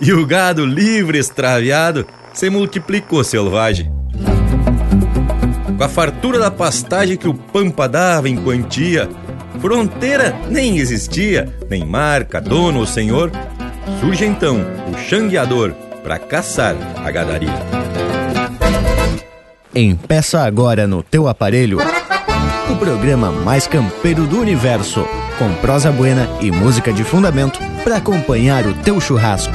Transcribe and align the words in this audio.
e 0.00 0.12
o 0.12 0.26
gado 0.26 0.64
livre 0.64 1.18
extraviado 1.18 2.06
se 2.32 2.50
multiplicou 2.50 3.24
selvagem. 3.24 3.90
Com 5.76 5.84
a 5.84 5.88
fartura 5.88 6.38
da 6.38 6.50
pastagem 6.50 7.16
que 7.16 7.28
o 7.28 7.34
Pampa 7.34 7.88
dava 7.88 8.28
em 8.28 8.36
quantia, 8.36 9.08
fronteira 9.60 10.34
nem 10.50 10.78
existia, 10.78 11.54
nem 11.68 11.84
marca, 11.84 12.40
dono 12.40 12.80
ou 12.80 12.86
senhor, 12.86 13.30
surge 14.00 14.24
então 14.24 14.64
o 14.92 14.98
xangueador 14.98 15.72
para 16.02 16.18
caçar 16.18 16.74
a 17.04 17.10
gadaria. 17.10 17.54
Empeça 19.74 20.40
agora 20.40 20.86
no 20.86 21.02
teu 21.02 21.28
aparelho 21.28 21.78
o 22.70 22.76
programa 22.76 23.30
mais 23.30 23.66
campeiro 23.66 24.26
do 24.26 24.40
universo, 24.40 25.06
com 25.38 25.52
prosa 25.56 25.92
buena 25.92 26.28
e 26.40 26.50
música 26.50 26.92
de 26.92 27.04
fundamento 27.04 27.60
para 27.84 27.96
acompanhar 27.96 28.66
o 28.66 28.74
teu 28.74 29.00
churrasco. 29.00 29.54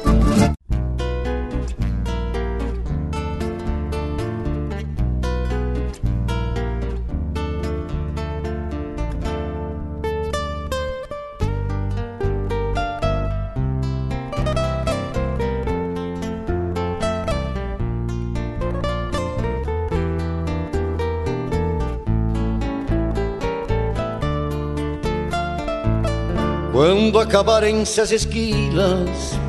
Acabarem-se 27.31 28.01
as 28.01 28.11
esquilas, 28.11 29.39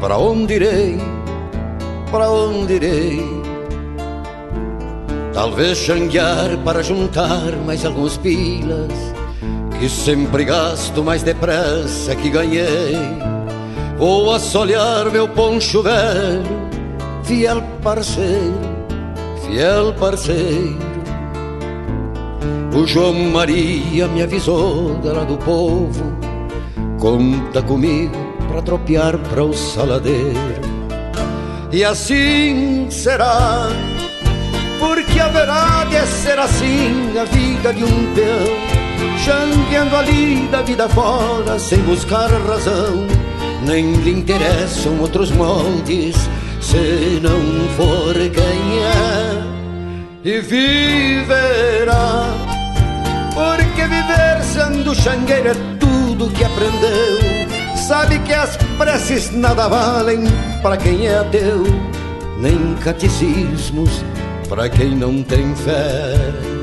para 0.00 0.16
onde 0.16 0.54
irei? 0.54 0.96
Para 2.10 2.30
onde 2.30 2.76
irei? 2.76 3.22
Talvez 5.34 5.76
xanguear 5.76 6.56
para 6.64 6.82
juntar 6.82 7.52
mais 7.66 7.84
alguns 7.84 8.16
pilas, 8.16 8.90
que 9.78 9.86
sempre 9.86 10.46
gasto 10.46 11.04
mais 11.04 11.22
depressa 11.22 12.16
que 12.16 12.30
ganhei. 12.30 12.96
Vou 13.98 14.32
assolear 14.32 15.10
meu 15.10 15.28
poncho 15.28 15.82
velho, 15.82 16.70
fiel 17.22 17.62
parceiro, 17.82 18.60
fiel 19.44 19.92
parceiro. 19.92 20.78
O 22.74 22.86
João 22.86 23.12
Maria 23.12 24.08
me 24.08 24.22
avisou 24.22 24.94
dela 25.02 25.26
do 25.26 25.36
povo 25.36 26.25
Conta 26.98 27.62
comigo 27.62 28.16
para 28.48 28.62
tropear 28.62 29.18
para 29.18 29.44
o 29.44 29.52
saladeiro. 29.52 30.66
E 31.70 31.84
assim 31.84 32.86
será, 32.90 33.68
porque 34.80 35.20
haverá 35.20 35.84
de 35.84 36.06
ser 36.06 36.38
assim 36.38 37.12
a 37.18 37.24
vida 37.24 37.72
de 37.74 37.84
um 37.84 38.14
peão, 38.14 39.18
changueando 39.18 39.94
ali 39.94 40.48
da 40.48 40.62
vida 40.62 40.88
fora 40.88 41.58
sem 41.58 41.78
buscar 41.80 42.30
razão. 42.30 43.06
Nem 43.66 43.92
lhe 43.96 44.12
interessam 44.12 44.98
outros 45.00 45.30
moldes, 45.32 46.16
se 46.60 47.20
não 47.20 47.68
for 47.76 48.14
quem 48.14 48.78
é, 48.78 49.42
e 50.24 50.40
viverá. 50.40 52.24
Porque 53.34 53.82
viver 53.82 54.42
sendo 54.42 54.94
xangueiro 54.94 55.50
é 55.50 55.65
que 56.36 56.44
aprendeu. 56.44 57.76
Sabe 57.76 58.18
que 58.20 58.32
as 58.32 58.56
preces 58.78 59.30
nada 59.30 59.68
valem 59.68 60.24
para 60.62 60.76
quem 60.76 61.06
é 61.06 61.18
ateu, 61.18 61.64
nem 62.38 62.74
catecismos 62.76 64.02
para 64.48 64.68
quem 64.68 64.94
não 64.94 65.22
tem 65.22 65.54
fé. 65.54 66.55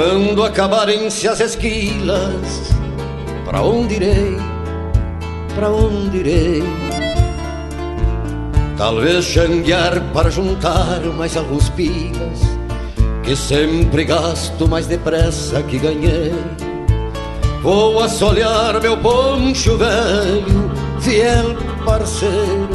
Quando 0.00 0.42
acabarem-se 0.42 1.28
as 1.28 1.40
esquilas, 1.40 2.72
para 3.44 3.60
onde 3.60 3.96
irei? 3.96 4.34
Para 5.54 5.68
onde 5.68 6.16
irei? 6.16 6.62
Talvez 8.78 9.26
xanguear 9.26 10.00
para 10.14 10.30
juntar 10.30 11.00
mais 11.18 11.36
alguns 11.36 11.68
pilas, 11.68 12.40
que 13.22 13.36
sempre 13.36 14.04
gasto 14.04 14.66
mais 14.66 14.86
depressa 14.86 15.62
que 15.64 15.78
ganhei. 15.78 16.32
Vou 17.62 18.02
assolear 18.02 18.80
meu 18.80 18.96
poncho 18.96 19.76
velho, 19.76 20.70
fiel 21.00 21.54
parceiro, 21.84 22.70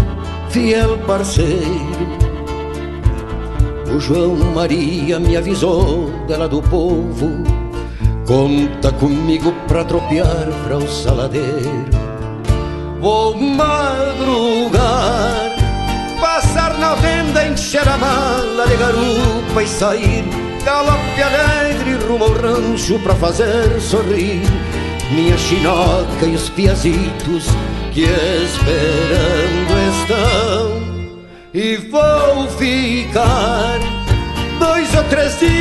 fiel 0.51 0.95
parceiro 1.07 2.14
o 3.95 3.99
João 3.99 4.35
Maria 4.53 5.19
me 5.19 5.37
avisou 5.37 6.09
dela 6.27 6.49
do 6.49 6.61
povo. 6.61 7.43
Conta 8.27 8.91
comigo 8.91 9.53
pra 9.67 9.85
tropear 9.85 10.47
pra 10.65 10.77
o 10.77 10.87
saladeiro. 10.87 11.85
Vou 12.99 13.37
madrugar, 13.37 14.81
passar 16.19 16.77
na 16.77 16.95
venda, 16.95 17.47
encher 17.47 17.87
a 17.87 17.97
mala 17.97 18.67
de 18.67 18.75
garupa 18.75 19.63
e 19.63 19.67
sair. 19.67 20.25
Galope 20.65 21.21
alegre 21.21 21.93
rumo 22.05 22.25
ao 22.25 22.31
rancho 22.31 22.99
pra 22.99 23.15
fazer 23.15 23.79
sorrir 23.79 24.41
minha 25.11 25.37
chinoca 25.37 26.25
e 26.25 26.35
os 26.35 26.49
piazitos 26.49 27.45
que 27.93 28.01
esperando 28.01 29.73
estão 29.91 30.85
e 31.55 31.77
vou 31.77 32.49
ficar 32.57 33.54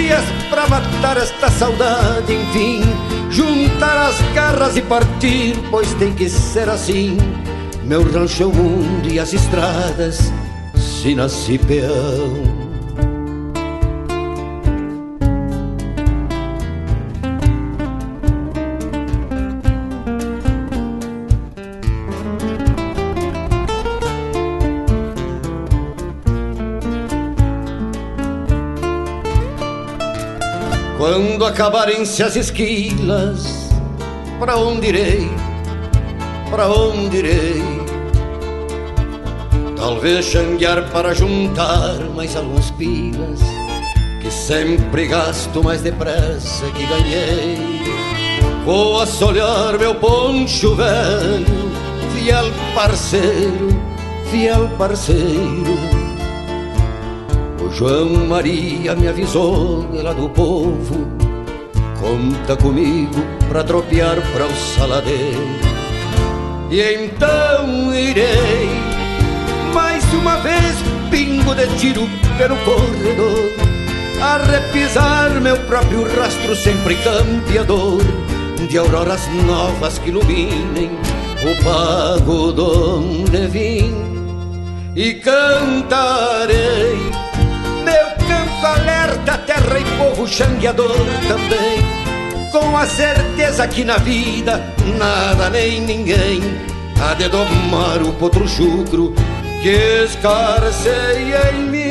dias 0.04 0.24
para 0.50 0.66
matar 0.68 1.16
esta 1.16 1.50
saudade, 1.50 2.34
enfim, 2.34 2.82
juntar 3.30 4.08
as 4.08 4.20
garras 4.34 4.76
e 4.76 4.82
partir, 4.82 5.56
pois 5.70 5.94
tem 5.94 6.12
que 6.12 6.28
ser 6.28 6.68
assim. 6.68 7.16
Meu 7.84 8.02
rancho 8.02 8.42
é 8.42 8.46
o 8.46 8.52
mundo 8.52 9.08
e 9.10 9.18
as 9.18 9.32
estradas, 9.32 10.30
se 10.74 11.14
nasci 11.14 11.56
peão. 11.56 12.53
Quando 31.14 31.46
acabarem-se 31.46 32.24
as 32.24 32.34
esquilas, 32.34 33.70
para 34.40 34.56
onde 34.56 34.88
irei? 34.88 35.30
Para 36.50 36.66
onde 36.66 37.18
irei? 37.18 37.62
Talvez 39.76 40.24
xanguear 40.24 40.90
para 40.90 41.14
juntar 41.14 42.00
mais 42.16 42.34
alguns 42.34 42.72
pilas, 42.72 43.38
que 44.20 44.28
sempre 44.28 45.06
gasto 45.06 45.62
mais 45.62 45.82
depressa 45.82 46.66
que 46.72 46.84
ganhei. 46.84 47.58
Vou 48.64 49.00
assolear 49.00 49.78
meu 49.78 49.94
poncho 49.94 50.74
velho, 50.74 51.70
fiel 52.12 52.46
parceiro, 52.74 53.68
fiel 54.32 54.68
parceiro 54.76 55.83
João 57.74 58.08
Maria 58.28 58.94
me 58.94 59.08
avisou 59.08 59.84
lá 59.92 60.12
do 60.12 60.28
povo. 60.28 61.08
Conta 62.00 62.56
comigo 62.56 63.24
pra 63.48 63.64
tropear 63.64 64.16
pra 64.32 64.46
o 64.46 64.54
saladeiro. 64.54 65.74
E 66.70 66.80
então 66.80 67.92
irei 67.94 68.68
Mais 69.74 70.02
uma 70.14 70.36
vez 70.36 70.76
pingo 71.10 71.54
de 71.54 71.66
tiro 71.78 72.08
pelo 72.38 72.56
corredor 72.64 73.50
A 74.20 74.38
repisar 74.38 75.30
meu 75.42 75.56
próprio 75.66 76.04
rastro 76.16 76.56
sempre 76.56 76.96
campeador 76.96 78.00
de 78.68 78.78
auroras 78.78 79.28
novas 79.46 79.98
que 79.98 80.08
iluminem 80.08 80.90
o 81.42 81.62
pago 81.62 82.50
donde 82.50 83.46
vim 83.48 83.94
e 84.96 85.14
cantarei 85.14 86.96
alerta, 88.64 89.38
terra 89.38 89.78
e 89.78 89.84
povo 89.98 90.26
xangueador 90.26 90.96
também, 91.28 91.82
com 92.50 92.76
a 92.76 92.86
certeza 92.86 93.66
que 93.68 93.84
na 93.84 93.98
vida 93.98 94.60
nada 94.98 95.50
nem 95.50 95.80
ninguém 95.80 96.40
há 97.00 97.14
de 97.14 97.28
domar 97.28 98.02
o 98.02 98.12
potro 98.14 98.46
chucro 98.48 99.14
que 99.62 100.04
escarceia 100.04 101.52
em 101.54 101.62
mim. 101.70 101.83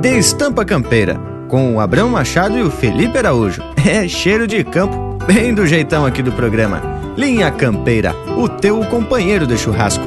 De 0.00 0.16
Estampa 0.16 0.64
Campeira, 0.64 1.20
com 1.48 1.74
o 1.74 1.80
Abrão 1.80 2.08
Machado 2.08 2.56
e 2.56 2.62
o 2.62 2.70
Felipe 2.70 3.18
Araújo. 3.18 3.60
É 3.84 4.06
cheiro 4.06 4.46
de 4.46 4.62
campo, 4.62 5.18
bem 5.26 5.52
do 5.52 5.66
jeitão 5.66 6.06
aqui 6.06 6.22
do 6.22 6.30
programa. 6.30 6.80
Linha 7.16 7.50
Campeira, 7.50 8.14
o 8.36 8.48
teu 8.48 8.78
companheiro 8.84 9.44
de 9.44 9.58
churrasco. 9.58 10.06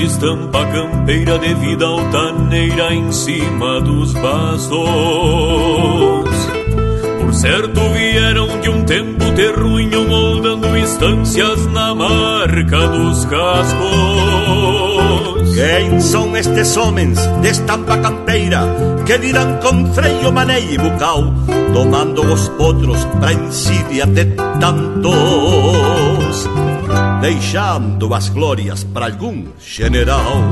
De 0.00 0.06
estampa 0.06 0.64
campeira 0.64 1.38
de 1.38 1.52
vida 1.56 1.84
altaneira 1.84 2.94
em 2.94 3.12
cima 3.12 3.82
dos 3.82 4.14
bastos. 4.14 4.80
Por 7.20 7.34
certo 7.34 7.80
vieram 7.90 8.60
de 8.60 8.70
um 8.70 8.82
tempo 8.84 9.30
terruinho 9.32 10.08
moldando 10.08 10.74
instâncias 10.74 11.66
na 11.66 11.94
marca 11.94 12.88
dos 12.88 13.26
cascos. 13.26 13.80
Quem 15.54 16.00
são 16.00 16.34
estes 16.34 16.78
homens 16.78 17.18
de 17.42 17.48
estampa 17.48 17.98
campeira 17.98 18.62
que 19.04 19.18
dirão 19.18 19.58
com 19.58 19.92
freio, 19.92 20.32
maneio 20.32 20.70
e 20.72 20.78
bucal, 20.78 21.24
tomando 21.74 22.22
os 22.22 22.48
potros 22.48 23.04
pra 23.04 23.34
insídia 23.34 24.06
de 24.06 24.24
tantos? 24.24 25.89
Deixando 27.20 28.14
as 28.14 28.28
glórias 28.30 28.82
para 28.82 29.06
algum 29.06 29.44
general. 29.58 30.42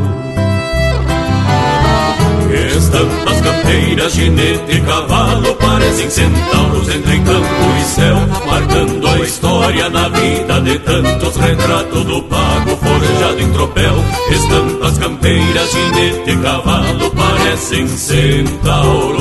Estampas 2.76 3.40
campeiras, 3.40 4.12
ginete 4.12 4.76
e 4.76 4.80
cavalo 4.80 5.54
parecem 5.56 6.10
centauros 6.10 6.88
entre 6.88 7.18
campo 7.20 7.78
e 7.78 7.84
céu, 7.84 8.16
marcando 8.46 9.06
a 9.06 9.18
história 9.20 9.88
na 9.88 10.08
vida 10.08 10.60
de 10.60 10.78
tantos 10.80 11.36
retratos 11.36 12.04
do 12.04 12.22
pago 12.24 12.76
forjado 12.76 13.40
em 13.40 13.52
tropel. 13.52 13.94
Estampas 14.30 14.98
campeiras, 14.98 15.70
ginete 15.70 16.30
e 16.30 16.36
cavalo 16.36 17.10
parecem 17.10 17.88
centauros 17.88 19.18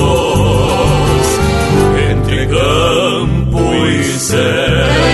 entre 2.11 2.45
campo 2.47 3.85
e 3.85 4.03
céu. 4.03 5.06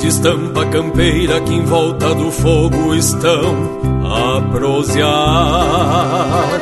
De 0.00 0.08
estampa 0.08 0.66
campeira 0.66 1.40
que 1.40 1.54
em 1.54 1.64
volta 1.64 2.14
do 2.14 2.30
fogo 2.30 2.94
estão 2.94 3.80
a 4.04 4.42
prosear, 4.50 6.60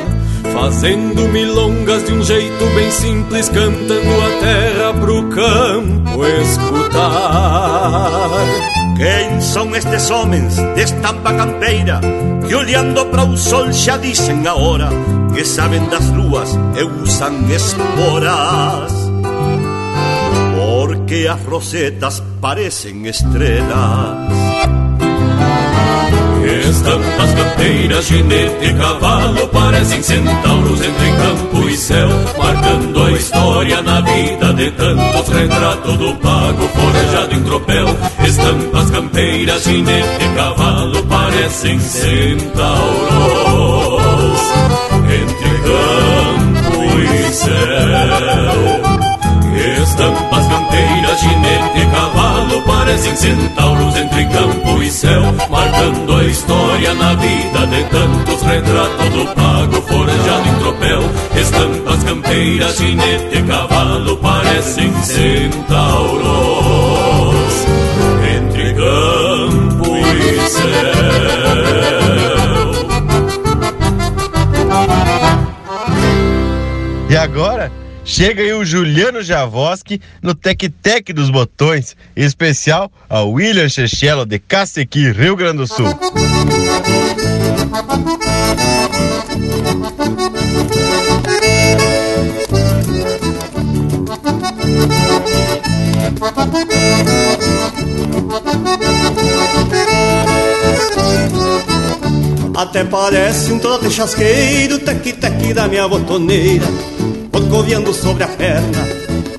fazendo 0.53 1.29
milongas 1.29 2.05
de 2.05 2.13
um 2.13 2.23
jeito 2.23 2.65
bem 2.75 2.89
simples, 2.91 3.49
cantando 3.49 3.93
a 3.93 4.29
terra 4.41 4.93
pro 5.01 5.29
campo 5.29 6.25
escutar. 6.43 8.31
Quem 8.97 9.41
são 9.41 9.75
estes 9.75 10.11
homens 10.11 10.57
de 10.57 10.83
estampa 10.83 11.35
campeira 11.35 12.01
que 12.47 12.55
olhando 12.55 13.05
para 13.07 13.25
o 13.25 13.37
sol 13.37 13.73
já 13.73 13.97
dizem 13.97 14.47
a 14.47 14.55
hora 14.55 14.89
que 15.35 15.45
sabem 15.45 15.85
das 15.87 16.09
luas 16.11 16.57
e 16.77 16.85
usam 17.03 17.51
esporas? 17.51 19.04
Porque 21.15 21.29
as 21.29 21.47
rosetas 21.47 22.21
parecen 22.41 23.07
estrellas. 23.07 23.71
Estampas 26.69 27.35
canteiras, 27.35 28.05
ginete 28.07 28.67
e 28.67 28.75
cavalo 28.75 29.47
parecem 29.47 30.03
centauros 30.03 30.81
entre 30.83 31.13
campo 31.13 31.69
e 31.69 31.77
céu, 31.77 32.09
marcando 32.37 33.05
a 33.05 33.13
história 33.13 33.81
na 33.83 34.01
vida 34.01 34.53
de 34.55 34.73
tantos. 34.73 35.29
Retrato 35.29 35.93
do 35.93 36.17
pago 36.17 36.69
forjado 36.69 37.33
em 37.33 37.43
tropel. 37.45 37.87
Estampas 38.27 38.91
campeiras, 38.91 39.63
ginete 39.63 40.25
e 40.25 40.35
cavalo 40.35 41.01
parecem 41.05 41.79
centauros 41.79 42.75
entre 45.07 45.59
campo 45.63 46.83
e 46.99 47.33
céu. 47.33 48.95
Estampas 49.83 50.47
campeiras, 51.15 51.21
ginete 51.21 51.79
e 51.79 51.87
cavalo 51.87 52.63
parecem 52.63 53.17
centauros 53.17 53.97
entre 53.97 54.25
campo 54.27 54.83
e 54.83 54.91
céu, 54.91 55.23
marcando 55.51 56.17
a 56.17 56.25
história 56.25 56.95
na 56.95 57.15
vida 57.15 57.67
de 57.67 57.85
tantos 57.85 58.43
retratos 58.43 59.11
do 59.11 59.27
pago 59.35 59.83
forjado 59.83 60.49
em 60.49 60.55
tropel. 60.59 61.03
Estampas 61.37 62.03
campeiras, 62.05 62.77
jinete, 62.77 63.43
cavalo 63.43 64.17
parecem 64.19 64.93
centauros 65.03 66.25
entre 68.37 68.75
campo 68.75 69.97
e 69.97 70.49
céu. 70.49 70.65
E 77.11 77.17
agora 77.17 77.71
chega 78.05 78.43
aí 78.43 78.53
o 78.53 78.65
Juliano 78.65 79.23
Javoski 79.23 80.01
no 80.23 80.35
Tec 80.35 80.69
Tec 80.83 81.13
dos 81.13 81.31
Botões, 81.31 81.97
em 82.17 82.25
especial 82.25 82.93
ao 83.09 83.33
William 83.33 83.69
Chechelo 83.69 84.27
de 84.27 84.39
Cacequi, 84.39 85.11
Rio 85.11 85.35
Grande 85.37 85.59
do 85.59 85.67
Sul. 85.67 85.87
Até 102.55 102.85
parece 102.85 103.53
um 103.53 103.59
trote 103.59 103.91
chasqueiro, 103.91 104.79
tec-tec 104.79 105.53
da 105.53 105.67
minha 105.67 105.87
botoneira, 105.89 106.65
corcoviando 107.45 107.93
sobre 107.93 108.25
a 108.25 108.29
perna, 108.29 108.89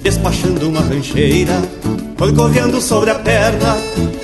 despachando 0.02 0.70
uma 0.70 0.82
rancheira. 0.82 1.60
Corcoviando 2.18 2.80
sobre 2.80 3.10
a 3.10 3.16
perna, 3.16 3.76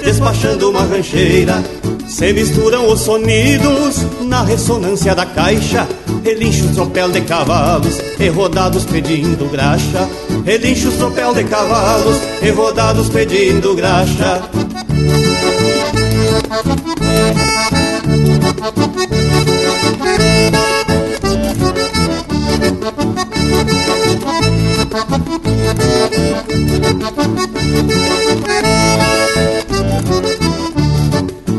despachando 0.03 0.69
uma 0.69 0.83
rancheira. 0.83 1.61
Se 2.07 2.31
misturam 2.31 2.87
os 2.87 3.01
sonidos 3.01 3.97
na 4.21 4.43
ressonância 4.43 5.15
da 5.15 5.25
caixa. 5.25 5.87
Relincha 6.23 6.65
o 6.65 6.73
tropel 6.75 7.09
de 7.09 7.21
cavalos 7.21 7.97
e 8.19 8.29
rodados 8.29 8.85
pedindo 8.85 9.49
graxa. 9.51 10.07
Relincha 10.45 10.87
o 10.87 10.91
tropel 10.91 11.33
de 11.33 11.43
cavalos 11.45 12.17
e 12.41 12.49
rodados 12.51 13.09
pedindo 13.09 13.75
graxa. 13.75 14.43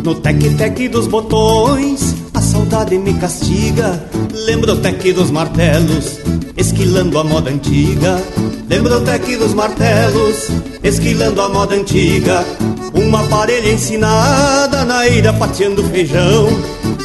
No 0.05 0.15
tec-tec 0.17 0.89
dos 0.89 1.07
botões, 1.07 2.15
a 2.35 2.41
saudade 2.41 2.99
me 2.99 3.15
castiga. 3.15 4.05
Lembro 4.33 4.73
o 4.73 4.77
tec 4.77 5.13
dos 5.15 5.31
martelos, 5.31 6.19
esquilando 6.57 7.19
a 7.19 7.25
moda 7.25 7.51
antiga. 7.51 8.23
Lembro 8.69 8.97
o 8.97 9.01
tec 9.01 9.39
dos 9.39 9.55
martelos, 9.55 10.49
esquilando 10.83 11.41
a 11.41 11.49
moda 11.49 11.77
antiga. 11.77 12.45
Uma 12.93 13.23
parelha 13.25 13.73
ensinada 13.73 14.85
na 14.85 15.09
ira 15.09 15.33
pateando 15.33 15.83
feijão. 15.85 16.49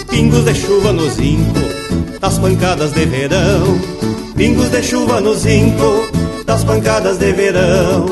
Pingos 0.10 0.43
de 0.43 0.55
chuva 0.55 0.91
no 0.91 1.10
zinco, 1.10 1.60
das 2.19 2.38
pancadas 2.39 2.91
de 2.91 3.05
verão. 3.05 3.79
Pingos 4.36 4.69
de 4.69 4.84
chuva 4.84 5.22
no 5.22 5.34
zinco, 5.34 6.07
das 6.48 6.63
pancadas 6.63 7.18
de 7.18 7.34
verão. 7.34 8.06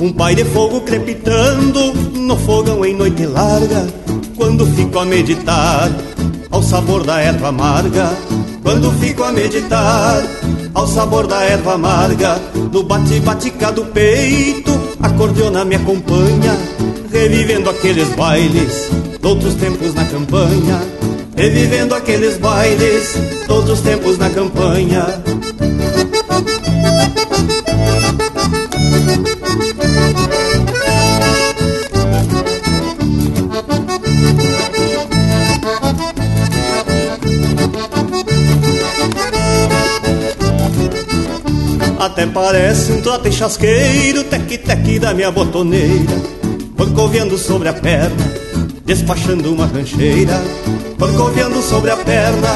Um 0.00 0.12
pai 0.12 0.36
de 0.36 0.44
fogo 0.44 0.82
crepitando 0.82 1.92
no 2.14 2.36
fogão 2.36 2.84
em 2.84 2.94
noite 2.94 3.26
larga. 3.26 3.88
Quando 4.36 4.64
fico 4.64 5.00
a 5.00 5.04
meditar 5.04 5.90
ao 6.52 6.62
sabor 6.62 7.02
da 7.02 7.20
erva 7.20 7.48
amarga. 7.48 8.10
Quando 8.62 8.92
fico 9.00 9.24
a 9.24 9.32
meditar 9.32 10.22
ao 10.80 10.86
sabor 10.86 11.26
da 11.26 11.42
erva 11.42 11.74
amarga. 11.74 12.40
No 12.72 12.82
bate-batica 12.82 13.70
do 13.70 13.84
peito, 13.86 14.72
a 15.00 15.10
cordiona 15.10 15.64
me 15.64 15.76
acompanha. 15.76 16.56
Revivendo 17.12 17.68
aqueles 17.68 18.08
bailes 18.14 18.90
outros 19.22 19.54
tempos 19.56 19.94
na 19.94 20.04
campanha. 20.06 20.80
Revivendo 21.36 21.94
aqueles 21.94 22.38
bailes 22.38 23.14
outros 23.48 23.80
tempos 23.80 24.16
na 24.16 24.30
campanha. 24.30 25.04
Parece 42.30 42.92
um 42.92 43.00
trote 43.00 43.32
chasqueiro, 43.32 44.24
tec-tec 44.24 44.98
da 44.98 45.12
minha 45.12 45.30
botoneira, 45.30 46.14
corcoviando 46.76 47.36
sobre 47.36 47.68
a 47.68 47.72
perna, 47.72 48.32
despachando 48.84 49.52
uma 49.52 49.66
rancheira, 49.66 50.40
corcoviando 50.98 51.60
sobre 51.62 51.90
a 51.90 51.96
perna, 51.96 52.48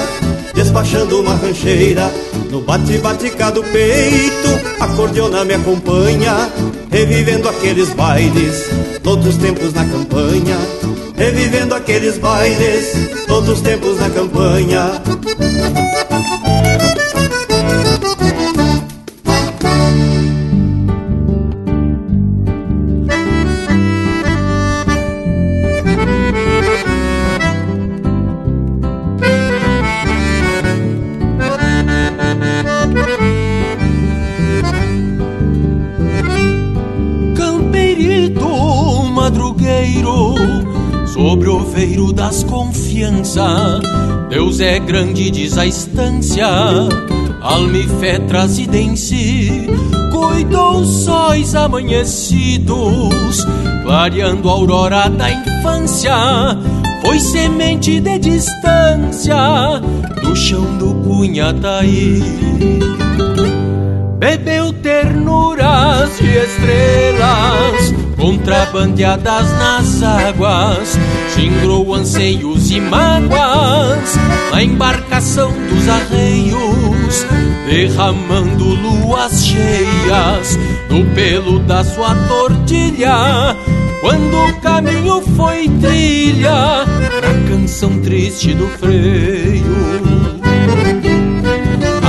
despachando 0.54 1.20
uma 1.20 1.34
rancheira, 1.34 2.10
no 2.50 2.60
bate-batica 2.60 3.50
do 3.50 3.62
peito, 3.64 4.48
a 4.80 4.86
cordiona 4.88 5.44
me 5.44 5.54
acompanha, 5.54 6.50
revivendo 6.90 7.48
aqueles 7.48 7.90
bailes, 7.90 8.70
todos 9.02 9.26
os 9.26 9.36
tempos 9.36 9.72
na 9.72 9.84
campanha, 9.84 10.56
revivendo 11.16 11.74
aqueles 11.74 12.18
bailes, 12.18 12.92
todos 13.26 13.48
os 13.48 13.60
tempos 13.60 13.98
na 13.98 14.10
campanha. 14.10 15.02
Grande, 44.84 45.30
diz 45.30 45.56
a 45.58 45.66
estância, 45.66 46.46
almifé 47.40 48.18
trazida 48.18 48.76
em 48.76 48.94
si, 48.94 49.66
cuidou 50.12 50.84
sóis 50.84 51.54
amanhecidos, 51.54 53.44
clareando 53.82 54.48
a 54.48 54.52
aurora 54.52 55.08
da 55.08 55.30
infância, 55.30 56.14
foi 57.02 57.18
semente 57.18 58.00
de 58.00 58.18
distância, 58.18 59.36
do 60.22 60.36
chão 60.36 60.76
do 60.78 60.94
Cunhataí. 60.96 62.22
Bebeu 64.18 64.72
ternuras 64.72 66.18
de 66.18 66.36
estrelas 66.36 67.93
contrabandeadas 68.24 69.52
nas 69.52 70.02
águas, 70.02 70.98
xingrou 71.34 71.92
anseios 71.92 72.70
e 72.70 72.80
mágoas 72.80 74.16
na 74.50 74.62
embarcação 74.62 75.52
dos 75.68 75.86
arreios, 75.86 77.26
derramando 77.68 78.64
luas 78.64 79.44
cheias 79.44 80.58
no 80.88 81.04
pelo 81.14 81.58
da 81.58 81.84
sua 81.84 82.14
tortilha. 82.26 83.54
Quando 84.00 84.38
o 84.38 84.60
caminho 84.62 85.20
foi 85.36 85.68
trilha, 85.82 86.86
na 87.20 87.50
canção 87.50 88.00
triste 88.00 88.54
do 88.54 88.66
freio. 88.78 89.84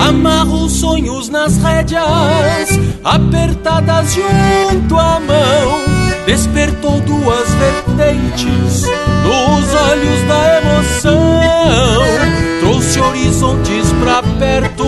Amarro 0.08 0.64
os 0.64 0.72
sonhos 0.72 1.28
nas 1.28 1.58
rédeas, 1.58 2.70
apertadas 3.04 4.14
junto 4.14 4.98
à 4.98 5.20
mão. 5.20 5.95
Despertou 6.26 7.00
duas 7.02 7.50
vertentes 7.54 8.82
nos 9.24 9.74
olhos 9.90 10.22
da 10.28 10.62
emoção. 10.62 11.40
Trouxe 12.62 13.00
horizontes 13.00 13.92
pra 14.04 14.24
perto, 14.40 14.86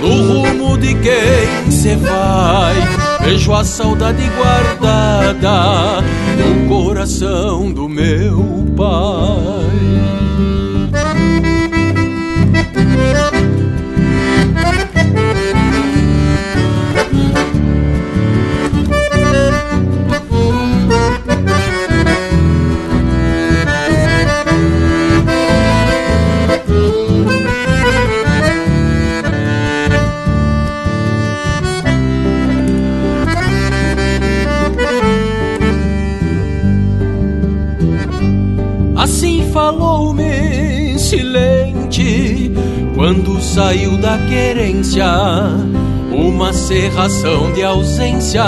no 0.00 0.22
rumo 0.26 0.78
de 0.78 0.94
quem 0.94 1.70
se 1.70 1.94
vai. 1.96 2.74
Vejo 3.20 3.52
a 3.52 3.62
saudade 3.62 4.22
guardada 4.36 6.02
no 6.36 6.68
coração 6.68 7.70
do 7.70 7.88
meu 7.88 8.66
pai. 8.74 10.27
Saiu 43.68 43.98
da 43.98 44.16
querência. 44.30 45.04
Uma 46.10 46.54
serração 46.54 47.52
de 47.52 47.62
ausência 47.62 48.42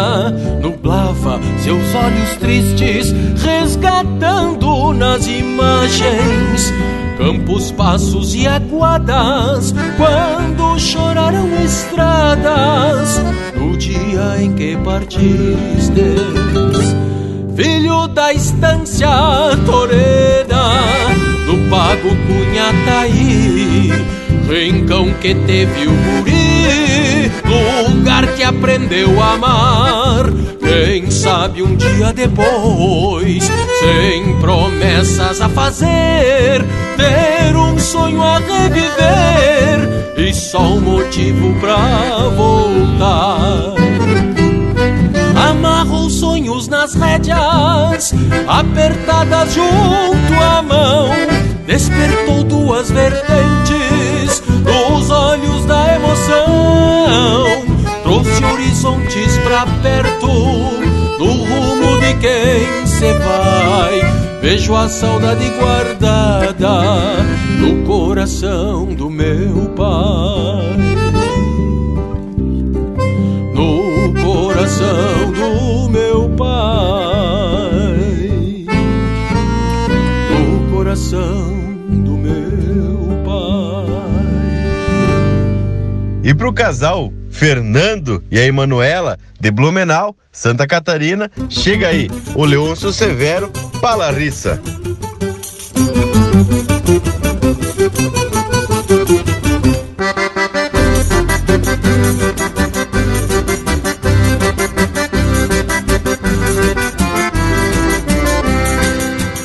nublava 0.62 1.38
seus 1.58 1.94
olhos 1.94 2.36
tristes, 2.38 3.14
resgatando 3.44 4.94
nas 4.94 5.26
imagens 5.26 6.72
campos, 7.18 7.70
passos 7.72 8.34
e 8.34 8.46
aguadas. 8.46 9.74
Quando 9.98 10.78
choraram 10.78 11.48
estradas 11.62 13.20
no 13.54 13.76
dia 13.76 14.42
em 14.42 14.54
que 14.54 14.74
partistes 14.78 15.90
filho 17.54 18.08
da 18.08 18.32
estância 18.32 19.10
torena, 19.66 20.80
no 21.46 21.68
pago 21.68 22.08
Cunhataí, 22.26 23.90
rincão 24.50 25.14
que 25.20 25.32
teve 25.32 25.86
o 25.86 25.92
guri, 25.92 27.30
lugar 27.88 28.34
que 28.34 28.42
aprendeu 28.42 29.22
a 29.22 29.34
amar. 29.34 30.24
Quem 30.58 31.08
sabe 31.10 31.62
um 31.62 31.76
dia 31.76 32.12
depois, 32.12 33.44
sem 33.44 34.40
promessas 34.40 35.40
a 35.40 35.48
fazer, 35.48 36.64
ter 36.96 37.56
um 37.56 37.78
sonho 37.78 38.20
a 38.22 38.38
reviver 38.38 40.18
e 40.18 40.34
só 40.34 40.60
um 40.60 40.80
motivo 40.80 41.54
pra 41.60 42.28
voltar 42.36 43.74
amarrou 45.50 46.08
sonhos 46.10 46.68
nas 46.68 46.94
rédeas, 46.94 48.12
apertadas 48.46 49.54
junto 49.54 50.34
à 50.34 50.62
mão, 50.62 51.10
despertou 51.66 52.44
duas 52.44 52.90
vertentes 52.90 54.19
emoção, 56.30 58.02
trouxe 58.02 58.44
horizontes 58.44 59.38
pra 59.38 59.66
perto 59.82 60.26
do 60.26 61.26
rumo 61.26 62.00
de 62.00 62.14
quem 62.14 62.86
se 62.86 63.12
vai. 63.14 64.40
Vejo 64.40 64.74
a 64.74 64.88
saudade 64.88 65.48
guardada 65.58 67.22
no 67.58 67.84
coração 67.84 68.86
do 68.86 69.10
meu 69.10 69.70
pai. 69.76 71.00
coração 74.60 75.32
do 75.32 75.88
meu 75.90 75.99
E 86.30 86.34
pro 86.34 86.52
casal 86.52 87.12
Fernando 87.28 88.22
e 88.30 88.38
a 88.38 88.46
Emanuela 88.46 89.18
de 89.40 89.50
Blumenau, 89.50 90.14
Santa 90.30 90.64
Catarina, 90.64 91.28
chega 91.48 91.88
aí 91.88 92.08
o 92.36 92.44
Leôncio 92.44 92.92
Severo 92.92 93.50
Palarissa. 93.80 94.62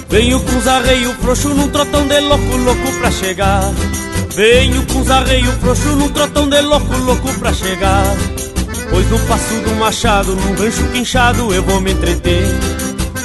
Venho 0.07 0.39
com 0.39 0.55
os 0.55 0.67
arreio 0.67 1.13
frouxo 1.15 1.49
num 1.49 1.67
trotão 1.67 2.07
de 2.07 2.19
louco, 2.19 2.57
louco 2.57 2.91
pra 2.99 3.09
chegar. 3.09 3.73
Venho 4.35 4.85
com 4.87 4.99
os 4.99 5.09
arreio 5.09 5.49
frouxo 5.61 5.87
num 5.95 6.09
trotão 6.09 6.49
de 6.49 6.59
louco, 6.59 6.97
louco 6.97 7.33
pra 7.39 7.53
chegar. 7.53 8.03
Pois 8.89 9.09
no 9.09 9.17
passo 9.19 9.53
do 9.61 9.75
machado, 9.75 10.35
num 10.35 10.55
rancho 10.55 10.83
quinchado, 10.91 11.53
eu 11.53 11.63
vou 11.63 11.79
me 11.79 11.93
entreter. 11.93 12.43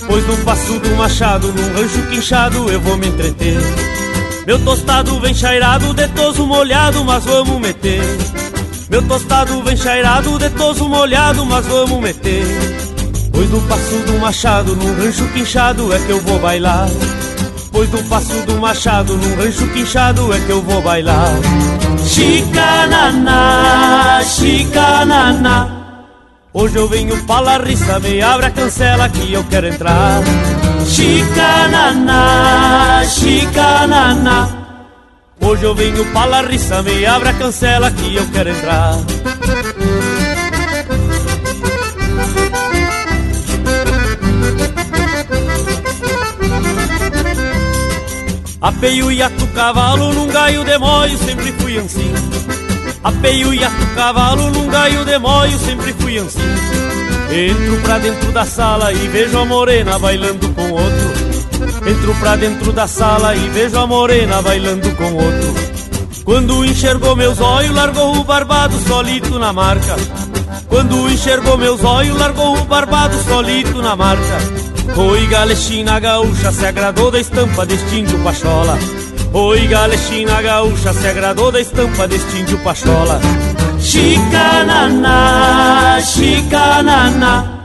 Pois 0.07 0.25
no 0.25 0.37
passo 0.45 0.79
do 0.79 0.97
machado, 0.97 1.49
num 1.49 1.75
rancho 1.75 2.01
quinchado, 2.09 2.71
eu 2.71 2.81
vou 2.81 2.97
me 2.97 3.09
entreter. 3.09 3.59
Meu 4.47 4.59
tostado 4.61 5.19
vem 5.19 5.35
chairado, 5.35 5.93
de 5.93 6.07
toso 6.09 6.47
molhado, 6.47 7.05
mas 7.05 7.25
vamos 7.25 7.61
meter. 7.61 8.03
Meu 8.89 9.03
tostado 9.03 9.61
vem 9.65 9.77
chairado, 9.77 10.39
de 10.39 10.51
toso 10.51 10.89
molhado, 10.89 11.45
mas 11.45 11.67
vamos 11.67 12.01
meter. 12.01 12.45
Pois 13.33 13.51
no 13.51 13.61
passo 13.63 13.97
do 14.07 14.19
machado, 14.21 14.77
num 14.77 14.95
rancho 14.97 15.27
quinchado, 15.33 15.93
é 15.93 15.99
que 15.99 16.11
eu 16.11 16.21
vou 16.21 16.39
bailar. 16.39 16.89
Pois 17.73 17.91
no 17.91 18.03
passo 18.05 18.35
do 18.47 18.59
machado, 18.59 19.17
num 19.17 19.37
rancho 19.37 19.67
quinchado, 19.69 20.33
é 20.33 20.41
que 20.41 20.51
eu 20.51 20.61
vou 20.63 20.83
bailar. 20.83 21.35
Chicanana, 22.05 23.41
chicanana. 24.25 25.81
Hoje 26.53 26.77
eu 26.77 26.89
venho 26.89 27.17
pra 27.25 27.39
Larissa, 27.41 28.01
me 28.01 28.21
abre 28.21 28.47
a 28.47 28.51
cancela 28.51 29.09
que 29.09 29.33
eu 29.33 29.45
quero 29.45 29.69
entrar. 29.69 30.21
Chicanana, 30.85 32.25
chicanana. 33.05 34.49
Hoje 35.41 35.63
eu 35.63 35.75
venho 35.75 36.05
pra 36.07 36.25
Larissa, 36.25 36.83
me 36.83 37.07
abre 37.07 37.29
a 37.29 37.35
cancela 37.35 37.91
que 37.91 38.17
eu 38.17 38.27
quero 38.33 38.51
entrar. 38.51 38.97
Apeio 48.61 49.11
e 49.11 49.23
ato 49.23 49.47
cavalo 49.49 50.13
num 50.13 50.27
gaio 50.27 50.63
de 50.65 50.77
moio, 50.77 51.17
sempre 51.17 51.51
fui 51.53 51.79
assim. 51.79 52.13
Apeio 53.03 53.55
e 53.55 53.65
ato 53.65 53.87
cavalo 53.95 54.51
num 54.51 54.69
gaio 54.69 55.03
de 55.03 55.19
moio, 55.19 55.59
sempre 55.59 55.95
fui 55.95 56.19
assim. 56.19 56.41
Entro 57.33 57.81
pra 57.81 57.99
dentro 57.99 58.31
da 58.33 58.45
sala 58.45 58.93
e 58.93 59.09
vejo 59.09 59.39
a 59.39 59.47
morena 59.47 59.99
bailando 59.99 60.47
com 60.51 60.73
outro. 60.73 61.89
Entro 61.89 62.15
pra 62.17 62.37
dentro 62.37 62.71
da 62.73 62.87
sala 62.87 63.35
e 63.35 63.49
vejo 63.49 63.79
a 63.79 63.87
morena 63.87 64.43
bailando 64.43 64.91
com 64.95 65.15
outro. 65.15 65.55
Quando 66.23 66.63
enxergou 66.67 67.17
meus 67.17 67.41
olhos, 67.41 67.75
largou 67.75 68.15
o 68.15 68.25
barbado 68.25 68.79
solito 68.87 69.39
na 69.39 69.55
marca. 69.55 69.97
Quando 70.69 71.11
enxergou 71.11 71.57
meus 71.57 71.83
olhos, 71.83 72.19
largou 72.19 72.59
o 72.59 72.65
barbado 72.67 73.17
solito 73.25 73.81
na 73.81 73.97
marca. 73.97 74.70
Oi, 74.97 75.27
galechina 75.27 76.01
gaúcha, 76.01 76.53
se 76.53 76.67
agradou 76.67 77.11
da 77.11 77.21
estampa 77.21 77.65
deste 77.65 77.97
índio 77.97 78.19
pachola. 78.21 78.79
Oi, 79.33 79.67
galechina 79.69 80.43
gaúcha, 80.43 80.93
se 80.93 81.07
agradou 81.07 81.53
da 81.53 81.61
estampa 81.61 82.09
deste 82.09 82.39
índio 82.39 82.59
pachola. 82.59 83.21
Chicanana, 83.79 85.09
chicanana. 86.03 87.61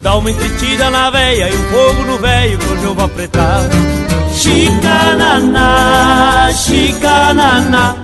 Dá 0.00 0.16
uma 0.16 0.30
entretida 0.30 0.90
na 0.90 1.10
veia 1.10 1.48
e 1.48 1.54
um 1.54 1.64
fogo 1.70 2.04
no 2.04 2.18
velho 2.18 2.58
que 2.58 2.66
hoje 2.66 2.84
eu 2.84 2.94
vou 2.94 3.04
apretar. 3.04 3.62
Chicanana, 4.34 5.68
chicanana. 6.52 7.96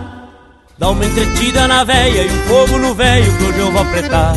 Dá 0.78 0.90
uma 0.90 1.04
entretida 1.04 1.68
na 1.68 1.84
veia 1.84 2.22
e 2.22 2.26
um 2.26 2.42
fogo 2.48 2.78
no 2.78 2.94
velho 2.94 3.32
que 3.36 3.44
hoje 3.44 3.58
eu 3.58 3.70
vou 3.70 3.82
apretar. 3.82 4.34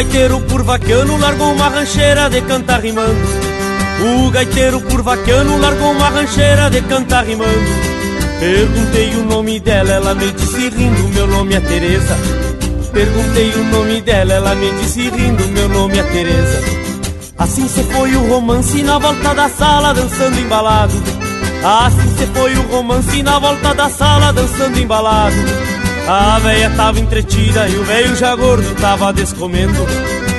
Gaiteiro 0.00 0.40
por 0.40 0.62
vaquiano 0.62 1.18
largou 1.18 1.52
uma 1.52 1.68
rancheira 1.68 2.30
de 2.30 2.40
cantar 2.40 2.80
rimando. 2.80 3.20
O 4.02 4.30
gaiteiro 4.30 4.80
por 4.80 5.02
vaquiano 5.02 5.60
largou 5.60 5.92
uma 5.92 6.08
rancheira 6.08 6.70
de 6.70 6.80
cantar 6.80 7.26
rimando. 7.26 7.70
Perguntei 8.40 9.14
o 9.16 9.24
nome 9.26 9.60
dela, 9.60 9.90
ela 9.90 10.14
me 10.14 10.32
disse 10.32 10.70
rindo, 10.70 11.08
meu 11.10 11.26
nome 11.26 11.54
é 11.54 11.60
Teresa. 11.60 12.16
Perguntei 12.90 13.52
o 13.52 13.64
nome 13.64 14.00
dela, 14.00 14.32
ela 14.32 14.54
me 14.54 14.70
disse 14.80 15.02
rindo, 15.10 15.46
meu 15.48 15.68
nome 15.68 15.98
é 15.98 16.02
Teresa. 16.04 16.62
Assim 17.36 17.68
se 17.68 17.82
foi 17.82 18.16
o 18.16 18.26
romance 18.26 18.82
na 18.82 18.98
volta 18.98 19.34
da 19.34 19.50
sala 19.50 19.92
dançando 19.92 20.40
embalado. 20.40 20.94
Assim 21.62 22.16
se 22.16 22.26
foi 22.28 22.54
o 22.54 22.62
romance 22.68 23.22
na 23.22 23.38
volta 23.38 23.74
da 23.74 23.90
sala 23.90 24.32
dançando 24.32 24.80
embalado. 24.80 25.36
A 26.08 26.38
véia 26.38 26.70
tava 26.70 26.98
entretida 26.98 27.68
e 27.68 27.76
o 27.76 27.84
velho 27.84 28.16
já 28.16 28.34
gordo 28.34 28.74
tava 28.80 29.12
descomendo. 29.12 29.86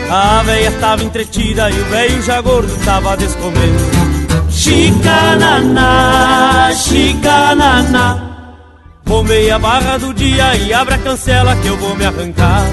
A 0.09 0.43
véia 0.43 0.71
tava 0.73 1.03
entretida 1.03 1.69
e 1.69 1.79
o 1.79 1.85
velho 1.85 2.21
já 2.21 2.41
gordo 2.41 2.73
tava 2.83 3.15
descomendo. 3.15 4.11
Chicanana, 4.49 5.89
chicanana. 6.73 8.31
Bombei 9.05 9.49
a 9.49 9.57
barra 9.57 9.97
do 9.97 10.13
dia 10.13 10.55
e 10.55 10.73
abre 10.73 10.95
a 10.95 10.97
cancela 10.97 11.55
que 11.55 11.67
eu 11.67 11.77
vou 11.77 11.95
me 11.95 12.05
arrancar. 12.05 12.65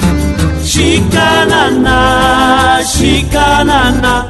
Chicanana, 0.64 2.00
chicanana. 2.84 4.26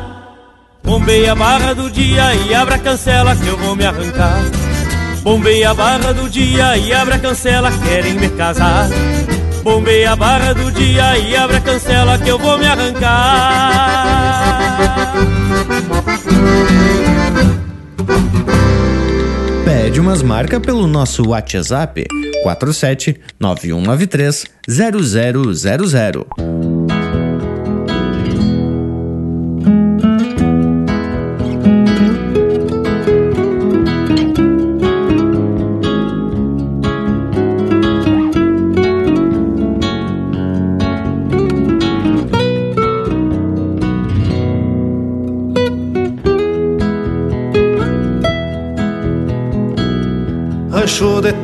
Bombei 0.85 1.29
a 1.29 1.35
barra 1.35 1.75
do 1.75 1.91
dia 1.91 2.35
e 2.35 2.55
abre 2.55 2.75
a 2.75 2.79
cancela 2.79 3.35
que 3.37 3.47
eu 3.47 3.57
vou 3.59 3.75
me 3.77 3.85
arrancar. 3.85 4.41
Bombei 5.23 5.65
a 5.65 5.75
barra 5.75 6.13
do 6.13 6.29
dia 6.29 6.77
e 6.77 6.93
abre 6.93 7.15
a 7.15 7.19
cancela, 7.19 7.71
querem 7.85 8.15
me 8.15 8.29
casar. 8.31 8.89
Bombei 9.63 10.07
a 10.07 10.17
barra 10.17 10.55
do 10.55 10.71
dia 10.71 11.19
e 11.19 11.37
abre 11.37 11.57
a 11.57 11.61
cancela 11.61 12.19
que 12.19 12.29
eu 12.29 12.39
vou 12.39 12.59
me 12.59 12.67
arrancar. 12.67 13.99
Pede 19.65 20.01
umas 20.01 20.23
marcas 20.23 20.61
pelo 20.61 20.87
nosso 20.87 21.29
WhatsApp 21.29 22.07
47 22.43 23.21
9193 23.39 24.47
0000. 24.69 26.78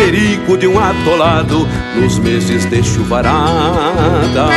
Perigo 0.00 0.56
de 0.56 0.66
um 0.66 0.78
atolado 0.78 1.68
nos 1.94 2.18
meses 2.18 2.64
de 2.64 2.82
chuvarada 2.82 4.48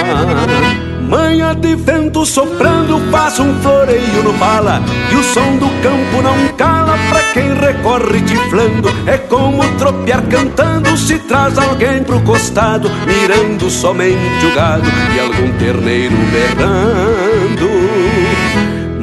Manha 1.01 1.53
de 1.53 1.75
vento 1.75 2.25
soprando 2.25 2.97
faz 3.11 3.41
um 3.41 3.53
floreio 3.59 4.23
no 4.23 4.33
pala 4.35 4.81
E 5.11 5.15
o 5.15 5.21
som 5.21 5.57
do 5.57 5.67
campo 5.81 6.21
não 6.23 6.47
cala 6.55 6.97
pra 7.09 7.21
quem 7.33 7.53
recorre 7.55 8.21
tiflando. 8.21 8.87
É 9.05 9.17
como 9.17 9.61
tropear 9.77 10.23
cantando 10.29 10.95
se 10.95 11.19
traz 11.19 11.57
alguém 11.57 12.01
pro 12.03 12.21
costado 12.21 12.89
Mirando 13.05 13.69
somente 13.69 14.45
o 14.45 14.55
gado 14.55 14.89
e 15.13 15.19
algum 15.19 15.51
terneiro 15.57 16.15
berrando 16.31 17.82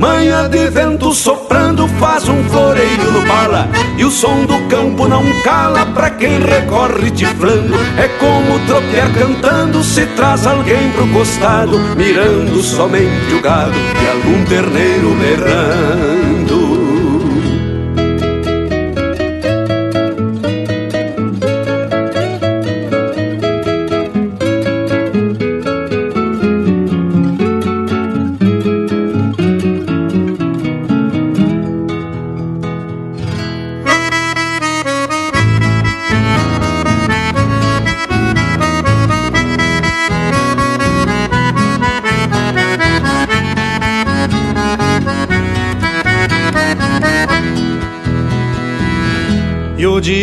Manha 0.00 0.48
de 0.48 0.70
vento 0.70 1.12
soprando 1.12 1.86
faz 1.86 2.26
um 2.26 2.42
floreio 2.44 3.12
no 3.12 3.22
pala 3.26 3.68
E 3.98 4.04
o 4.06 4.10
som 4.10 4.46
do 4.46 4.58
campo 4.66 5.06
não 5.06 5.22
cala 5.42 5.84
pra 5.84 6.08
quem 6.08 6.40
recorre 6.40 7.10
tiflando 7.10 7.74
É 7.98 8.08
como 8.18 8.58
tropear 8.66 9.12
cantando 9.12 9.84
se 9.84 10.06
traz 10.16 10.46
alguém 10.46 10.90
pro 10.92 11.06
costado 11.08 11.78
Mirando 11.98 12.62
somente 12.62 13.34
o 13.34 13.42
gado 13.42 13.74
e 13.76 14.08
algum 14.08 14.42
terneiro 14.46 15.14
berrando 15.16 16.29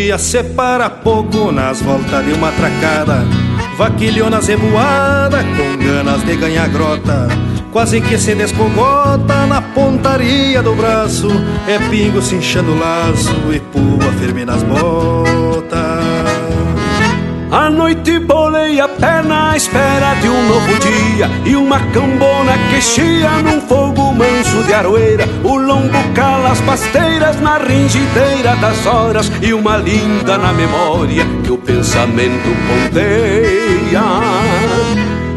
dia 0.08 0.16
separa 0.16 0.88
pouco 0.88 1.52
nas 1.52 1.82
voltas 1.82 2.24
de 2.24 2.32
uma 2.32 2.50
tracada. 2.52 3.26
Vaquilhona 3.76 4.40
revoada 4.40 5.44
com 5.44 5.76
ganas 5.76 6.24
de 6.24 6.34
ganhar 6.34 6.66
grota. 6.70 7.28
Quase 7.70 8.00
que 8.00 8.16
se 8.16 8.34
descogota 8.34 9.44
na 9.46 9.60
pontaria 9.60 10.62
do 10.62 10.74
braço. 10.74 11.28
É 11.66 11.78
pingo 11.90 12.22
se 12.22 12.36
inchando 12.36 12.72
o 12.72 12.78
laço 12.78 13.52
e 13.52 13.60
pua 13.60 14.10
firme 14.18 14.46
nas 14.46 14.62
botas. 14.62 15.78
A 17.50 17.68
noite 17.68 18.18
bolei 18.18 18.80
a 18.80 18.88
perna 18.88 19.50
à 19.52 19.56
espera 19.58 20.14
de 20.22 20.28
um 20.30 20.48
novo 20.48 20.72
dia. 20.78 21.30
E 21.44 21.54
uma 21.54 21.80
cambona 21.92 22.52
que 22.70 22.80
chia 22.80 23.42
num 23.42 23.60
fogo 23.60 23.87
manso 24.18 24.62
de 24.64 24.74
aroeira 24.74 25.24
O 25.44 25.56
lombo 25.56 25.98
cala 26.14 26.50
as 26.50 26.60
pasteiras 26.60 27.40
na 27.40 27.56
ringideira 27.58 28.56
das 28.56 28.84
horas 28.84 29.30
E 29.40 29.54
uma 29.54 29.76
linda 29.76 30.36
na 30.36 30.52
memória 30.52 31.24
que 31.44 31.52
o 31.52 31.58
pensamento 31.58 32.48
ponteia. 32.66 34.02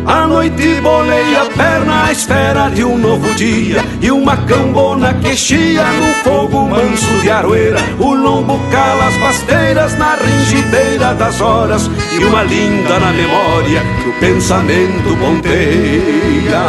A 0.03 0.25
noite 0.25 0.81
bolei 0.81 1.35
a 1.35 1.45
perna 1.55 2.05
à 2.05 2.11
espera 2.11 2.69
de 2.69 2.83
um 2.83 2.97
novo 2.97 3.33
dia 3.35 3.85
E 4.01 4.09
uma 4.11 4.35
cambona 4.35 5.13
que 5.13 5.35
chia 5.35 5.85
fogo 6.23 6.65
manso 6.67 7.19
de 7.21 7.29
aroeira 7.29 7.77
O 7.99 8.15
lombo 8.15 8.59
cala 8.71 9.07
as 9.07 9.17
pasteiras 9.17 9.95
na 9.99 10.15
ringideira 10.15 11.13
das 11.13 11.39
horas 11.39 11.87
E 12.19 12.25
uma 12.25 12.41
linda 12.41 12.99
na 12.99 13.11
memória 13.11 13.81
que 14.01 14.09
o 14.09 14.13
pensamento 14.19 15.15
ponteia 15.19 16.61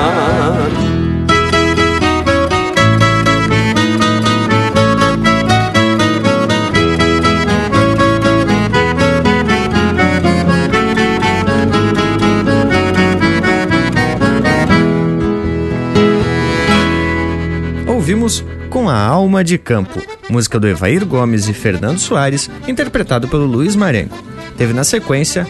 Alma 19.03 19.43
de 19.43 19.59
Campo, 19.59 20.01
música 20.31 20.61
do 20.61 20.69
Evair 20.69 21.05
Gomes 21.05 21.49
e 21.49 21.53
Fernando 21.53 21.99
Soares, 21.99 22.49
interpretado 22.69 23.27
pelo 23.27 23.47
Luiz 23.47 23.75
Marenco. 23.75 24.17
Teve 24.57 24.73
na 24.73 24.85
sequência 24.85 25.45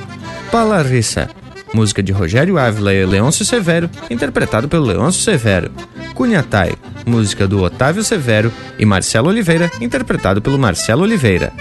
Palarissa, 0.51 1.29
música 1.75 2.03
de 2.03 2.13
Rogério 2.13 2.59
Ávila 2.59 2.95
e 2.95 3.05
Leôncio 3.05 3.45
Severo, 3.45 3.91
interpretado 4.09 4.69
pelo 4.69 4.87
Leôncio 4.87 5.21
Severo. 5.21 5.71
Cunhatai, 6.15 6.73
música 7.05 7.47
do 7.47 7.63
Otávio 7.63 8.03
Severo 8.03 8.51
e 8.79 8.87
Marcelo 8.87 9.29
Oliveira, 9.29 9.71
interpretado 9.81 10.41
pelo 10.41 10.59
Marcelo 10.59 11.03
Oliveira. 11.03 11.53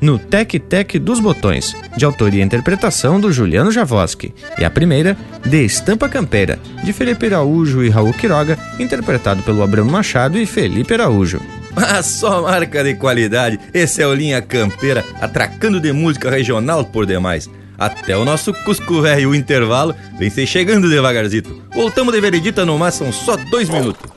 No 0.00 0.18
Tec 0.18 0.60
Tec 0.60 0.98
dos 0.98 1.18
Botões, 1.18 1.74
de 1.96 2.04
autoria 2.04 2.40
e 2.40 2.44
interpretação 2.44 3.20
do 3.20 3.32
Juliano 3.32 3.72
Javoski. 3.72 4.32
E 4.56 4.64
a 4.64 4.70
primeira, 4.70 5.16
De 5.44 5.64
Estampa 5.64 6.08
Campeira, 6.08 6.58
de 6.84 6.92
Felipe 6.92 7.26
Araújo 7.26 7.82
e 7.82 7.88
Raul 7.88 8.12
Quiroga, 8.12 8.56
interpretado 8.78 9.42
pelo 9.42 9.62
Abramo 9.62 9.90
Machado 9.90 10.38
e 10.38 10.46
Felipe 10.46 10.94
Araújo. 10.94 11.40
Ah, 11.80 12.02
só 12.02 12.42
marca 12.42 12.82
de 12.82 12.94
qualidade. 12.94 13.60
Esse 13.72 14.02
é 14.02 14.06
o 14.06 14.12
Linha 14.12 14.42
Campeira, 14.42 15.04
atracando 15.20 15.78
de 15.78 15.92
música 15.92 16.28
regional 16.28 16.84
por 16.84 17.06
demais. 17.06 17.48
Até 17.78 18.16
o 18.16 18.24
nosso 18.24 18.52
Cusco 18.64 19.00
Velho, 19.00 19.30
o 19.30 19.34
intervalo, 19.34 19.94
vem 20.18 20.28
se 20.28 20.44
chegando 20.44 20.90
devagarzito. 20.90 21.62
Voltamos 21.72 22.12
de 22.12 22.20
veredita 22.20 22.66
no 22.66 22.76
mar, 22.76 22.90
são 22.90 23.12
só 23.12 23.36
dois 23.36 23.68
minutos. 23.68 24.10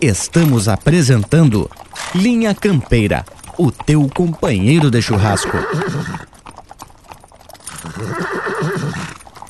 Estamos 0.00 0.68
apresentando 0.68 1.68
Linha 2.14 2.54
Campeira, 2.54 3.24
o 3.58 3.70
teu 3.70 4.08
companheiro 4.14 4.90
de 4.90 5.00
churrasco. 5.02 5.56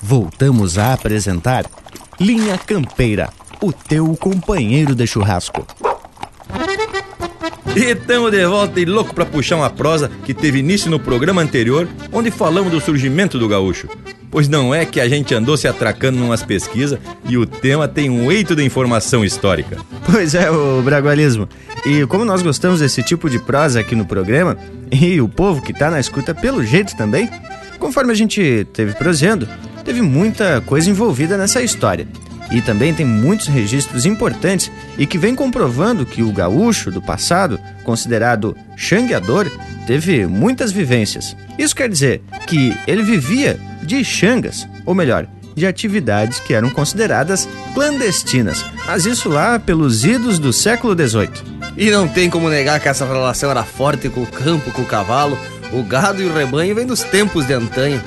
Voltamos 0.00 0.78
a 0.78 0.92
apresentar 0.92 1.64
Linha 2.20 2.58
Campeira, 2.58 3.30
o 3.60 3.72
teu 3.72 4.16
companheiro 4.16 4.94
de 4.94 5.06
churrasco. 5.06 5.66
E 7.74 7.84
estamos 7.84 8.30
de 8.30 8.44
volta 8.46 8.80
e 8.80 8.84
louco 8.84 9.14
para 9.14 9.24
puxar 9.24 9.56
uma 9.56 9.70
prosa 9.70 10.10
que 10.26 10.34
teve 10.34 10.58
início 10.58 10.90
no 10.90 11.00
programa 11.00 11.40
anterior, 11.40 11.88
onde 12.12 12.30
falamos 12.30 12.70
do 12.70 12.80
surgimento 12.80 13.38
do 13.38 13.48
gaúcho. 13.48 13.88
Pois 14.32 14.48
não 14.48 14.74
é 14.74 14.86
que 14.86 14.98
a 14.98 15.06
gente 15.06 15.34
andou 15.34 15.58
se 15.58 15.68
atracando 15.68 16.18
numas 16.18 16.42
pesquisas 16.42 16.98
e 17.28 17.36
o 17.36 17.44
tema 17.44 17.86
tem 17.86 18.08
um 18.08 18.32
eito 18.32 18.56
de 18.56 18.64
informação 18.64 19.22
histórica. 19.22 19.76
Pois 20.10 20.34
é, 20.34 20.50
o 20.50 20.80
Bragualismo. 20.80 21.46
E 21.84 22.06
como 22.06 22.24
nós 22.24 22.40
gostamos 22.42 22.80
desse 22.80 23.02
tipo 23.02 23.28
de 23.28 23.38
prosa 23.38 23.80
aqui 23.80 23.94
no 23.94 24.06
programa, 24.06 24.56
e 24.90 25.20
o 25.20 25.28
povo 25.28 25.60
que 25.60 25.74
tá 25.74 25.90
na 25.90 26.00
escuta 26.00 26.34
pelo 26.34 26.64
jeito 26.64 26.96
também, 26.96 27.28
conforme 27.78 28.10
a 28.10 28.14
gente 28.14 28.66
teve 28.72 28.94
prosendo, 28.94 29.46
teve 29.84 30.00
muita 30.00 30.62
coisa 30.62 30.88
envolvida 30.88 31.36
nessa 31.36 31.62
história. 31.62 32.08
E 32.50 32.62
também 32.62 32.94
tem 32.94 33.04
muitos 33.04 33.48
registros 33.48 34.06
importantes 34.06 34.72
e 34.96 35.06
que 35.06 35.18
vem 35.18 35.34
comprovando 35.34 36.06
que 36.06 36.22
o 36.22 36.32
gaúcho 36.32 36.90
do 36.90 37.02
passado, 37.02 37.60
considerado 37.84 38.56
xangueador, 38.76 39.50
teve 39.86 40.26
muitas 40.26 40.72
vivências. 40.72 41.36
Isso 41.58 41.76
quer 41.76 41.88
dizer 41.88 42.22
que 42.46 42.74
ele 42.86 43.02
vivia 43.02 43.58
de 43.82 44.04
xangas, 44.04 44.66
ou 44.86 44.94
melhor, 44.94 45.26
de 45.54 45.66
atividades 45.66 46.40
que 46.40 46.54
eram 46.54 46.70
consideradas 46.70 47.48
clandestinas, 47.74 48.64
mas 48.86 49.04
isso 49.04 49.28
lá 49.28 49.58
pelos 49.58 50.04
idos 50.04 50.38
do 50.38 50.52
século 50.52 50.94
XVIII. 50.94 51.62
E 51.76 51.90
não 51.90 52.08
tem 52.08 52.30
como 52.30 52.48
negar 52.48 52.80
que 52.80 52.88
essa 52.88 53.06
relação 53.06 53.50
era 53.50 53.62
forte 53.62 54.08
com 54.08 54.22
o 54.22 54.26
campo, 54.26 54.70
com 54.70 54.82
o 54.82 54.86
cavalo, 54.86 55.38
o 55.72 55.82
gado 55.82 56.22
e 56.22 56.26
o 56.26 56.34
rebanho 56.34 56.74
vem 56.74 56.86
dos 56.86 57.02
tempos 57.02 57.46
de 57.46 57.54
antanho 57.54 58.02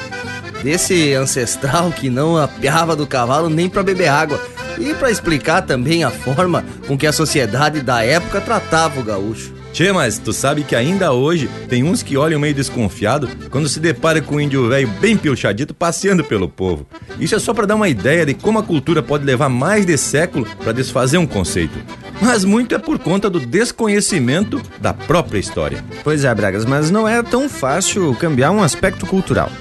desse 0.64 1.14
ancestral 1.14 1.92
que 1.92 2.10
não 2.10 2.38
apiava 2.38 2.96
do 2.96 3.06
cavalo 3.06 3.50
nem 3.50 3.70
para 3.70 3.84
beber 3.84 4.08
água. 4.08 4.42
E 4.80 4.94
para 4.94 5.12
explicar 5.12 5.62
também 5.62 6.04
a 6.04 6.12
forma 6.12 6.66
com 6.88 6.98
que 6.98 7.08
a 7.08 7.14
sociedade 7.14 7.82
da 7.82 8.04
época 8.04 8.42
tratava 8.42 9.00
o 9.00 9.04
gaúcho. 9.04 9.54
Tchê, 9.76 9.92
mas 9.92 10.18
tu 10.18 10.32
sabe 10.32 10.64
que 10.64 10.74
ainda 10.74 11.12
hoje 11.12 11.50
tem 11.68 11.84
uns 11.84 12.02
que 12.02 12.16
olham 12.16 12.40
meio 12.40 12.54
desconfiado 12.54 13.28
quando 13.50 13.68
se 13.68 13.78
depara 13.78 14.22
com 14.22 14.36
um 14.36 14.40
índio 14.40 14.70
velho 14.70 14.88
bem 15.02 15.18
pilchadito 15.18 15.74
passeando 15.74 16.24
pelo 16.24 16.48
povo. 16.48 16.88
Isso 17.20 17.36
é 17.36 17.40
só 17.40 17.54
para 17.54 17.68
dar 17.68 17.76
uma 17.76 17.90
ideia 17.90 18.26
de 18.26 18.34
como 18.34 18.58
a 18.58 18.64
cultura 18.64 19.04
pode 19.04 19.26
levar 19.26 19.50
mais 19.50 19.86
de 19.86 19.98
século 19.98 20.48
para 20.64 20.72
desfazer 20.72 21.18
um 21.18 21.28
conceito. 21.28 21.78
Mas 22.22 22.46
muito 22.46 22.74
é 22.74 22.78
por 22.78 22.98
conta 22.98 23.30
do 23.30 23.38
desconhecimento 23.38 24.62
da 24.80 24.94
própria 24.94 25.40
história. 25.40 25.84
Pois 26.06 26.24
é, 26.24 26.34
Bragas, 26.34 26.64
mas 26.64 26.90
não 26.90 27.06
é 27.06 27.22
tão 27.22 27.50
fácil 27.50 28.16
cambiar 28.16 28.52
um 28.52 28.64
aspecto 28.64 29.06
cultural. 29.06 29.52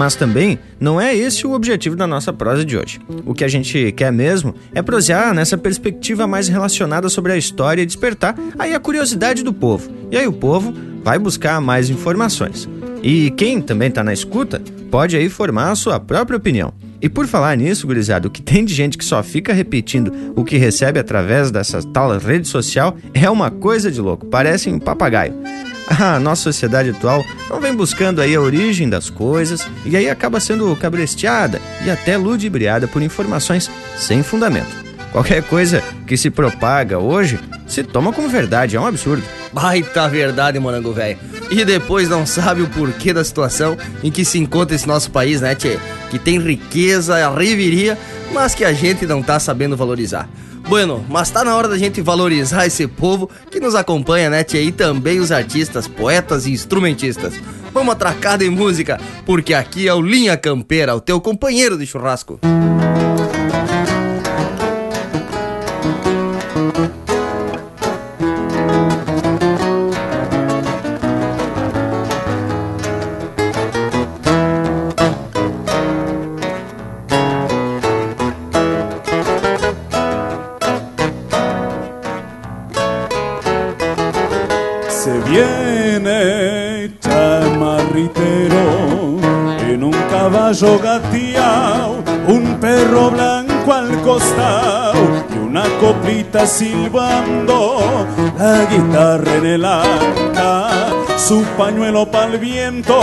Mas 0.00 0.14
também 0.14 0.58
não 0.80 0.98
é 0.98 1.14
esse 1.14 1.46
o 1.46 1.52
objetivo 1.52 1.94
da 1.94 2.06
nossa 2.06 2.32
prosa 2.32 2.64
de 2.64 2.74
hoje. 2.74 2.98
O 3.26 3.34
que 3.34 3.44
a 3.44 3.48
gente 3.48 3.92
quer 3.92 4.10
mesmo 4.10 4.54
é 4.74 4.80
prosear 4.80 5.34
nessa 5.34 5.58
perspectiva 5.58 6.26
mais 6.26 6.48
relacionada 6.48 7.10
sobre 7.10 7.32
a 7.32 7.36
história 7.36 7.82
e 7.82 7.86
despertar 7.86 8.34
aí 8.58 8.72
a 8.72 8.80
curiosidade 8.80 9.42
do 9.42 9.52
povo. 9.52 9.90
E 10.10 10.16
aí 10.16 10.26
o 10.26 10.32
povo 10.32 10.72
vai 11.04 11.18
buscar 11.18 11.60
mais 11.60 11.90
informações. 11.90 12.66
E 13.02 13.30
quem 13.32 13.60
também 13.60 13.88
está 13.88 14.02
na 14.02 14.14
escuta 14.14 14.62
pode 14.90 15.18
aí 15.18 15.28
formar 15.28 15.70
a 15.70 15.76
sua 15.76 16.00
própria 16.00 16.38
opinião. 16.38 16.72
E 17.02 17.06
por 17.06 17.26
falar 17.26 17.54
nisso, 17.58 17.86
gurizada, 17.86 18.26
o 18.26 18.30
que 18.30 18.40
tem 18.40 18.64
de 18.64 18.72
gente 18.72 18.96
que 18.96 19.04
só 19.04 19.22
fica 19.22 19.52
repetindo 19.52 20.32
o 20.34 20.42
que 20.42 20.56
recebe 20.56 20.98
através 20.98 21.50
dessa 21.50 21.82
tal 21.82 22.16
rede 22.16 22.48
social 22.48 22.96
é 23.12 23.28
uma 23.28 23.50
coisa 23.50 23.90
de 23.90 24.00
louco, 24.00 24.24
parece 24.24 24.70
um 24.70 24.78
papagaio. 24.78 25.34
A 25.98 26.20
nossa 26.20 26.44
sociedade 26.44 26.90
atual 26.90 27.24
não 27.48 27.60
vem 27.60 27.74
buscando 27.74 28.20
aí 28.20 28.34
a 28.34 28.40
origem 28.40 28.88
das 28.88 29.10
coisas 29.10 29.66
e 29.84 29.96
aí 29.96 30.08
acaba 30.08 30.40
sendo 30.40 30.74
cabresteada 30.76 31.60
e 31.84 31.90
até 31.90 32.16
ludibriada 32.16 32.86
por 32.86 33.02
informações 33.02 33.70
sem 33.96 34.22
fundamento. 34.22 34.89
Qualquer 35.12 35.42
coisa 35.42 35.82
que 36.06 36.16
se 36.16 36.30
propaga 36.30 36.98
hoje 36.98 37.38
se 37.66 37.82
toma 37.82 38.12
como 38.12 38.28
verdade, 38.28 38.76
é 38.76 38.80
um 38.80 38.86
absurdo. 38.86 39.22
Baita 39.52 40.08
verdade, 40.08 40.58
morango 40.58 40.92
velho. 40.92 41.18
E 41.50 41.64
depois 41.64 42.08
não 42.08 42.24
sabe 42.24 42.62
o 42.62 42.68
porquê 42.68 43.12
da 43.12 43.24
situação 43.24 43.76
em 44.02 44.10
que 44.10 44.24
se 44.24 44.38
encontra 44.38 44.74
esse 44.74 44.86
nosso 44.86 45.10
país, 45.10 45.40
né, 45.40 45.54
tchê? 45.54 45.78
Que 46.10 46.18
tem 46.18 46.38
riqueza, 46.38 47.28
reviria, 47.30 47.98
mas 48.32 48.54
que 48.54 48.64
a 48.64 48.72
gente 48.72 49.06
não 49.06 49.22
tá 49.22 49.38
sabendo 49.38 49.76
valorizar. 49.76 50.28
Bueno, 50.68 51.04
mas 51.08 51.30
tá 51.30 51.42
na 51.42 51.56
hora 51.56 51.68
da 51.68 51.76
gente 51.76 52.00
valorizar 52.00 52.66
esse 52.66 52.86
povo 52.86 53.28
que 53.50 53.58
nos 53.58 53.74
acompanha, 53.74 54.30
né, 54.30 54.44
tia? 54.44 54.62
E 54.62 54.70
também 54.70 55.18
os 55.18 55.32
artistas, 55.32 55.88
poetas 55.88 56.46
e 56.46 56.52
instrumentistas. 56.52 57.34
Vamos 57.72 57.92
atracar 57.92 58.38
de 58.38 58.48
música, 58.48 59.00
porque 59.26 59.54
aqui 59.54 59.88
é 59.88 59.94
o 59.94 60.00
Linha 60.00 60.36
Campeira, 60.36 60.94
o 60.94 61.00
teu 61.00 61.20
companheiro 61.20 61.76
de 61.76 61.86
churrasco. 61.86 62.38
Un 90.62 92.58
perro 92.60 93.10
blanco 93.10 93.72
al 93.72 94.02
costado 94.02 94.92
y 95.34 95.38
una 95.38 95.64
coplita 95.80 96.46
silbando, 96.46 98.06
la 98.38 98.66
guitarra 98.66 99.36
en 99.36 99.46
el 99.46 99.64
arca, 99.64 100.68
su 101.16 101.42
pañuelo 101.56 102.10
pa'l 102.10 102.36
viento, 102.38 103.00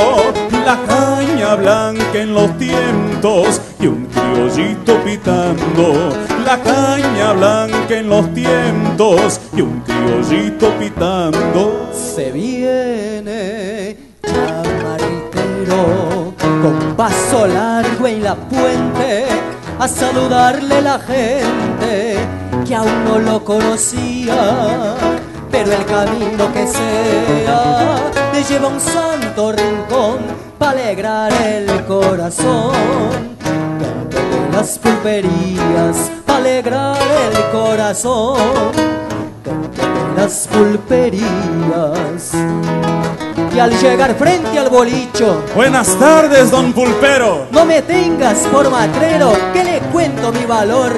la 0.66 0.78
caña 0.86 1.56
blanca 1.56 2.20
en 2.20 2.36
los 2.36 2.56
tientos 2.60 3.60
y 3.80 3.88
un 3.88 4.06
criollito 4.06 5.04
pitando, 5.04 6.14
la 6.46 6.62
caña 6.62 7.34
blanca 7.34 7.98
en 7.98 8.08
los 8.08 8.32
tientos 8.36 9.42
y 9.56 9.62
un 9.62 9.82
criollito 9.82 10.70
pitando. 10.78 11.90
Se 11.92 12.32
viene 12.32 13.98
chamaritero 14.22 16.27
con 16.62 16.96
paso 16.96 17.48
largo 17.48 18.08
en 18.08 18.24
la 18.24 18.36
puente 18.36 19.26
a 19.80 19.88
saludarle 19.88 20.82
la 20.82 21.00
gente 21.00 22.18
que 22.66 22.76
aún 22.76 23.06
no 23.06 23.20
lo 23.20 23.44
conocía, 23.44 24.96
pero 25.52 25.72
el 25.72 25.86
camino 25.86 26.52
que 26.54 26.68
sea 26.68 27.96
le 28.34 28.44
lleva 28.44 28.68
a 28.68 28.72
un 28.72 28.80
santo 28.80 29.52
rincón 29.52 30.18
para 30.58 30.72
alegrar 30.72 31.32
el 31.34 31.86
corazón. 31.86 33.38
Las 34.52 34.80
pulperías 34.80 36.12
para 36.26 36.40
alegrar 36.40 36.98
el 36.98 37.52
corazón. 37.52 38.38
Canto 39.44 39.82
de 39.82 40.22
las 40.22 40.48
pulperías 40.48 42.34
y 43.58 43.60
al 43.60 43.72
llegar 43.72 44.14
frente 44.14 44.60
al 44.60 44.70
bolicho. 44.70 45.44
Buenas 45.56 45.88
tardes, 45.98 46.52
don 46.52 46.74
Pulpero. 46.74 47.48
No 47.50 47.66
me 47.66 47.82
tengas 47.82 48.38
por 48.52 48.70
matrero, 48.70 49.34
que 49.52 49.64
le 49.64 49.80
cuento 49.92 50.32
mi 50.32 50.46
valor. 50.46 50.92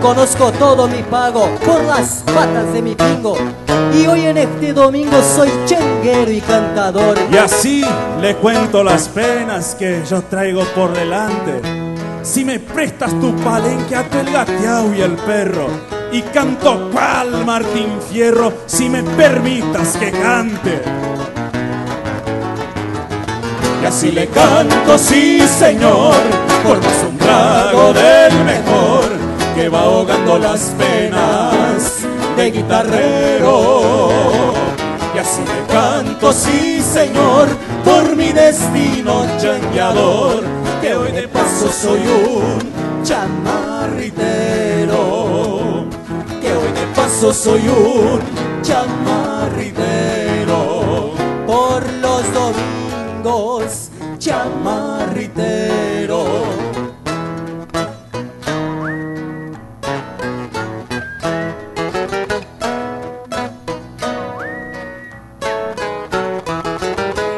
Conozco 0.00 0.52
todo 0.52 0.86
mi 0.86 1.02
pago 1.02 1.48
por 1.66 1.82
las 1.82 2.22
patas 2.24 2.72
de 2.72 2.82
mi 2.82 2.94
pingo. 2.94 3.36
Y 3.92 4.06
hoy 4.06 4.26
en 4.26 4.38
este 4.38 4.72
domingo 4.72 5.20
soy 5.34 5.50
chenguero 5.66 6.30
y 6.30 6.40
cantador. 6.40 7.18
Y 7.32 7.36
así 7.36 7.84
le 8.20 8.36
cuento 8.36 8.84
las 8.84 9.08
penas 9.08 9.74
que 9.74 10.04
yo 10.08 10.22
traigo 10.22 10.62
por 10.76 10.92
delante. 10.92 11.60
Si 12.22 12.44
me 12.44 12.60
prestas 12.60 13.10
tu 13.18 13.34
palenque 13.38 13.96
a 13.96 14.02
el 14.02 14.32
gateao 14.32 14.94
y 14.94 15.00
el 15.00 15.16
perro. 15.16 15.66
Y 16.12 16.22
canto 16.22 16.90
cual 16.92 17.44
Martín 17.44 17.98
Fierro, 18.08 18.52
si 18.66 18.88
me 18.88 19.02
permitas 19.02 19.96
que 19.96 20.12
cante. 20.12 20.80
Y 23.82 23.86
así 23.86 24.10
le 24.10 24.26
canto, 24.28 24.98
sí 24.98 25.40
señor, 25.40 26.14
por 26.64 26.78
más 26.78 27.04
un 27.08 27.16
trago 27.16 27.92
del 27.92 28.44
mejor 28.44 29.04
que 29.54 29.68
va 29.68 29.82
ahogando 29.82 30.38
las 30.38 30.74
penas 30.78 31.98
de 32.36 32.50
guitarrero. 32.50 34.10
Y 35.14 35.18
así 35.18 35.42
le 35.42 35.72
canto, 35.72 36.32
sí 36.32 36.80
señor, 36.80 37.48
por 37.84 38.14
mi 38.14 38.32
destino 38.32 39.26
changueador, 39.40 40.44
que 40.80 40.94
hoy 40.94 41.10
de 41.12 41.28
paso 41.28 41.70
soy 41.72 42.00
un 42.00 42.58
chamarritero. 43.04 45.86
Que 46.40 46.52
hoy 46.52 46.72
de 46.72 46.86
paso 46.94 47.32
soy 47.32 47.68
un 47.68 48.20
chamarritero. 48.62 51.14
Por 51.46 51.82
los 51.94 52.22
domingos, 52.34 52.67
chamarritero. 54.18 56.24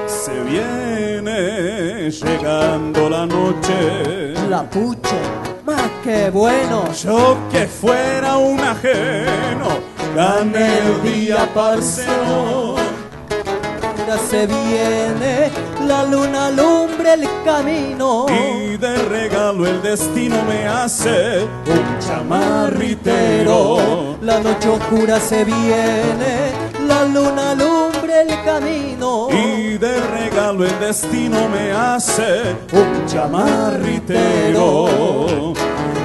Se 0.07 0.43
viene 0.45 2.11
llegando 2.11 3.09
la 3.09 3.27
noche. 3.27 4.35
La 4.49 4.69
pucha, 4.69 5.17
más 5.65 5.91
que 6.03 6.31
bueno. 6.31 6.93
Yo 6.93 7.37
que 7.53 7.67
fuera 7.67 8.37
un 8.37 8.61
ajeno, 8.61 9.69
gané 10.15 10.79
el 10.79 11.03
día 11.03 11.49
parcero. 11.55 12.90
Se 14.19 14.45
viene, 14.45 15.51
la 15.87 16.03
luna 16.05 16.47
alumbra 16.47 17.15
el 17.15 17.29
camino. 17.45 18.27
Y 18.29 18.77
de 18.77 18.97
regalo 19.09 19.67
el 19.67 19.81
destino 19.83 20.43
me 20.49 20.67
hace 20.67 21.45
un 21.45 21.99
chamarritero. 22.01 23.79
La 24.21 24.41
noche 24.41 24.69
oscura 24.69 25.21
se 25.21 25.45
viene, 25.45 26.51
la 26.89 27.05
luna 27.05 27.53
alumbra 27.53 28.23
el 28.23 28.45
camino. 28.45 29.29
Y 29.31 29.79
de 29.79 30.01
regalo 30.01 30.65
el 30.65 30.81
destino 30.81 31.49
me 31.49 31.71
hace 31.71 32.57
un 32.73 33.07
chamarritero. 33.07 34.89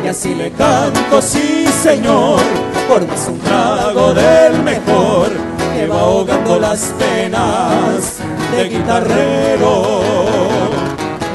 Y 0.03 0.07
así 0.07 0.35
le 0.35 0.51
Canto 0.51 1.21
sí 1.23 1.65
señor, 1.81 2.39
por 2.87 3.07
más 3.07 3.27
un 3.27 3.39
trago 3.39 4.13
del 4.13 4.61
mejor 4.61 5.44
que 5.75 5.87
va 5.87 5.99
ahogando 5.99 6.59
las 6.59 6.93
penas 6.97 8.19
de 8.55 8.69
guitarrero. 8.69 10.01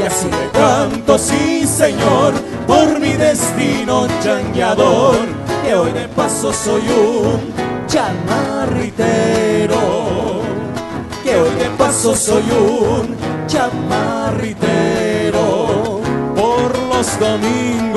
Y 0.01 0.03
así 0.07 0.29
le 0.29 0.49
canto 0.59 1.19
sí 1.19 1.67
señor, 1.67 2.33
por 2.67 2.99
mi 2.99 3.13
destino 3.13 4.07
changueador, 4.23 5.17
que 5.63 5.75
hoy 5.75 5.93
de 5.93 6.09
paso 6.09 6.53
soy 6.53 6.83
un 6.89 7.53
chamarritero. 7.87 9.79
Que 11.23 11.37
hoy 11.37 11.55
de 11.57 11.69
paso 11.77 12.17
soy 12.17 12.45
un 12.51 13.15
chamarritero. 13.47 14.41
Por 16.35 16.79
los 16.89 17.19
domingos, 17.21 17.90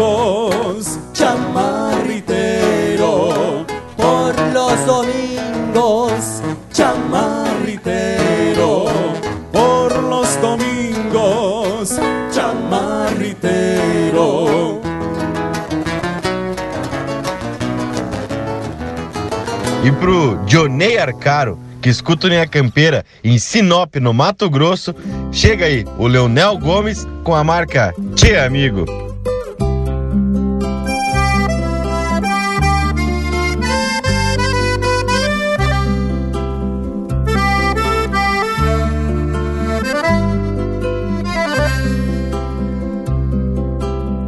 E 19.84 19.91
pro 19.91 20.39
Jonei 20.48 20.98
Arcaro, 20.98 21.60
que 21.82 21.89
escuta 21.89 22.30
Linha 22.30 22.48
Campeira 22.48 23.04
em 23.22 23.38
Sinop, 23.38 23.98
no 23.98 24.13
Mato 24.13 24.50
Grosso, 24.50 24.96
chega 25.30 25.65
aí 25.65 25.84
o 25.98 26.08
Leonel 26.08 26.58
Gomes 26.58 27.06
com 27.22 27.36
a 27.36 27.43
marca 27.43 27.93
Tchê 28.15 28.38
Amigo. 28.38 28.86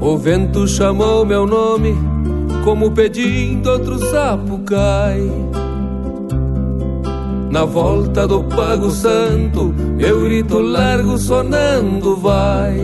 O 0.02 0.18
vento 0.18 0.68
chamou 0.68 1.26
meu 1.26 1.48
nome, 1.48 1.96
como 2.66 2.92
pedindo 2.92 3.70
outro 3.72 3.98
sapo 4.12 4.60
cai. 4.60 5.45
Na 7.56 7.64
volta 7.64 8.28
do 8.28 8.44
Pago 8.44 8.92
Santo, 8.92 9.74
eu 9.98 10.24
grito 10.26 10.60
largo 10.60 11.18
sonando 11.18 12.18
vai. 12.18 12.76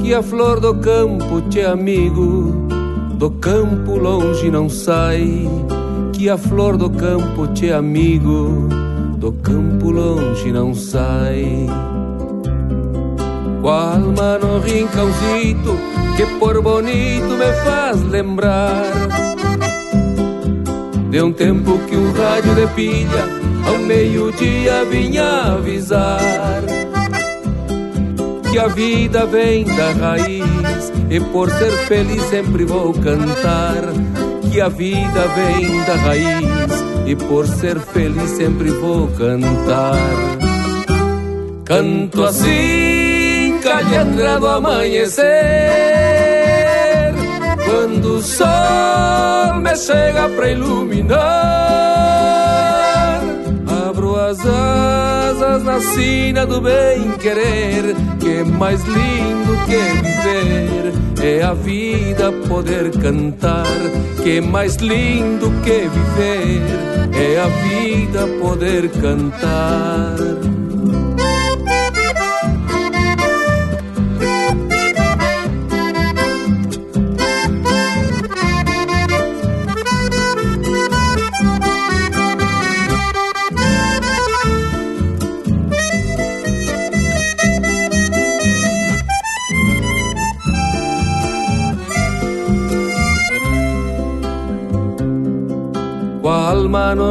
Que 0.00 0.14
a 0.14 0.22
flor 0.22 0.60
do 0.60 0.76
campo 0.76 1.40
te 1.50 1.62
amigo, 1.62 2.68
do 3.14 3.28
campo 3.28 3.96
longe 3.96 4.52
não 4.52 4.68
sai. 4.68 5.48
Que 6.12 6.30
a 6.30 6.38
flor 6.38 6.76
do 6.76 6.88
campo 6.90 7.48
te 7.48 7.72
amigo, 7.72 8.68
do 9.16 9.32
campo 9.32 9.90
longe 9.90 10.52
não 10.52 10.72
sai. 10.72 11.66
Com 13.60 13.68
a 13.68 13.94
alma 13.94 14.38
no 14.38 14.60
rincãozito 14.60 15.76
que 16.16 16.24
por 16.38 16.62
bonito 16.62 17.30
me 17.30 17.52
faz 17.64 18.00
lembrar 18.04 19.29
de 21.10 21.20
um 21.20 21.32
tempo 21.32 21.78
que 21.88 21.96
um 21.96 22.12
rádio 22.12 22.54
de 22.54 22.66
pilha 22.74 23.24
ao 23.66 23.78
meio-dia 23.78 24.84
vinha 24.84 25.54
avisar 25.54 26.62
que 28.50 28.58
a 28.58 28.66
vida 28.66 29.26
vem 29.26 29.64
da 29.64 29.92
raiz 29.92 30.92
e 31.08 31.20
por 31.20 31.50
ser 31.50 31.72
feliz 31.86 32.22
sempre 32.24 32.64
vou 32.64 32.92
cantar 32.92 33.82
que 34.50 34.60
a 34.60 34.68
vida 34.68 35.26
vem 35.36 35.84
da 35.84 35.94
raiz 35.94 36.90
e 37.06 37.14
por 37.14 37.46
ser 37.46 37.78
feliz 37.78 38.30
sempre 38.30 38.70
vou 38.70 39.08
cantar. 39.08 39.96
Canto 41.64 42.24
assim 42.24 43.58
calhandra 43.62 44.40
do 44.40 44.48
amanhecer 44.48 45.99
o 48.20 48.22
sol 48.22 49.60
me 49.62 49.74
chega 49.74 50.28
pra 50.28 50.50
iluminar. 50.50 51.20
Abro 53.88 54.14
as 54.14 54.38
asas 54.44 55.62
na 55.64 55.80
sina 55.80 56.44
do 56.44 56.60
bem 56.60 57.12
querer 57.18 57.96
que 58.20 58.40
é 58.40 58.44
mais 58.44 58.82
lindo 58.84 59.56
que 59.64 59.78
viver. 60.04 60.92
É 61.22 61.42
a 61.42 61.54
vida 61.54 62.30
poder 62.46 62.90
cantar 62.98 63.64
que 64.22 64.36
é 64.36 64.40
mais 64.42 64.76
lindo 64.76 65.50
que 65.62 65.88
viver. 65.88 66.62
É 67.14 67.40
a 67.40 67.48
vida 67.48 68.26
poder 68.38 68.90
cantar 69.00 70.39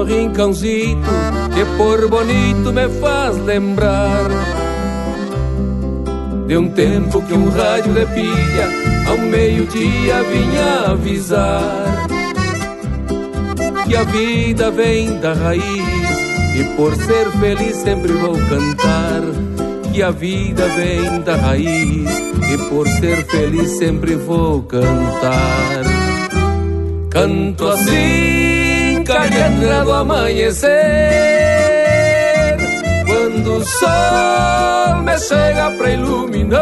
rincãozito 0.10 1.12
Que 1.54 1.64
por 1.78 2.08
bonito 2.10 2.74
me 2.74 2.90
faz 3.00 3.38
lembrar 3.38 4.30
De 6.48 6.58
um 6.58 6.70
tempo 6.70 7.22
que 7.22 7.34
um 7.34 7.50
rádio 7.50 7.94
de 7.94 8.06
pilha 8.08 8.68
Ao 9.08 9.18
meio-dia 9.18 10.24
vinha 10.24 10.92
avisar 10.92 12.08
Que 13.86 13.96
a 13.96 14.04
vida 14.04 14.72
vem 14.72 15.20
da 15.20 15.34
raiz 15.34 15.64
E 16.56 16.64
por 16.76 16.96
ser 16.96 17.30
feliz 17.40 17.76
sempre 17.78 18.12
vou 18.14 18.34
cantar 18.34 19.22
Que 19.94 20.02
a 20.02 20.12
vida 20.12 20.68
vem 20.70 21.22
da 21.22 21.36
raiz 21.36 22.30
E 22.52 22.58
por 22.70 22.88
ser 22.88 23.24
feliz 23.26 23.78
sempre 23.78 24.16
vou 24.16 24.64
cantar. 24.64 25.84
Canto 27.12 27.68
assim, 27.68 28.49
calhandra 29.20 29.84
do 29.84 29.92
amanhecer 29.92 30.70
Quando 33.06 33.58
o 33.58 33.66
sol 33.66 35.04
me 35.04 35.18
chega 35.18 35.72
pra 35.78 35.92
iluminar 35.92 36.60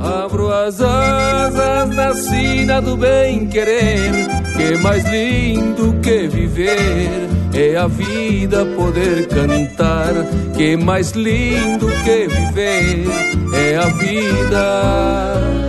Abro 0.00 0.52
as 0.52 0.80
asas 0.80 1.90
na 1.90 2.14
sina 2.14 2.80
do 2.80 2.96
bem 2.96 3.46
querer 3.46 4.26
Que 4.56 4.74
é 4.74 4.78
mais 4.78 5.04
lindo 5.04 5.94
que 6.00 6.28
viver 6.28 7.28
É 7.52 7.76
a 7.76 7.86
vida 7.86 8.64
poder 8.76 9.28
cantar 9.28 10.14
Que 10.56 10.72
é 10.72 10.76
mais 10.76 11.10
lindo 11.12 11.88
que 12.04 12.26
viver 12.28 13.06
É 13.54 13.76
a 13.76 13.88
vida 13.88 15.66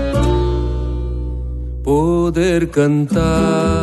poder 1.87 2.67
cantar. 2.67 3.76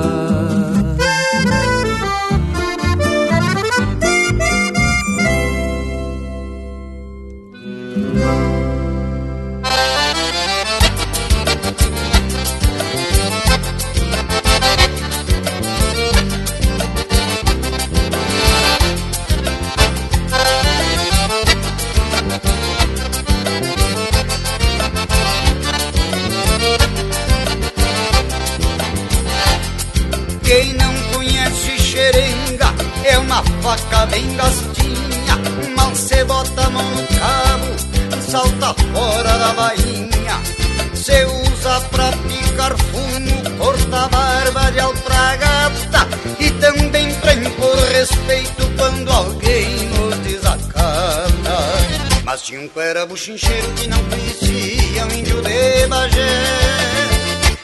Era 52.94 53.06
buchincheiro 53.06 53.72
que 53.72 53.88
não 53.88 53.98
conhecia 54.04 55.06
o 55.06 55.12
índio 55.12 55.42
de 55.42 55.86
Bagé. 55.88 56.20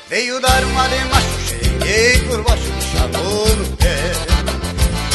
Veio 0.09 0.41
dar 0.41 0.65
uma 0.65 0.89
de 0.89 1.05
macho, 1.05 1.41
cheguei 1.49 2.19
por 2.27 2.43
baixo, 2.43 2.65
me 2.65 2.83
chamou 2.83 3.57
no 3.57 3.77
pé. 3.77 3.97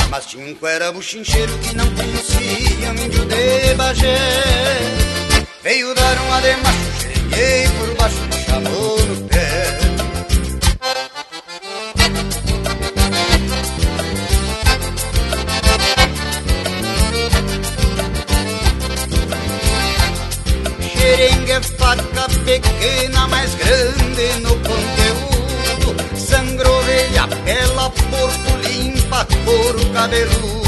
Mas 0.10 0.26
tinha 0.26 0.46
um 0.46 0.56
cuera 0.56 0.92
buchincheiro 0.94 1.58
que 1.58 1.76
não 1.76 1.86
conhecia 1.92 2.92
o 2.92 3.06
índio 3.06 3.26
de 3.26 3.74
Bagé. 3.76 4.18
Veio 5.64 5.94
dar 5.96 6.18
uma 6.22 6.42
de 6.42 6.56
macho, 6.64 6.80
cheguei 7.02 7.68
por 7.78 7.96
baixo, 7.98 8.22
me 8.22 8.46
chamou 8.46 9.06
no 9.06 9.28
pé. 9.28 9.85
Pequena, 22.46 23.28
mais 23.28 23.54
grande 23.56 24.40
no 24.42 24.56
conteúdo. 24.58 25.96
Sangra 26.16 26.70
ovelha, 26.72 27.28
pela, 27.44 27.90
porco 27.90 28.58
limpa, 28.64 29.28
couro 29.44 29.86
cabeludo. 29.92 30.66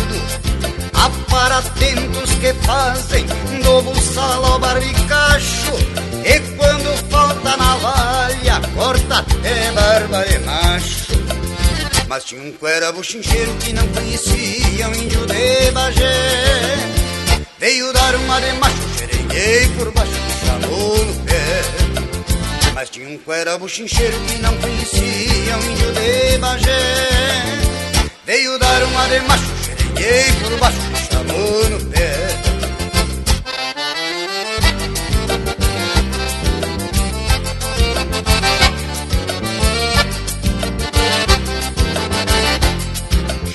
Aparatentos 0.93 2.31
que 2.41 2.53
fazem 2.65 3.25
do 3.63 3.81
buçal 3.83 4.45
ao 4.45 4.59
barbicacho. 4.59 5.73
E 6.25 6.39
quando 6.57 7.09
falta 7.09 7.55
navalha, 7.55 8.61
corta 8.75 9.19
até 9.19 9.71
barba 9.71 10.25
de 10.25 10.39
macho. 10.39 11.07
Mas 12.09 12.23
tinha 12.23 12.41
um 12.41 12.51
cuera 12.53 12.91
buchincheiro 12.91 13.53
que 13.55 13.73
não 13.73 13.87
conhecia 13.89 14.89
o 14.89 14.95
índio 14.95 15.25
de 15.25 15.71
Bagé. 15.71 16.77
Veio 17.59 17.91
dar 17.93 18.15
uma 18.15 18.39
de 18.39 18.53
macho, 18.53 18.77
xerenguei 18.97 19.67
por 19.77 19.91
baixo 19.91 20.27
chamou 20.47 21.05
no 21.05 21.13
pé. 21.13 21.16
Mas 22.73 22.89
tinha 22.89 23.09
um 23.09 23.17
cuera 23.19 23.57
buchincheiro 23.57 24.17
que 24.27 24.37
não 24.41 24.55
conhecia 24.57 25.57
o 25.57 25.65
índio 25.71 25.91
de 25.93 26.37
Bagé. 26.37 26.77
Veio 28.25 28.59
dar 28.59 28.83
uma 28.83 29.07
de 29.07 29.19
macho, 29.21 29.45
xerenguei 29.63 30.31
por 30.41 30.59
baixo, 30.59 30.77
chamou 31.09 31.69
no 31.69 31.85
pé. 31.85 32.27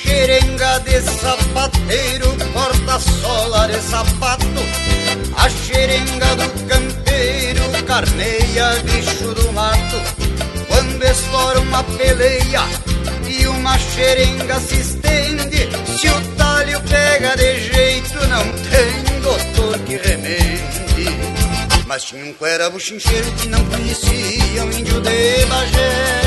Xerenga 0.02 0.78
de 0.80 1.00
sapateiro, 1.00 2.36
corta 2.52 2.98
sola 2.98 3.68
de 3.68 3.80
sapato 3.80 4.92
a 5.36 5.48
xerenga 5.48 6.36
do 6.36 7.01
carneia 7.86 8.82
bicho 8.84 9.34
do 9.34 9.52
mato 9.52 10.00
Quando 10.68 11.02
estoura 11.04 11.60
uma 11.60 11.84
peleia 11.84 12.62
e 13.28 13.46
uma 13.46 13.78
xerenga 13.78 14.58
se 14.60 14.80
estende 14.80 15.68
Se 15.96 16.08
o 16.08 16.20
talho 16.36 16.80
pega 16.80 17.36
de 17.36 17.60
jeito 17.60 18.28
não 18.28 18.44
tem 18.70 19.20
doutor 19.22 19.78
que 19.80 19.96
remende. 19.96 21.06
Mas 21.86 22.04
tinha 22.04 22.24
um 22.24 22.32
cuera 22.34 22.68
buchincheiro 22.70 23.30
que 23.32 23.48
não 23.48 23.64
conhecia 23.66 24.64
o 24.64 24.72
índio 24.72 25.00
de 25.00 25.46
Bagé. 25.46 26.22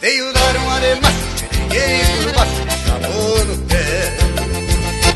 Veio 0.00 0.32
dar 0.32 0.56
uma 0.56 0.80
de 0.80 0.94
macho, 1.00 1.26
xerenguei 1.38 2.00
por 2.22 2.32
baixo, 2.34 3.46
no 3.46 3.58
pé 3.58 3.65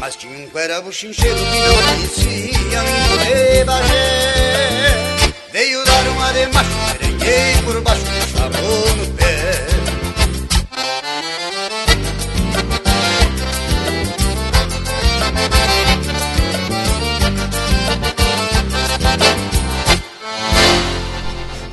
mas 0.01 0.17
tinha 0.17 0.37
um 0.37 0.49
cuera 0.49 0.81
buchincheiro 0.81 1.37
que 1.37 1.61
não 1.61 1.83
conhecia 1.83 2.81
índio 2.81 3.19
de 3.19 3.65
Bagé 3.65 5.21
Veio 5.53 5.85
dar 5.85 6.09
uma 6.09 6.33
de 6.33 6.47
macho, 6.47 6.71
merenguei 7.01 7.63
por 7.65 7.81
baixo, 7.83 8.03
chamou 8.33 8.97
no 8.97 9.07
pé 9.15 9.67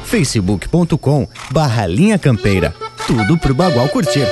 facebook.com 0.04 1.28
barra 1.52 1.86
linha 1.86 2.18
campeira. 2.18 2.74
Tudo 3.06 3.38
pro 3.38 3.54
Bagual 3.54 3.90
curtir. 3.90 4.26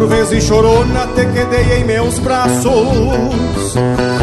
Por 0.00 0.08
vezes 0.08 0.44
chorona 0.44 1.06
te 1.14 1.26
quedei 1.26 1.78
em 1.78 1.84
meus 1.84 2.18
braços 2.20 2.64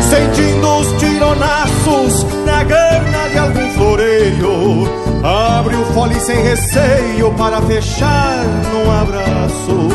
Sentindo 0.10 0.68
os 0.80 0.92
tironaços 0.94 2.26
na 2.44 2.64
gana 2.64 3.30
de 3.32 3.38
algum 3.38 3.70
floreio. 3.74 4.90
Abre 5.24 5.76
o 5.76 5.86
fole 5.94 6.20
sem 6.20 6.42
receio 6.42 7.32
para 7.34 7.62
fechar 7.62 8.44
num 8.74 8.90
abraço. 8.90 9.88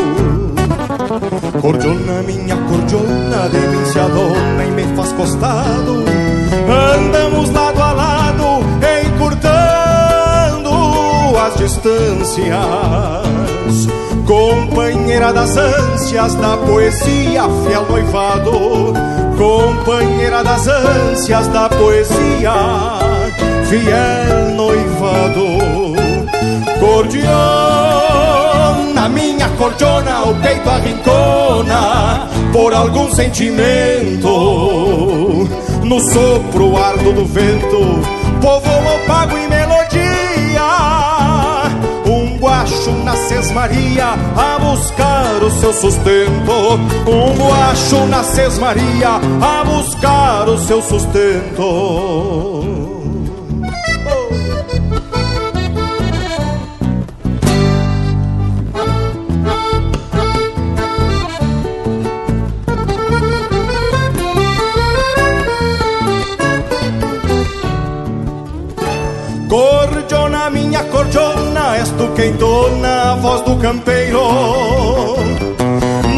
Cordiona, 1.61 2.22
minha 2.22 2.57
cordiona, 2.57 3.49
de 3.51 3.59
e 4.64 4.70
me 4.70 4.85
faz 4.95 5.12
costado. 5.14 6.05
Andamos 6.95 7.51
lado 7.51 7.83
a 7.83 7.93
lado, 7.93 8.61
encurtando 9.05 10.70
as 11.45 11.57
distâncias 11.57 13.33
Companheira 14.26 15.32
das 15.32 15.56
ânsias 15.56 16.34
da 16.34 16.56
poesia, 16.56 17.42
fiel 17.66 17.86
noivado. 17.88 18.92
Companheira 19.36 20.44
das 20.44 20.66
ânsias 20.66 21.48
da 21.48 21.68
poesia, 21.68 22.52
fiel 23.68 24.54
noivado. 24.54 25.46
Cordiona, 26.78 27.28
minha 29.08 29.48
cordiona, 29.50 30.22
o 30.22 30.34
peito 30.36 30.70
arrincona 30.70 32.28
por 32.52 32.72
algum 32.72 33.10
sentimento. 33.12 34.28
No 35.82 35.98
sopro 36.00 36.76
ardo 36.76 37.12
do 37.12 37.24
vento, 37.24 38.00
povo 38.40 38.70
opago 38.94 39.36
e 39.36 39.42
guacho 39.48 39.61
Sesmaria 43.43 44.14
a 44.36 44.57
buscar 44.61 45.43
o 45.43 45.51
seu 45.51 45.72
sustento. 45.72 46.78
Um 47.09 47.34
guacho 47.36 48.07
na 48.07 48.22
Sesmaria 48.22 49.20
a 49.40 49.64
buscar 49.64 50.49
o 50.49 50.57
seu 50.59 50.80
sustento. 50.80 52.22
que 72.22 72.26
entona 72.26 72.51
a 73.12 73.16
voz 73.16 73.42
do 73.42 73.56
campeiro 73.56 74.20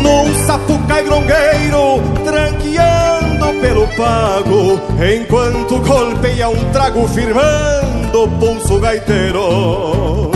Num 0.02 0.46
sapucai 0.46 1.02
grongueiro 1.02 2.00
Tranqueando 2.24 3.60
pelo 3.60 3.86
pago 3.88 4.80
Enquanto 5.02 5.78
golpeia 5.80 6.48
um 6.48 6.72
trago 6.72 7.08
Firmando 7.08 8.24
o 8.24 8.28
pulso 8.38 8.78
gaiteiro 8.78 10.30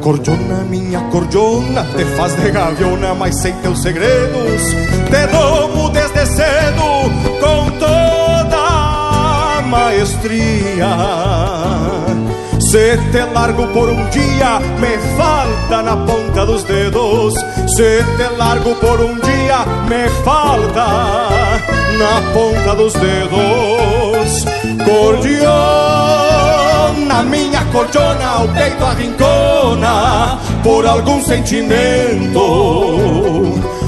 Cordiona, 0.00 0.64
minha 0.64 1.00
cordiona, 1.10 1.86
te 1.96 2.04
faz 2.16 2.34
de 2.34 2.50
gaviona, 2.50 3.14
mas 3.14 3.36
sem 3.36 3.52
teus 3.58 3.82
segredos. 3.82 4.62
Te 5.08 5.26
domo 5.28 5.90
desde 5.90 6.26
cedo 6.26 6.82
com 7.38 7.70
toda 7.78 8.56
a 8.56 9.62
maestria. 9.62 11.51
Se 12.72 12.96
te 13.12 13.20
largo 13.34 13.66
por 13.74 13.90
um 13.90 14.08
dia, 14.08 14.58
me 14.80 14.96
falta 15.18 15.82
na 15.82 15.94
ponta 15.94 16.46
dos 16.46 16.64
dedos. 16.64 17.34
Se 17.66 18.02
te 18.16 18.28
largo 18.38 18.74
por 18.76 18.98
um 18.98 19.14
dia, 19.20 19.66
me 19.90 20.08
falta 20.24 20.86
na 21.98 22.22
ponta 22.32 22.74
dos 22.74 22.94
dedos. 22.94 24.46
Cordiona 24.86 26.32
na 27.06 27.22
minha 27.24 27.62
cordiona 27.66 28.38
o 28.42 28.48
peito 28.48 28.86
arrincona 28.86 30.38
por 30.62 30.86
algum 30.86 31.22
sentimento. 31.22 32.40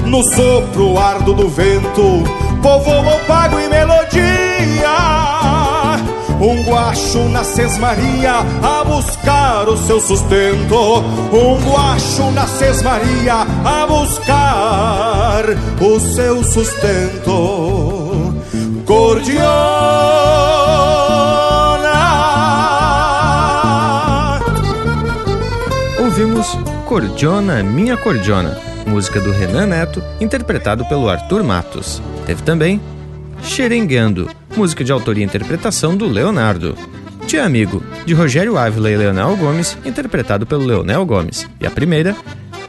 No 0.04 0.22
sopro 0.34 0.98
ardo 0.98 1.32
do 1.32 1.48
vento, 1.48 2.22
povo 2.60 3.18
pago 3.26 3.58
e 3.58 3.66
melodia. 3.66 4.93
Um 6.44 6.62
guacho 6.62 7.26
na 7.30 7.42
sesmaria 7.42 8.40
a 8.62 8.84
buscar 8.84 9.66
o 9.66 9.78
seu 9.78 9.98
sustento. 9.98 10.98
Um 11.32 11.58
guacho 11.64 12.30
na 12.32 12.46
sesmaria 12.46 13.46
a 13.64 13.86
buscar 13.86 15.44
o 15.80 15.98
seu 15.98 16.44
sustento. 16.44 18.34
Cordiona 18.84 19.54
ouvimos 25.98 26.58
Cordiona, 26.86 27.62
Minha 27.62 27.96
Cordiona, 27.96 28.58
música 28.86 29.18
do 29.18 29.32
Renan 29.32 29.68
Neto, 29.68 30.04
interpretado 30.20 30.84
pelo 30.84 31.08
Arthur 31.08 31.42
Matos. 31.42 32.02
Teve 32.26 32.42
também 32.42 32.82
Xerenguendo, 33.42 34.28
música 34.56 34.84
de 34.84 34.92
autoria 34.92 35.22
e 35.22 35.26
interpretação 35.26 35.96
do 35.96 36.06
Leonardo. 36.06 36.76
Tia 37.26 37.44
Amigo, 37.44 37.82
de 38.06 38.14
Rogério 38.14 38.56
Ávila 38.56 38.90
e 38.90 38.96
Leonel 38.96 39.36
Gomes, 39.36 39.76
interpretado 39.84 40.46
pelo 40.46 40.64
Leonel 40.64 41.04
Gomes. 41.04 41.48
E 41.60 41.66
a 41.66 41.70
primeira, 41.70 42.14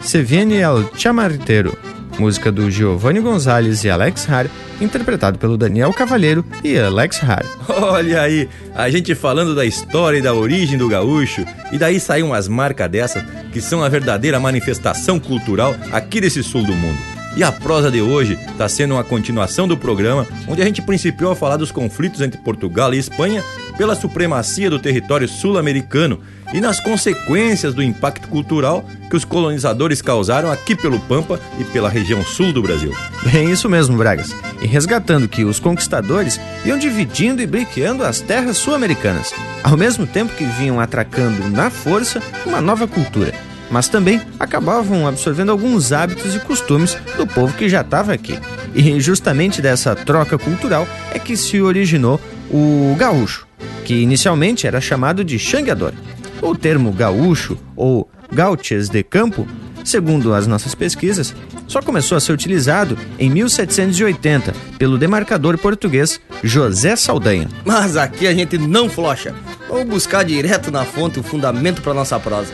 Se 0.02 0.22
Viene 0.22 0.56
el 0.56 0.90
Chamartero, 0.98 1.78
música 2.18 2.52
do 2.52 2.72
Giovanni 2.72 3.20
Gonzalez 3.20 3.84
e 3.84 3.90
Alex 3.90 4.28
Har, 4.30 4.48
interpretado 4.82 5.38
pelo 5.38 5.58
Daniel 5.58 5.94
Cavalheiro 5.94 6.44
e 6.64 6.78
Alex 6.78 7.22
Har. 7.24 7.46
Olha 7.68 8.22
aí, 8.22 8.50
a 8.74 8.90
gente 8.90 9.14
falando 9.14 9.54
da 9.54 9.66
história 9.66 10.18
e 10.18 10.22
da 10.22 10.34
origem 10.34 10.78
do 10.78 10.88
gaúcho, 10.88 11.46
e 11.72 11.78
daí 11.78 12.00
saem 12.00 12.24
umas 12.24 12.48
marcas 12.48 12.90
dessas 12.90 13.24
que 13.52 13.62
são 13.62 13.84
a 13.84 13.90
verdadeira 13.90 14.40
manifestação 14.40 15.20
cultural 15.20 15.76
aqui 15.92 16.20
desse 16.20 16.42
sul 16.44 16.64
do 16.64 16.74
mundo. 16.74 17.15
E 17.36 17.44
a 17.44 17.52
prosa 17.52 17.92
de 17.92 18.02
hoje 18.02 18.40
está 18.48 18.70
sendo 18.70 18.94
uma 18.94 19.04
continuação 19.04 19.68
do 19.68 19.76
programa, 19.76 20.26
onde 20.48 20.62
a 20.62 20.66
gente 20.66 20.82
principiou 20.82 21.34
a 21.34 21.36
falar 21.36 21.58
dos 21.58 21.70
conflitos 21.70 22.22
entre 22.22 22.40
Portugal 22.40 22.94
e 22.94 22.98
Espanha 22.98 23.44
pela 23.78 23.94
supremacia 23.94 24.70
do 24.70 24.80
território 24.80 25.28
sul-americano 25.28 26.22
e 26.54 26.62
nas 26.62 26.80
consequências 26.80 27.74
do 27.74 27.84
impacto 27.84 28.30
cultural 28.30 28.86
que 29.10 29.18
os 29.18 29.26
colonizadores 29.26 30.02
causaram 30.02 30.50
aqui 30.50 30.78
pelo 30.78 30.98
Pampa 30.98 31.38
e 31.60 31.66
pela 31.66 31.90
região 31.90 32.24
sul 32.24 32.54
do 32.54 32.62
Brasil. 32.62 32.96
Bem, 33.24 33.52
isso 33.52 33.68
mesmo, 33.68 33.98
Bragas. 33.98 34.34
E 34.62 34.66
resgatando 34.66 35.28
que 35.28 35.44
os 35.44 35.60
conquistadores 35.60 36.40
iam 36.64 36.78
dividindo 36.78 37.42
e 37.42 37.48
briqueando 37.48 38.06
as 38.06 38.22
terras 38.22 38.56
sul-americanas, 38.56 39.34
ao 39.62 39.76
mesmo 39.76 40.08
tempo 40.08 40.34
que 40.36 40.46
vinham 40.46 40.80
atracando 40.80 41.50
na 41.50 41.70
força 41.70 42.22
uma 42.46 42.62
nova 42.62 42.88
cultura 42.88 43.34
mas 43.70 43.88
também 43.88 44.22
acabavam 44.40 45.08
absorvendo 45.08 45.52
alguns 45.52 45.92
hábitos 45.92 46.36
e 46.36 46.40
costumes 46.40 46.98
do 47.18 47.26
povo 47.26 47.56
que 47.56 47.70
já 47.70 47.82
estava 47.82 48.14
aqui. 48.14 48.40
E 48.74 49.00
justamente 49.00 49.62
dessa 49.62 49.96
troca 49.96 50.38
cultural 50.38 50.88
é 51.12 51.20
que 51.20 51.36
se 51.38 51.62
originou 51.62 52.20
o 52.52 52.96
gaúcho, 52.98 53.48
que 53.84 53.96
inicialmente 53.96 54.68
era 54.68 54.82
chamado 54.82 55.24
de 55.24 55.40
xangueador. 55.40 55.94
O 56.42 56.56
termo 56.56 56.92
gaúcho 56.92 57.58
ou 57.76 58.10
gauches 58.32 58.90
de 58.90 59.04
campo, 59.04 59.48
segundo 59.84 60.34
as 60.34 60.46
nossas 60.46 60.76
pesquisas, 60.76 61.34
só 61.68 61.82
começou 61.82 62.18
a 62.18 62.22
ser 62.22 62.34
utilizado 62.34 62.98
em 63.18 63.30
1780 63.30 64.54
pelo 64.78 64.98
demarcador 64.98 65.58
português 65.58 66.20
José 66.44 66.96
Saldanha. 66.96 67.50
Mas 67.64 67.98
aqui 67.98 68.28
a 68.28 68.34
gente 68.34 68.58
não 68.58 68.90
flocha. 68.90 69.34
Vamos 69.68 69.86
buscar 69.86 70.24
direto 70.24 70.72
na 70.72 70.86
fonte 70.86 71.20
o 71.20 71.24
fundamento 71.24 71.82
para 71.82 71.94
nossa 71.94 72.20
prosa. 72.20 72.54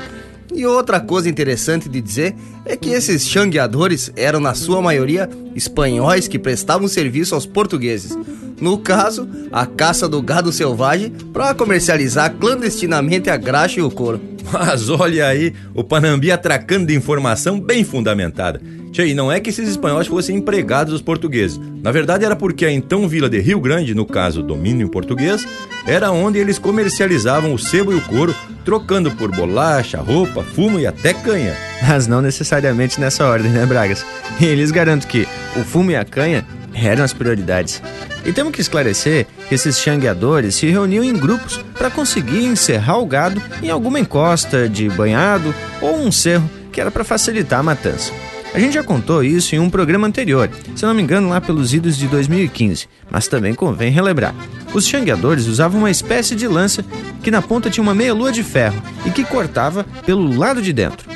E 0.53 0.65
outra 0.65 0.99
coisa 0.99 1.29
interessante 1.29 1.87
de 1.87 2.01
dizer 2.01 2.35
é 2.65 2.75
que 2.75 2.89
esses 2.89 3.27
xangueadores 3.27 4.11
eram, 4.15 4.39
na 4.39 4.53
sua 4.53 4.81
maioria, 4.81 5.29
espanhóis 5.55 6.27
que 6.27 6.37
prestavam 6.37 6.87
serviço 6.87 7.33
aos 7.33 7.45
portugueses. 7.45 8.17
No 8.59 8.77
caso, 8.77 9.27
a 9.51 9.65
caça 9.65 10.07
do 10.07 10.21
gado 10.21 10.51
selvagem 10.51 11.09
para 11.33 11.55
comercializar 11.55 12.35
clandestinamente 12.35 13.29
a 13.29 13.37
graxa 13.37 13.79
e 13.79 13.83
o 13.83 13.89
couro. 13.89 14.21
Mas 14.51 14.89
olha 14.89 15.27
aí, 15.27 15.53
o 15.73 15.83
Panambi 15.83 16.31
atracando 16.31 16.87
de 16.87 16.95
informação 16.95 17.59
bem 17.59 17.83
fundamentada. 17.83 18.61
Tchê, 18.91 19.07
e 19.07 19.13
não 19.13 19.31
é 19.31 19.39
que 19.39 19.49
esses 19.49 19.69
espanhóis 19.69 20.07
fossem 20.07 20.35
empregados 20.35 20.91
dos 20.91 21.01
portugueses. 21.01 21.57
Na 21.81 21.91
verdade, 21.91 22.25
era 22.25 22.35
porque 22.35 22.65
a 22.65 22.71
então 22.71 23.07
vila 23.07 23.29
de 23.29 23.39
Rio 23.39 23.59
Grande, 23.59 23.95
no 23.95 24.05
caso 24.05 24.43
domínio 24.43 24.89
português, 24.89 25.47
era 25.87 26.11
onde 26.11 26.37
eles 26.37 26.59
comercializavam 26.59 27.53
o 27.53 27.59
sebo 27.59 27.93
e 27.93 27.95
o 27.95 28.01
couro, 28.01 28.35
trocando 28.65 29.09
por 29.11 29.31
bolacha, 29.31 29.99
roupa, 29.99 30.43
fumo 30.43 30.77
e 30.77 30.85
até 30.85 31.13
canha. 31.13 31.55
Mas 31.87 32.05
não 32.05 32.21
necessariamente 32.21 32.99
nessa 32.99 33.25
ordem, 33.25 33.49
né, 33.49 33.65
Bragas? 33.65 34.05
Eles 34.41 34.71
garantem 34.71 35.07
que 35.07 35.27
o 35.57 35.63
fumo 35.63 35.91
e 35.91 35.95
a 35.95 36.03
canha 36.03 36.45
eram 36.73 37.03
as 37.03 37.13
prioridades. 37.13 37.81
E 38.25 38.33
temos 38.33 38.53
que 38.53 38.61
esclarecer 38.61 39.25
que 39.47 39.55
esses 39.55 39.79
xangueadores 39.79 40.55
se 40.55 40.67
reuniam 40.67 41.03
em 41.03 41.13
grupos 41.13 41.63
para 41.77 41.89
conseguir 41.89 42.43
encerrar 42.43 42.97
o 42.97 43.05
gado 43.05 43.41
em 43.63 43.69
alguma 43.69 43.99
encosta 43.99 44.67
de 44.67 44.89
banhado 44.89 45.55
ou 45.81 45.95
um 45.95 46.11
cerro 46.11 46.49
que 46.71 46.79
era 46.79 46.91
para 46.91 47.03
facilitar 47.03 47.59
a 47.59 47.63
matança. 47.63 48.11
A 48.53 48.59
gente 48.59 48.73
já 48.73 48.83
contou 48.83 49.23
isso 49.23 49.55
em 49.55 49.59
um 49.59 49.69
programa 49.69 50.05
anterior, 50.05 50.49
se 50.75 50.85
não 50.85 50.93
me 50.93 51.01
engano 51.01 51.29
lá 51.29 51.39
pelos 51.39 51.73
idos 51.73 51.97
de 51.97 52.05
2015, 52.07 52.87
mas 53.09 53.27
também 53.27 53.53
convém 53.53 53.91
relembrar. 53.91 54.35
Os 54.73 54.85
xangueadores 54.85 55.47
usavam 55.47 55.79
uma 55.79 55.91
espécie 55.91 56.35
de 56.35 56.47
lança 56.47 56.83
que 57.23 57.31
na 57.31 57.41
ponta 57.41 57.69
tinha 57.69 57.81
uma 57.81 57.95
meia-lua 57.95 58.31
de 58.31 58.43
ferro 58.43 58.81
e 59.05 59.09
que 59.09 59.23
cortava 59.23 59.85
pelo 60.05 60.37
lado 60.37 60.61
de 60.61 60.73
dentro. 60.73 61.09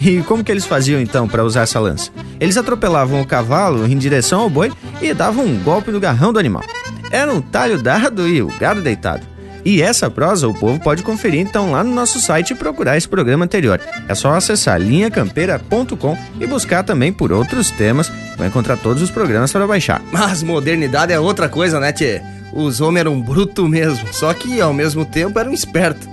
E 0.00 0.22
como 0.22 0.42
que 0.42 0.50
eles 0.50 0.64
faziam 0.64 1.00
então 1.00 1.28
para 1.28 1.44
usar 1.44 1.62
essa 1.62 1.80
lança? 1.80 2.10
Eles 2.40 2.56
atropelavam 2.56 3.20
o 3.20 3.26
cavalo 3.26 3.86
em 3.86 3.98
direção 3.98 4.40
ao 4.40 4.50
boi 4.50 4.72
e 5.02 5.12
davam 5.12 5.44
um 5.44 5.58
golpe 5.62 5.90
no 5.90 6.00
garrão 6.00 6.32
do 6.32 6.38
animal. 6.38 6.62
Era 7.10 7.32
um 7.32 7.40
talho 7.40 7.82
dado 7.82 8.28
e 8.28 8.40
o 8.40 8.46
gado 8.58 8.80
deitado. 8.80 9.26
E 9.64 9.82
essa 9.82 10.10
prosa 10.10 10.48
o 10.48 10.54
povo 10.54 10.80
pode 10.80 11.02
conferir 11.02 11.40
então 11.40 11.72
lá 11.72 11.82
no 11.84 11.94
nosso 11.94 12.20
site 12.20 12.52
e 12.52 12.54
procurar 12.54 12.96
esse 12.96 13.08
programa 13.08 13.44
anterior. 13.44 13.80
É 14.08 14.14
só 14.14 14.34
acessar 14.34 14.80
linhacampeira.com 14.80 16.16
e 16.40 16.46
buscar 16.46 16.82
também 16.84 17.12
por 17.12 17.32
outros 17.32 17.70
temas. 17.70 18.10
Vai 18.36 18.48
encontrar 18.48 18.76
todos 18.76 19.02
os 19.02 19.10
programas 19.10 19.52
para 19.52 19.66
baixar. 19.66 20.00
Mas 20.12 20.42
modernidade 20.42 21.12
é 21.12 21.20
outra 21.20 21.48
coisa, 21.48 21.80
né, 21.80 21.92
Tchê? 21.92 22.22
Os 22.52 22.80
homens 22.80 23.00
eram 23.00 23.20
bruto 23.20 23.68
mesmo, 23.68 24.12
só 24.12 24.32
que 24.32 24.60
ao 24.60 24.72
mesmo 24.72 25.04
tempo 25.04 25.38
eram 25.38 25.52
espertos. 25.52 26.08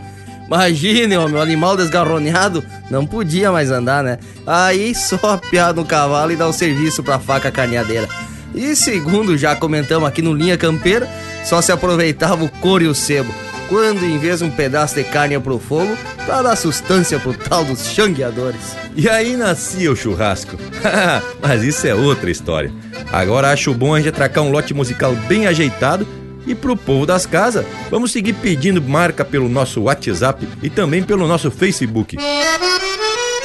Imagine, 0.47 1.17
o 1.17 1.27
meu 1.27 1.41
animal 1.41 1.75
desgarroneado 1.75 2.63
não 2.89 3.05
podia 3.05 3.51
mais 3.51 3.71
andar, 3.71 4.03
né? 4.03 4.19
Aí 4.45 4.93
só 4.93 5.17
apiar 5.33 5.73
no 5.73 5.85
cavalo 5.85 6.31
e 6.31 6.35
dar 6.35 6.47
o 6.47 6.53
serviço 6.53 7.01
pra 7.01 7.19
faca 7.19 7.51
carneadeira. 7.51 8.07
E 8.55 8.75
segundo 8.75 9.37
já 9.37 9.55
comentamos 9.55 10.07
aqui 10.07 10.21
no 10.21 10.33
Linha 10.33 10.57
Campeira, 10.57 11.07
só 11.43 11.61
se 11.61 11.71
aproveitava 11.71 12.43
o 12.43 12.49
couro 12.49 12.83
e 12.83 12.87
o 12.87 12.95
sebo 12.95 13.33
quando 13.67 14.03
em 14.03 14.17
vez 14.17 14.41
um 14.41 14.49
pedaço 14.49 14.95
de 14.95 15.03
carne 15.03 15.39
pro 15.39 15.59
fogo, 15.59 15.97
para 16.25 16.41
dar 16.41 16.55
sustância 16.55 17.19
pro 17.19 17.33
tal 17.33 17.63
dos 17.63 17.87
xangueadores. 17.87 18.75
E 18.95 19.09
aí 19.09 19.35
nascia 19.35 19.91
o 19.91 19.95
churrasco. 19.95 20.57
Mas 21.41 21.63
isso 21.63 21.87
é 21.87 21.93
outra 21.93 22.29
história. 22.29 22.71
Agora 23.11 23.51
acho 23.51 23.73
bom 23.73 23.93
a 23.93 23.97
gente 23.97 24.09
atracar 24.09 24.43
um 24.43 24.51
lote 24.51 24.73
musical 24.73 25.13
bem 25.27 25.47
ajeitado 25.47 26.07
e 26.45 26.53
pro 26.53 26.77
povo 26.77 27.05
das 27.05 27.25
casas, 27.25 27.65
vamos 27.89 28.11
seguir 28.11 28.33
pedindo 28.33 28.81
marca 28.81 29.25
pelo 29.25 29.49
nosso 29.49 29.81
WhatsApp 29.81 30.47
e 30.61 30.69
também 30.69 31.01
pelo 31.01 31.27
nosso 31.27 31.49
Facebook. 31.49 32.17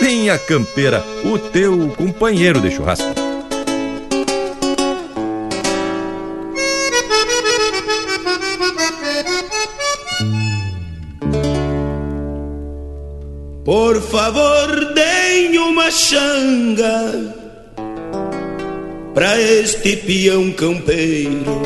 Linha 0.00 0.38
Campeira, 0.38 1.02
o 1.24 1.38
teu 1.38 1.88
companheiro 1.96 2.60
de 2.60 2.70
churrasco. 2.70 3.29
Xanga 16.10 17.34
pra 19.14 19.40
este 19.40 19.96
peão 19.98 20.50
campeiro 20.50 21.62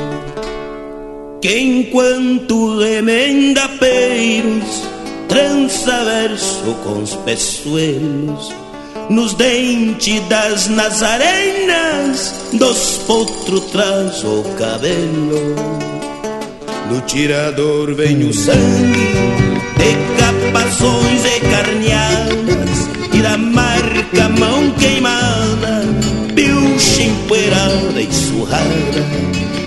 que 1.41 1.59
enquanto 1.59 2.79
remenda 2.79 3.67
peiros 3.81 4.83
trança 5.29 6.05
verso 6.05 6.75
com 6.85 7.03
os 7.03 7.15
peçoelos 7.25 8.53
nos 9.09 9.33
dentes 9.33 10.21
das 10.29 10.69
nazarenas 10.69 12.35
dos 12.53 12.99
potros 13.07 13.65
traz 13.73 14.23
o 14.25 14.43
cabelo. 14.59 15.55
No 16.91 17.01
tirador 17.07 17.95
vem 17.95 18.29
o 18.29 18.35
sangue 18.35 19.15
de 19.79 19.97
capazões 20.21 21.25
e 21.25 21.41
carneadas 21.41 22.89
e 23.15 23.23
da 23.23 23.39
marca 23.95 24.29
mão 24.29 24.71
queimada 24.73 25.83
pilcha 26.35 27.03
empoeirada 27.03 28.01
e 28.01 28.13
surrada 28.13 29.05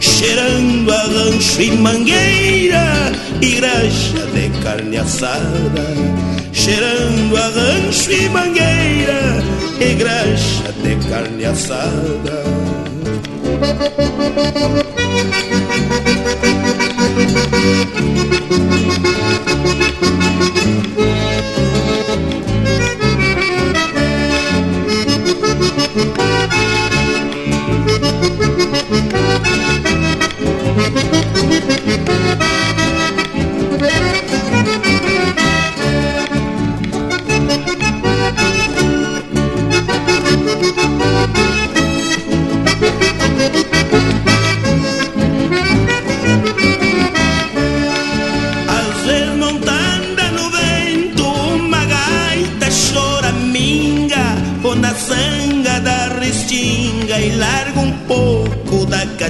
cheirando 0.01 0.91
a 0.91 1.01
rancho 1.01 1.61
e 1.61 1.71
mangueira 1.71 3.11
e 3.41 3.51
graxa 3.55 4.25
de 4.33 4.49
carne 4.61 4.97
assada 4.97 5.85
cheirando 6.51 7.37
a 7.37 7.47
rancho 7.47 8.11
e 8.11 8.29
mangueira 8.29 9.43
e 9.79 9.93
graxa 9.93 10.73
de 10.83 10.95
carne 11.09 11.45
assada. 11.45 12.43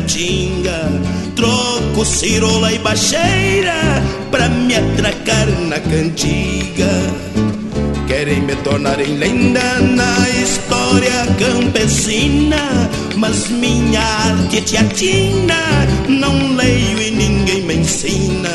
Da 0.07 0.13
caatinga. 0.13 1.01
Troco 1.35 2.05
cirola 2.05 2.71
e 2.71 2.79
baixeira 2.79 4.01
pra 4.31 4.47
me 4.49 4.75
atracar 4.75 5.47
na 5.67 5.79
cantiga. 5.79 6.89
Querem 8.07 8.41
me 8.41 8.55
tornar 8.57 8.99
em 8.99 9.17
lenda 9.17 9.79
na 9.79 10.29
história 10.29 11.27
campesina, 11.37 12.89
mas 13.17 13.49
minha 13.49 14.01
arte 14.01 14.61
teatina 14.61 15.55
não 16.07 16.55
leio 16.55 17.01
e 17.01 17.11
ninguém 17.11 17.63
me 17.63 17.75
ensina. 17.75 18.49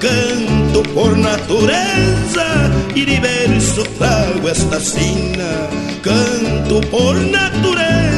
Canto 0.00 0.82
por 0.94 1.16
natureza 1.16 2.72
e 2.94 3.04
de 3.04 3.20
verso 3.20 3.84
trago 3.98 4.48
esta 4.48 4.80
sina. 4.80 5.68
Canto 6.02 6.80
por 6.88 7.14
natureza 7.16 8.15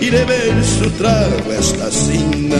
e 0.00 0.10
de 0.10 0.24
verso 0.24 0.90
trago 0.92 1.52
esta 1.52 1.90
sina. 1.90 2.58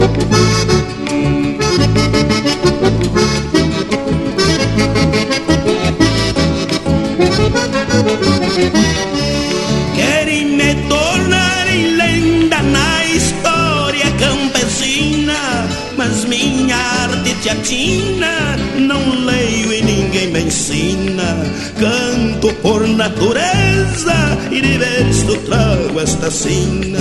não 18.79 19.25
leio 19.25 19.73
e 19.73 19.81
ninguém 19.81 20.27
me 20.31 20.41
ensina. 20.41 21.35
Canto 21.79 22.53
por 22.61 22.87
natureza 22.87 24.15
e 24.51 24.61
de 24.61 24.77
verso 24.77 25.37
trago 25.45 25.99
esta 25.99 26.29
sina. 26.31 26.99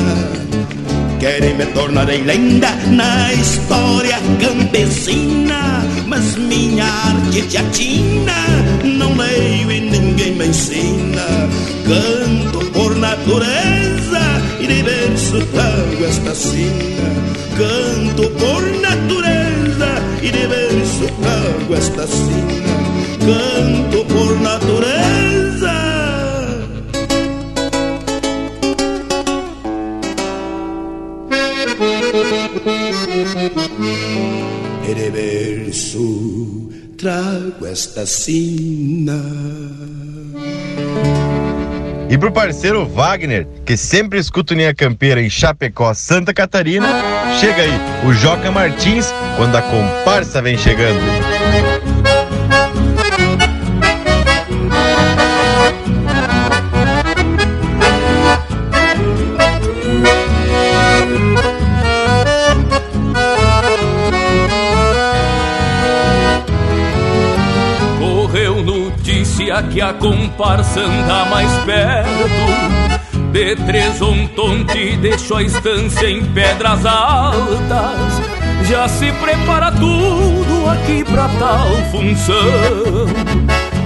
Querem 1.20 1.54
me 1.54 1.66
tornar 1.66 2.08
em 2.08 2.24
lenda 2.24 2.70
na 2.88 3.32
história 3.32 4.18
campesina, 4.40 5.84
mas 6.06 6.36
minha 6.36 6.84
arte 6.84 7.42
teatina 7.42 8.34
não 8.84 9.16
leio 9.16 9.70
e 9.70 9.80
ninguém 9.80 10.32
me 10.32 10.46
ensina. 10.46 11.48
Canto 11.86 12.70
por 12.72 12.96
natureza 12.96 14.20
e 14.60 14.66
de 14.66 14.82
verso 14.82 15.46
trago 15.46 16.04
esta 16.04 16.34
sina. 16.34 17.32
Canto 17.56 18.30
por 18.30 18.62
natureza 18.80 20.02
e 20.22 20.30
de 20.30 20.46
verso 20.46 20.61
trago 21.72 21.76
esta 21.76 22.06
sina. 22.06 22.62
Canto 23.18 24.04
por 24.06 24.40
natureza. 24.40 25.72
E 34.88 34.94
de 34.94 35.10
verso 35.10 36.70
trago 36.98 37.66
esta 37.66 38.06
sina. 38.06 39.22
E 42.10 42.18
pro 42.18 42.30
parceiro 42.30 42.86
Wagner, 42.86 43.46
que 43.64 43.74
sempre 43.74 44.18
escuta 44.18 44.54
Linha 44.54 44.74
Campeira 44.74 45.22
em 45.22 45.30
Chapecó, 45.30 45.94
Santa 45.94 46.34
Catarina, 46.34 47.02
chega 47.38 47.62
aí 47.62 47.72
o 48.04 48.12
Joca 48.12 48.50
Martins 48.50 49.12
quando 49.36 49.56
a 49.56 49.62
comparsa 49.62 50.40
vem 50.42 50.56
chegando. 50.56 51.00
Correu 67.98 68.62
notícia 68.62 69.62
que 69.64 69.80
a 69.80 69.92
comparsa 69.92 70.80
anda 70.80 71.24
mais 71.26 71.50
perto 71.64 72.71
De 73.32 73.56
Tresontonte 73.56 74.94
deixou 74.98 75.38
a 75.38 75.42
estância 75.42 76.06
em 76.06 76.22
pedras 76.22 76.84
altas. 76.84 78.20
Já 78.68 78.86
se 78.86 79.10
prepara 79.12 79.72
tudo 79.72 80.68
aqui 80.70 81.02
pra 81.02 81.28
tal 81.38 81.66
função. 81.90 82.36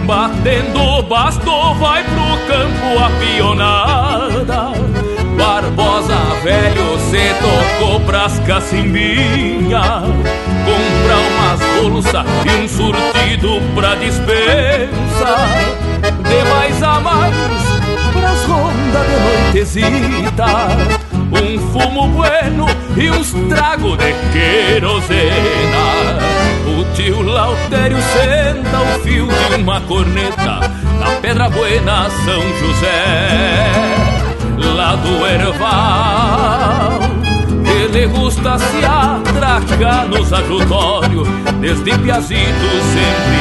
Batendo 0.04 1.02
basto 1.04 1.74
vai 1.74 2.02
pro 2.02 2.36
campo 2.48 3.04
a 3.04 3.10
pionada. 3.20 4.72
Barbosa 5.38 6.16
velho 6.42 6.98
se 7.08 7.32
tocou 7.40 8.00
pras 8.00 8.40
cacimbinha. 8.40 9.80
Comprar 10.64 11.20
umas 11.30 11.60
bolsas 11.80 12.26
e 12.44 12.64
um 12.64 12.68
surtido 12.68 13.62
pra 13.76 13.94
dispensa. 13.94 15.36
De 16.02 16.50
mais 16.50 16.82
a 16.82 17.00
mais 17.00 17.65
de 19.04 19.16
noitezita 19.52 20.46
Um 21.32 21.58
fumo 21.72 22.08
bueno 22.08 22.66
e 22.96 23.10
uns 23.10 23.32
trago 23.48 23.96
de 23.96 24.14
querosena 24.32 25.84
O 26.66 26.94
tio 26.94 27.22
Lautério 27.22 27.98
senta 27.98 28.80
o 28.80 29.00
fio 29.00 29.26
de 29.26 29.62
uma 29.62 29.80
corneta 29.82 30.60
Na 30.98 31.10
Pedra 31.20 31.48
Buena 31.48 32.08
São 32.24 32.42
José 32.58 34.06
lá 34.74 34.96
do 34.96 35.26
Erval. 35.26 37.00
Ele 37.64 38.06
gusta 38.06 38.58
se 38.58 38.84
atracar 38.84 40.06
nos 40.08 40.32
ajutórios, 40.32 41.28
desde 41.60 41.98
Piazito 41.98 42.68
sempre 42.92 43.35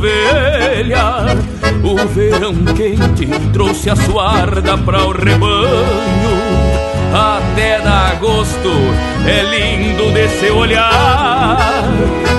ovelhas 0.00 1.38
O 1.84 1.96
verão 2.08 2.54
quente 2.74 3.26
trouxe 3.52 3.90
a 3.90 3.96
suarda 3.96 4.78
pra 4.78 5.04
o 5.04 5.12
rebanho. 5.12 6.40
Até 7.12 7.80
dar 7.80 8.16
gosto 8.16 8.70
é 9.26 9.42
lindo 9.42 10.10
de 10.12 10.28
se 10.28 10.50
olhar. 10.50 11.84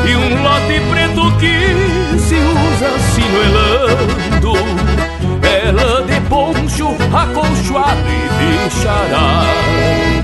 E 0.08 0.16
um 0.16 0.44
lote 0.44 0.82
preto 0.90 1.32
que 1.38 2.18
se 2.20 2.36
usa 2.36 3.00
sinuelando 3.14 4.54
ela 5.44 6.04
de 6.04 6.20
poncho 6.22 6.96
acolchoado 7.14 8.10
e 8.10 8.68
o 8.68 10.21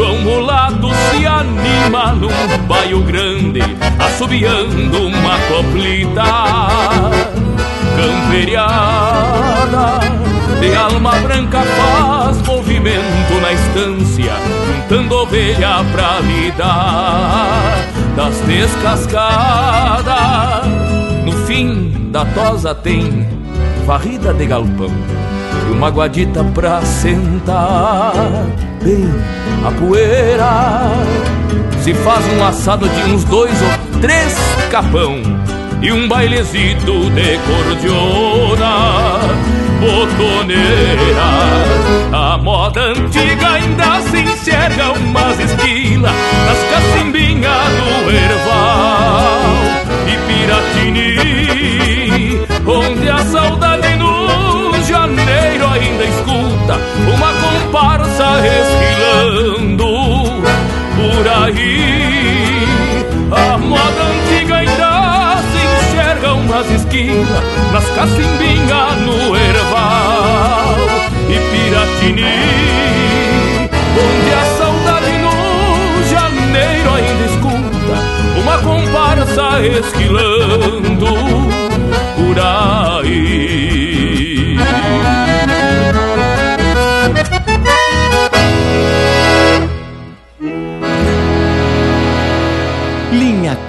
João 0.00 0.16
Mulato 0.22 0.88
se 1.10 1.26
anima 1.26 2.14
num 2.14 2.30
baio 2.66 3.02
grande 3.02 3.60
assobiando 3.98 5.08
uma 5.08 5.38
coplita 5.40 6.24
camperiada 7.98 10.00
de 10.58 10.74
alma 10.74 11.16
branca 11.16 11.60
faz 11.60 12.40
movimento 12.46 13.40
na 13.42 13.52
estância, 13.52 14.32
juntando 14.66 15.16
ovelha 15.16 15.84
pra 15.92 16.20
lidar 16.20 17.84
das 18.16 18.40
descascadas. 18.40 20.66
No 21.26 21.32
fim 21.44 22.08
da 22.10 22.24
tosa 22.24 22.74
tem 22.74 23.28
varrida 23.84 24.32
de 24.32 24.46
galpão 24.46 24.90
e 25.68 25.72
uma 25.72 25.90
guadita 25.90 26.42
pra 26.54 26.80
sentar. 26.80 28.69
Bem, 28.82 29.06
a 29.62 29.70
poeira 29.72 30.92
se 31.82 31.92
faz 31.92 32.24
um 32.32 32.42
assado 32.44 32.88
de 32.88 33.02
uns 33.10 33.24
dois 33.24 33.52
ou 33.62 34.00
três 34.00 34.34
capão 34.70 35.20
e 35.82 35.92
um 35.92 36.08
bailezito 36.08 37.10
de 37.10 37.38
cordiona 37.46 39.18
botoneira. 39.80 41.28
A 42.10 42.38
moda 42.38 42.80
antiga 42.80 43.50
ainda 43.50 44.00
se 44.02 44.18
enxerga 44.18 44.92
umas 44.92 45.38
esquilas 45.38 46.12
nas 46.46 46.58
cacimbinhas 46.70 47.68
do 47.76 48.10
Erval 48.10 49.42
e 50.06 50.16
Piratini, 50.26 51.18
onde 52.66 53.08
a 53.10 53.18
saudade 53.24 53.94
no 53.96 54.72
janeiro 54.84 55.66
ainda 55.66 56.04
escuta 56.04 56.80
uma 57.14 57.29
A 63.32 63.58
moda 63.58 64.02
antiga 64.04 64.54
ainda 64.56 65.42
se 65.50 65.58
enxerga 65.66 66.34
umas 66.34 66.70
esquinas 66.70 67.42
nas 67.72 67.84
cacimbinhas 67.90 68.96
no 69.00 69.34
Erval 69.34 70.76
e 71.28 71.40
Piratini, 71.50 72.38
onde 73.98 74.32
a 74.32 74.44
saudade 74.58 75.10
no 75.18 75.34
janeiro 76.08 76.88
ainda 76.94 77.24
escuta 77.24 77.96
uma 78.40 78.56
comparsa 78.58 79.60
esquilando 79.66 81.08
por 82.16 82.38
aí. 82.38 83.50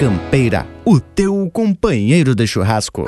Campeira, 0.01 0.67
o 0.83 0.99
teu 0.99 1.47
companheiro 1.53 2.33
de 2.33 2.47
churrasco. 2.47 3.05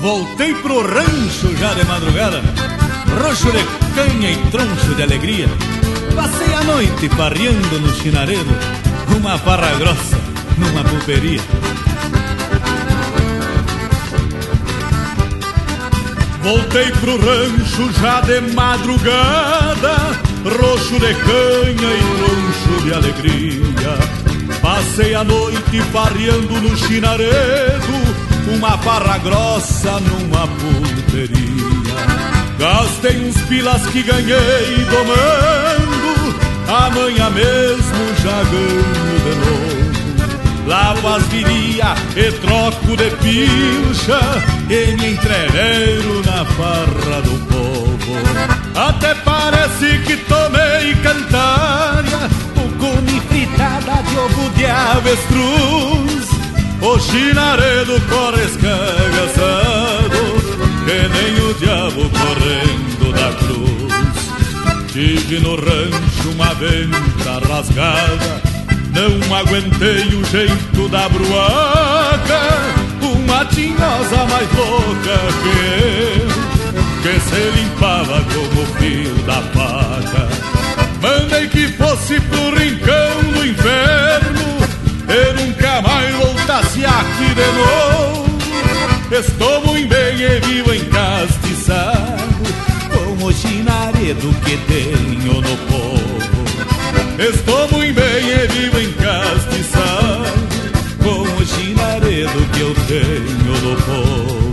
Voltei 0.00 0.54
pro 0.54 0.82
rancho 0.82 1.56
já 1.56 1.74
de 1.74 1.84
madrugada, 1.84 2.40
roxo 3.24 3.50
de 3.50 3.64
canha 3.96 4.30
e 4.30 4.50
troncho 4.52 4.94
de 4.94 5.02
alegria. 5.02 5.48
Passei 6.14 6.54
a 6.54 6.62
noite 6.62 7.08
parreando 7.16 7.80
no 7.80 7.92
chinaredo, 7.92 8.54
uma 9.16 9.36
farra 9.36 9.76
grossa 9.80 10.16
numa 10.56 10.84
pulperia. 10.84 11.40
Voltei 16.42 16.90
pro 16.92 17.18
rancho 17.18 17.92
já 18.00 18.20
de 18.22 18.40
madrugada, 18.54 19.96
roxo 20.44 20.98
de 20.98 21.14
canha 21.14 21.90
e 21.94 22.02
troncho 22.16 22.82
de 22.84 22.94
alegria. 22.94 23.98
Passei 24.62 25.14
a 25.14 25.22
noite 25.22 25.82
farreando 25.92 26.60
no 26.60 26.76
chinaredo, 26.76 27.94
uma 28.54 28.76
farra 28.78 29.18
grossa 29.18 30.00
numa 30.00 30.48
pulperia. 30.48 31.60
Gastei 32.58 33.18
uns 33.26 33.40
pilas 33.42 33.86
que 33.86 34.02
ganhei 34.02 34.84
domando, 34.90 36.36
amanhã 36.68 37.30
mesmo 37.30 38.14
já 38.22 38.42
ganho 38.44 39.20
de 39.24 39.34
novo. 39.36 39.89
Lavo 40.70 41.08
as 41.08 41.24
viria 41.24 41.96
e 42.14 42.30
troco 42.38 42.96
de 42.96 43.10
pilcha 43.16 44.20
E 44.70 44.96
me 44.98 45.14
entreveiro 45.14 46.22
na 46.24 46.44
farra 46.44 47.20
do 47.22 47.36
povo. 47.48 48.14
Até 48.76 49.12
parece 49.16 49.98
que 50.06 50.16
tomei 50.16 50.94
cantária 51.02 52.30
O 52.54 52.70
come 52.78 53.20
fritada 53.22 54.00
de 54.00 54.16
ovo 54.16 54.48
de 54.50 54.66
avestruz. 54.66 56.30
O 56.80 56.98
chinaredo 57.00 58.00
corre 58.08 58.44
escagaçado 58.44 60.20
Que 60.84 61.08
nem 61.08 61.50
o 61.50 61.54
diabo 61.54 62.08
correndo 62.10 63.12
da 63.12 63.32
cruz. 63.38 64.92
Tive 64.92 65.40
no 65.40 65.56
rancho 65.56 66.30
uma 66.32 66.54
venta 66.54 67.40
rasgada 67.48 68.49
não 68.92 69.36
aguentei 69.36 70.06
o 70.14 70.24
jeito 70.24 70.88
da 70.88 71.08
bruaca 71.08 72.40
Uma 73.00 73.44
tinhosa 73.46 74.26
mais 74.30 74.48
louca 74.54 75.18
que 75.42 75.54
eu 75.64 76.28
Que 77.02 77.20
se 77.20 77.60
limpava 77.60 78.22
como 78.24 78.62
o 78.62 78.66
fio 78.78 79.14
da 79.24 79.40
faca. 79.52 80.28
Mandei 81.00 81.48
que 81.48 81.68
fosse 81.68 82.20
pro 82.20 82.54
rincão 82.54 83.32
do 83.32 83.46
inferno 83.46 84.58
E 85.08 85.32
nunca 85.40 85.82
mais 85.82 86.14
voltasse 86.16 86.84
aqui 86.84 87.34
de 87.34 87.46
novo. 87.58 88.30
Estou 89.10 89.66
muito 89.66 89.88
bem 89.88 90.20
e 90.20 90.40
vivo 90.40 90.72
encastiçado 90.72 92.20
Com 92.90 93.24
o 93.24 93.32
chinaredo 93.32 94.32
que 94.44 94.56
tenho 94.68 95.40
no 95.40 95.56
povo 95.66 95.99
Estou 97.20 97.68
muito 97.72 97.94
bem 98.00 98.30
e 98.30 98.46
vivo 98.46 98.80
em 98.80 98.92
castiçal 98.92 100.22
Com 101.04 101.20
o 101.20 101.44
chinaredo 101.44 102.46
que 102.54 102.60
eu 102.60 102.74
tenho 102.88 103.60
do 103.60 103.76
povo 103.82 104.50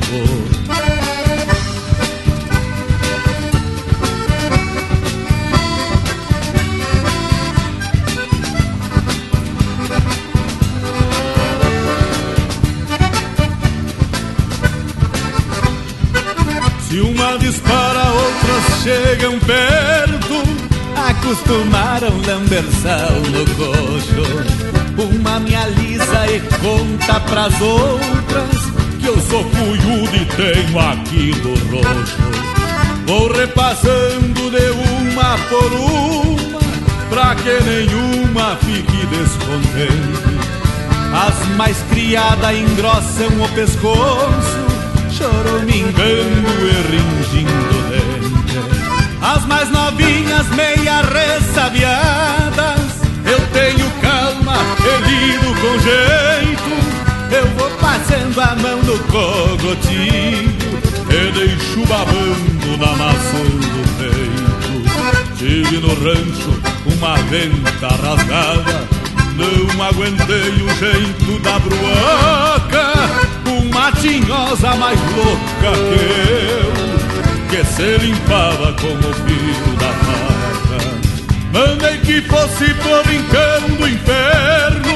Se 16.81 16.99
uma 16.99 17.37
dispara, 17.37 18.11
outras 18.11 18.83
chegam 18.83 19.39
perto. 19.39 20.16
Acostumaram 21.27 22.21
lamber 22.25 22.63
sal 22.81 23.11
no 23.19 23.43
coxo. 23.57 24.23
Uma 24.97 25.41
me 25.41 25.53
alisa 25.53 26.25
e 26.25 26.39
conta 26.39 27.19
pras 27.19 27.53
outras 27.59 28.71
que 28.97 29.07
eu 29.07 29.19
sou 29.19 29.43
cunhudo 29.43 30.15
e 30.15 30.25
tenho 30.37 30.79
aqui 30.79 31.35
no 31.43 31.53
roxo. 31.75 32.17
Vou 33.05 33.29
repassando 33.33 34.49
de 34.49 34.71
uma 34.71 35.37
por 35.49 35.73
uma, 35.73 36.59
pra 37.09 37.35
que 37.35 37.61
nenhuma 37.61 38.55
fique 38.61 39.05
descontente. 39.07 40.37
As 41.13 41.45
mais 41.57 41.77
criadas 41.89 42.55
engrossam 42.57 43.27
o 43.43 43.49
pescoço, 43.49 44.57
choramingando 45.11 46.47
e 46.63 46.75
ringindo 46.89 47.89
dente. 47.89 48.26
As 49.27 49.45
mais 49.45 49.69
novinhas 49.69 50.47
meia 50.55 51.01
ressabiadas, 51.01 52.79
eu 53.25 53.39
tenho 53.51 53.91
calma, 54.01 54.55
e 54.79 54.91
lido 55.05 55.53
com 55.61 55.77
jeito. 55.79 56.71
Eu 57.29 57.45
vou 57.57 57.69
passando 57.71 58.39
a 58.39 58.55
mão 58.55 58.81
no 58.83 58.97
cogotinho 58.99 60.55
e 61.09 61.31
deixo 61.33 61.85
babando 61.87 62.77
na 62.79 62.95
maçã 62.95 63.43
do 63.43 63.83
peito. 63.97 65.35
Tive 65.35 65.77
no 65.79 65.89
rancho 65.89 66.53
uma 66.95 67.17
venta 67.23 67.87
rasgada, 67.87 68.87
não 69.35 69.83
aguentei 69.83 70.53
o 70.63 70.69
jeito 70.79 71.37
da 71.41 71.59
bruaca. 71.59 72.93
Uma 73.45 73.91
tinhosa 73.91 74.73
mais 74.77 74.99
louca 75.17 75.73
que 75.89 75.99
eu, 76.49 76.96
que 77.49 77.65
se 77.65 77.97
limpava 77.97 78.73
como 78.73 79.09
o 79.09 79.13
fio 79.13 79.75
da 79.77 79.91
faca. 80.05 80.79
Mandei 81.53 81.97
que 81.99 82.21
fosse 82.21 82.73
pro 82.75 83.01
rincão 83.03 83.77
do 83.77 83.87
inferno 83.87 84.95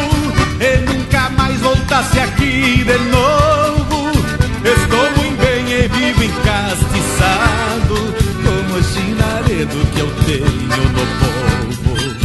e 0.59 0.77
nunca 0.85 1.29
mais 1.31 1.59
voltasse 1.61 2.19
aqui 2.19 2.83
de 2.83 2.97
novo. 3.09 4.11
Estou 4.63 5.21
vivo 5.87 6.23
encastiçado 6.23 7.95
Como 8.43 8.83
chinaredo 8.83 9.85
que 9.93 9.99
eu 9.99 10.11
tenho 10.25 10.83
no 10.89 11.05
povo 11.19 12.15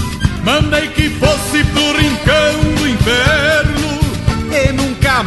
Mandei 0.44 0.88
que 0.88 1.08
fosse 1.10 1.64
pro 1.64 1.96
rincão 1.96 2.74
do 2.76 2.88
inferno 2.88 3.45
E 3.45 3.45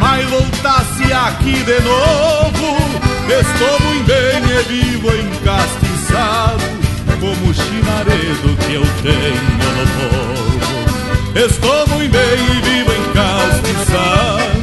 mais 0.00 0.28
voltasse 0.28 1.12
aqui 1.12 1.62
de 1.62 1.80
novo. 1.82 2.76
Estou 3.28 3.80
muito 3.86 4.06
bem 4.06 4.42
e 4.42 4.62
vivo 4.64 5.08
encastiçado 5.08 6.64
Como 7.20 7.48
o 7.48 7.54
chinaredo 7.54 8.56
que 8.56 8.74
eu 8.74 8.84
tenho 9.02 9.68
no 9.76 9.86
povo 9.96 10.70
Estou 11.36 11.86
muito 11.94 12.10
bem 12.10 12.20
e 12.20 12.60
vivo 12.60 12.92
encastiçado 12.92 14.60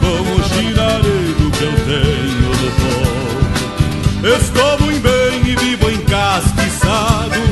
Como 0.00 0.34
o 0.34 0.42
chinaredo 0.48 1.44
que 1.58 1.64
eu 1.64 1.74
tenho 1.84 2.52
Estou 4.34 4.72
muito 4.80 5.02
bem 5.02 5.34
e 5.44 5.54
vivo 5.56 5.90
encastiçado 5.90 7.42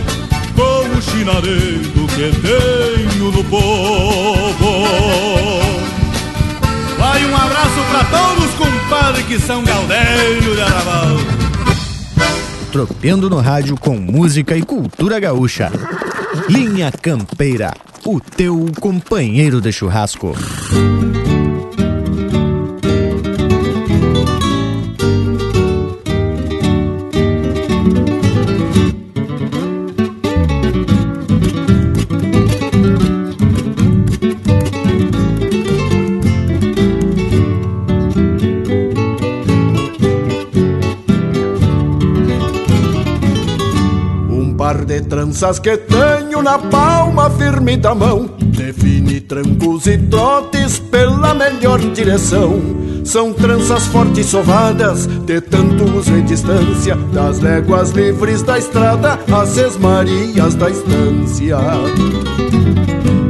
Com 0.56 0.80
o 0.96 0.98
chinaredo 1.02 2.06
que 2.14 2.32
tenho 2.40 3.26
no 3.30 3.44
povo 3.44 5.43
Vai 7.14 7.24
um 7.26 7.36
abraço 7.36 7.80
pra 7.92 8.04
todos, 8.06 8.50
compadre, 8.54 9.22
que 9.22 9.38
são 9.38 9.62
Gaudério 9.62 10.56
de 10.56 10.60
Arrabal. 10.60 11.16
Tropeando 12.72 13.30
no 13.30 13.38
rádio 13.38 13.76
com 13.76 13.96
música 13.96 14.56
e 14.56 14.62
cultura 14.62 15.20
gaúcha. 15.20 15.70
Linha 16.48 16.90
Campeira, 16.90 17.72
o 18.04 18.18
teu 18.18 18.66
companheiro 18.80 19.60
de 19.60 19.70
churrasco 19.70 20.34
tranças 45.34 45.58
que 45.58 45.76
tenho 45.76 46.40
na 46.42 46.58
palma 46.58 47.28
firme 47.30 47.76
da 47.76 47.92
mão. 47.92 48.30
Define 48.40 49.20
trancos 49.20 49.86
e 49.86 49.98
trotes 49.98 50.78
pela 50.78 51.34
melhor 51.34 51.80
direção. 51.92 52.60
São 53.04 53.32
tranças 53.32 53.84
fortes 53.86 54.26
sovadas, 54.26 55.06
de 55.06 55.40
tanto 55.40 55.84
uso 55.96 56.16
e 56.16 56.22
distância. 56.22 56.94
Das 57.12 57.40
léguas 57.40 57.90
livres 57.90 58.42
da 58.42 58.58
estrada, 58.58 59.18
às 59.32 59.56
esmarias 59.56 60.54
da 60.54 60.70
estância 60.70 61.58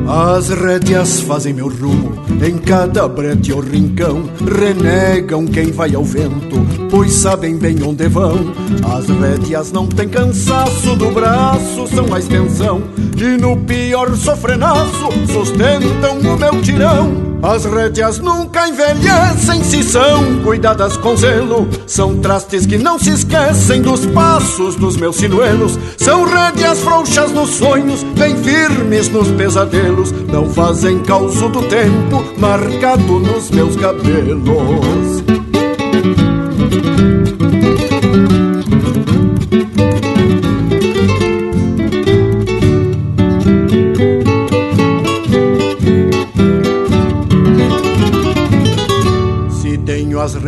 as 0.06 0.50
rédeas 0.50 1.20
fazem 1.20 1.52
meu 1.52 1.68
rumo 1.68 2.12
em 2.44 2.58
cada 2.58 3.08
brete 3.08 3.52
ou 3.52 3.60
rincão, 3.60 4.24
renegam 4.40 5.46
quem 5.46 5.70
vai 5.70 5.94
ao 5.94 6.04
vento, 6.04 6.56
pois 6.90 7.12
sabem 7.12 7.56
bem 7.56 7.82
onde 7.82 8.08
vão. 8.08 8.52
As 8.94 9.08
rédeas 9.08 9.72
não 9.72 9.86
têm 9.86 10.08
cansaço 10.08 10.94
do 10.96 11.10
braço, 11.10 11.86
são 11.88 12.12
a 12.12 12.18
extensão, 12.18 12.82
e 13.16 13.40
no 13.40 13.56
pior 13.58 14.14
sofrenaço 14.16 15.08
sustentam 15.32 16.18
o 16.18 16.38
meu 16.38 16.60
tirão. 16.60 17.33
As 17.44 17.66
rédeas 17.66 18.18
nunca 18.20 18.66
envelhecem 18.66 19.62
se 19.62 19.82
são 19.82 20.42
cuidadas 20.42 20.96
com 20.96 21.14
zelo. 21.14 21.68
São 21.86 22.18
trastes 22.18 22.64
que 22.64 22.78
não 22.78 22.98
se 22.98 23.10
esquecem 23.10 23.82
dos 23.82 24.06
passos 24.06 24.76
dos 24.76 24.96
meus 24.96 25.16
sinuelos. 25.16 25.78
São 25.98 26.24
rédeas 26.24 26.80
frouxas 26.80 27.30
nos 27.32 27.50
sonhos, 27.50 28.02
bem 28.02 28.34
firmes 28.42 29.10
nos 29.10 29.30
pesadelos. 29.32 30.10
Não 30.10 30.48
fazem 30.48 31.00
causo 31.00 31.50
do 31.50 31.60
tempo 31.64 32.24
marcado 32.38 33.20
nos 33.20 33.50
meus 33.50 33.76
cabelos. 33.76 35.22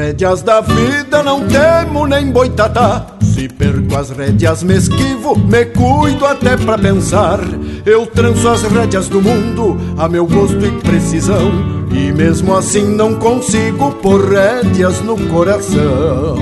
Rédeas 0.07 0.41
da 0.41 0.61
vida 0.61 1.21
não 1.21 1.45
temo 1.49 2.07
nem 2.07 2.31
boitatá. 2.31 3.07
Se 3.21 3.49
perco 3.49 3.97
as 3.97 4.11
rédeas 4.11 4.63
me 4.63 4.77
esquivo, 4.77 5.37
me 5.37 5.65
cuido 5.67 6.25
até 6.25 6.57
pra 6.57 6.79
pensar. 6.79 7.41
Eu 7.85 8.07
tranço 8.07 8.49
as 8.49 8.63
rédeas 8.63 9.09
do 9.09 9.21
mundo 9.21 9.77
a 9.99 10.09
meu 10.09 10.25
gosto 10.25 10.65
e 10.65 10.71
precisão. 10.81 11.51
E 11.91 12.13
mesmo 12.13 12.55
assim 12.57 12.85
não 12.85 13.17
consigo 13.17 13.91
pôr 13.95 14.31
rédeas 14.31 15.01
no 15.01 15.17
coração 15.29 16.37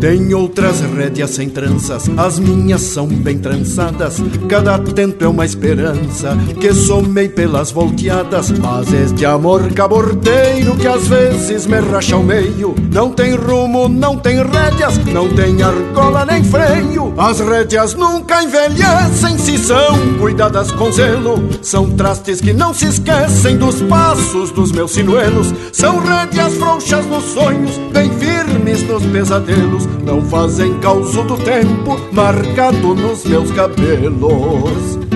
tem 0.00 0.34
outras 0.34 0.80
rédeas 0.80 1.30
sem 1.30 1.48
tranças, 1.48 2.08
as 2.16 2.38
minhas 2.38 2.82
são 2.82 3.06
bem 3.06 3.38
trançadas. 3.38 4.22
Cada 4.48 4.78
tento 4.78 5.24
é 5.24 5.28
uma 5.28 5.44
esperança 5.44 6.36
que 6.60 6.72
somei 6.74 7.28
pelas 7.28 7.70
volteadas. 7.70 8.50
Mas 8.50 8.92
este 8.92 9.24
amor 9.24 9.72
caborteiro 9.72 10.76
que 10.76 10.86
às 10.86 11.08
vezes 11.08 11.66
me 11.66 11.80
racha 11.80 12.14
ao 12.14 12.22
meio, 12.22 12.74
não 12.92 13.10
tem 13.10 13.34
rumo, 13.34 13.88
não 13.88 14.16
tem 14.18 14.36
rédeas, 14.42 14.98
não 15.06 15.28
tem 15.30 15.62
argola 15.62 16.24
nem 16.26 16.44
freio. 16.44 17.14
As 17.16 17.40
rédeas 17.40 17.94
nunca 17.94 18.42
envelhecem 18.42 19.38
se 19.38 19.56
são 19.56 20.18
cuidadas 20.18 20.70
com 20.72 20.92
zelo. 20.92 21.42
São 21.62 21.90
trastes 21.90 22.40
que 22.40 22.52
não 22.52 22.74
se 22.74 22.86
esquecem 22.86 23.56
dos 23.56 23.80
passos 23.82 24.50
dos 24.50 24.72
meus 24.72 24.92
sinuelos. 24.92 25.52
São 25.72 25.98
rédeas 25.98 26.54
frouxas 26.54 27.06
nos 27.06 27.24
sonhos, 27.24 27.78
bem 27.92 28.10
firmes 28.10 28.82
nos 28.82 29.04
pesadelos 29.06 29.85
não 30.04 30.22
fazem 30.22 30.78
causo 30.78 31.22
do 31.24 31.36
tempo 31.36 31.98
marcado 32.12 32.94
nos 32.94 33.24
meus 33.24 33.50
cabelos. 33.52 35.06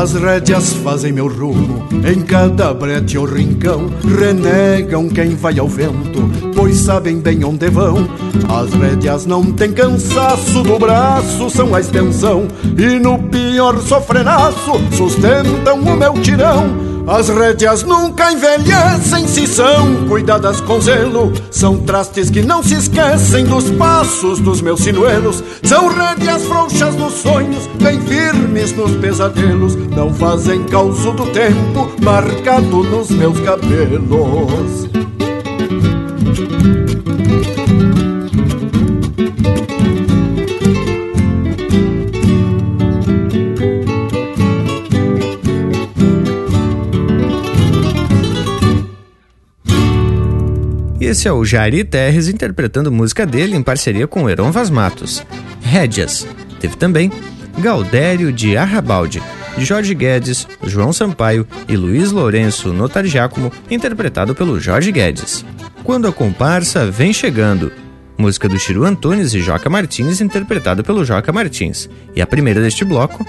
As 0.00 0.14
rédeas 0.14 0.74
fazem 0.74 1.12
meu 1.12 1.26
rumo, 1.26 1.84
em 2.08 2.22
cada 2.22 2.72
brete 2.72 3.18
ou 3.18 3.24
rincão, 3.24 3.90
renegam 4.18 5.08
quem 5.08 5.34
vai 5.34 5.58
ao 5.58 5.66
vento, 5.66 6.22
pois 6.68 6.80
sabem 6.80 7.18
bem 7.18 7.42
onde 7.44 7.70
vão. 7.70 7.96
As 8.46 8.70
rédeas 8.74 9.24
não 9.24 9.42
têm 9.52 9.72
cansaço 9.72 10.62
do 10.62 10.78
braço, 10.78 11.48
são 11.48 11.74
a 11.74 11.80
extensão, 11.80 12.46
e 12.76 12.98
no 12.98 13.18
pior 13.30 13.80
sofrenaço 13.80 14.72
sustentam 14.94 15.80
o 15.80 15.96
meu 15.96 16.12
tirão. 16.20 16.88
As 17.06 17.30
rédeas 17.30 17.84
nunca 17.84 18.30
envelhecem 18.30 19.26
se 19.26 19.46
são 19.46 20.06
cuidadas 20.08 20.60
com 20.60 20.78
zelo. 20.78 21.32
São 21.50 21.78
trastes 21.78 22.28
que 22.28 22.42
não 22.42 22.62
se 22.62 22.74
esquecem 22.74 23.46
dos 23.46 23.70
passos 23.70 24.38
dos 24.38 24.60
meus 24.60 24.80
sinuelos. 24.80 25.42
São 25.62 25.88
rédeas 25.88 26.42
frouxas 26.42 26.94
nos 26.96 27.14
sonhos, 27.14 27.66
bem 27.82 27.98
firmes 28.02 28.76
nos 28.76 28.94
pesadelos. 28.96 29.74
Não 29.74 30.12
fazem 30.12 30.64
causo 30.64 31.12
do 31.12 31.24
tempo 31.28 31.90
marcado 32.02 32.82
nos 32.82 33.08
meus 33.08 33.40
cabelos. 33.40 34.97
Esse 51.18 51.26
é 51.26 51.32
o 51.32 51.44
Jari 51.44 51.82
Terres 51.82 52.28
interpretando 52.28 52.92
música 52.92 53.26
dele 53.26 53.56
em 53.56 53.62
parceria 53.62 54.06
com 54.06 54.30
Heron 54.30 54.52
Vaz 54.52 54.70
Matos. 54.70 55.20
Rédias. 55.60 56.24
Teve 56.60 56.76
também 56.76 57.10
Galdério 57.58 58.32
de 58.32 58.56
Arrabalde, 58.56 59.20
Jorge 59.58 59.94
Guedes, 59.94 60.46
João 60.62 60.92
Sampaio 60.92 61.44
e 61.68 61.76
Luiz 61.76 62.12
Lourenço 62.12 62.72
Notar 62.72 63.04
Giacomo, 63.04 63.50
interpretado 63.68 64.32
pelo 64.32 64.60
Jorge 64.60 64.92
Guedes. 64.92 65.44
Quando 65.88 66.06
a 66.06 66.12
comparsa 66.12 66.90
vem 66.90 67.14
chegando, 67.14 67.72
música 68.18 68.46
do 68.46 68.58
Chiru 68.58 68.84
Antunes 68.84 69.32
e 69.32 69.40
Joca 69.40 69.70
Martins, 69.70 70.20
interpretado 70.20 70.84
pelo 70.84 71.02
Joca 71.02 71.32
Martins. 71.32 71.88
E 72.14 72.20
a 72.20 72.26
primeira 72.26 72.60
deste 72.60 72.84
bloco, 72.84 73.26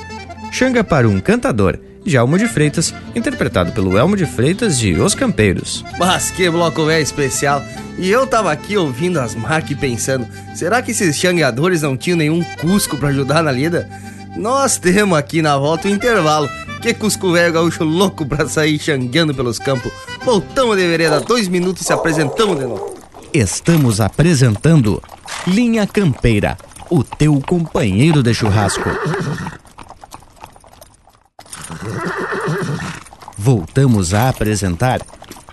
Xanga 0.52 0.84
para 0.84 1.08
um 1.08 1.22
Cantador, 1.22 1.80
de 2.04 2.18
Elmo 2.18 2.38
de 2.38 2.50
Freitas, 2.50 2.94
interpretado 3.16 3.72
pelo 3.72 3.98
Elmo 3.98 4.18
de 4.18 4.26
Freitas 4.26 4.78
de 4.78 4.94
Os 5.00 5.16
Campeiros. 5.16 5.86
Mas 5.98 6.32
que 6.32 6.50
bloco 6.50 6.86
velho 6.86 7.02
especial! 7.02 7.64
E 7.98 8.10
eu 8.12 8.28
tava 8.28 8.52
aqui 8.52 8.76
ouvindo 8.76 9.22
as 9.22 9.34
marcas 9.34 9.72
e 9.72 9.76
pensando, 9.76 10.28
será 10.54 10.82
que 10.82 10.92
esses 10.92 11.16
xangueadores 11.16 11.82
não 11.82 11.96
tinham 11.96 12.18
nenhum 12.18 12.44
Cusco 12.60 12.98
para 12.98 13.08
ajudar 13.08 13.42
na 13.42 13.54
lida? 13.54 13.90
Nós 14.36 14.78
temos 14.78 15.18
aqui 15.18 15.42
na 15.42 15.58
volta 15.58 15.88
o 15.88 15.92
intervalo. 15.92 16.50
Que 16.82 16.94
Cusco 16.94 17.32
velho 17.34 17.54
gaúcho 17.54 17.84
louco 17.84 18.26
pra 18.26 18.48
sair 18.48 18.80
xangueando 18.80 19.36
pelos 19.36 19.60
campos. 19.60 19.92
Voltamos 20.24 20.78
de 20.78 20.88
vereda, 20.88 21.20
dois 21.20 21.48
minutos 21.48 21.82
e 21.82 21.86
se 21.86 21.94
apresentamos 21.94 22.58
de 22.58 22.66
novo. 22.66 22.96
Estamos 23.34 24.00
apresentando 24.00 25.02
Linha 25.46 25.86
Campeira, 25.86 26.58
o 26.90 27.04
teu 27.04 27.40
companheiro 27.46 28.24
de 28.24 28.34
churrasco. 28.34 28.90
Voltamos 33.38 34.14
a 34.14 34.30
apresentar 34.30 35.02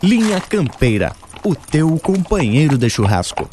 Linha 0.03 0.41
Campeira, 0.41 1.12
o 1.45 1.55
teu 1.55 1.99
companheiro 1.99 2.79
de 2.79 2.89
churrasco. 2.89 3.49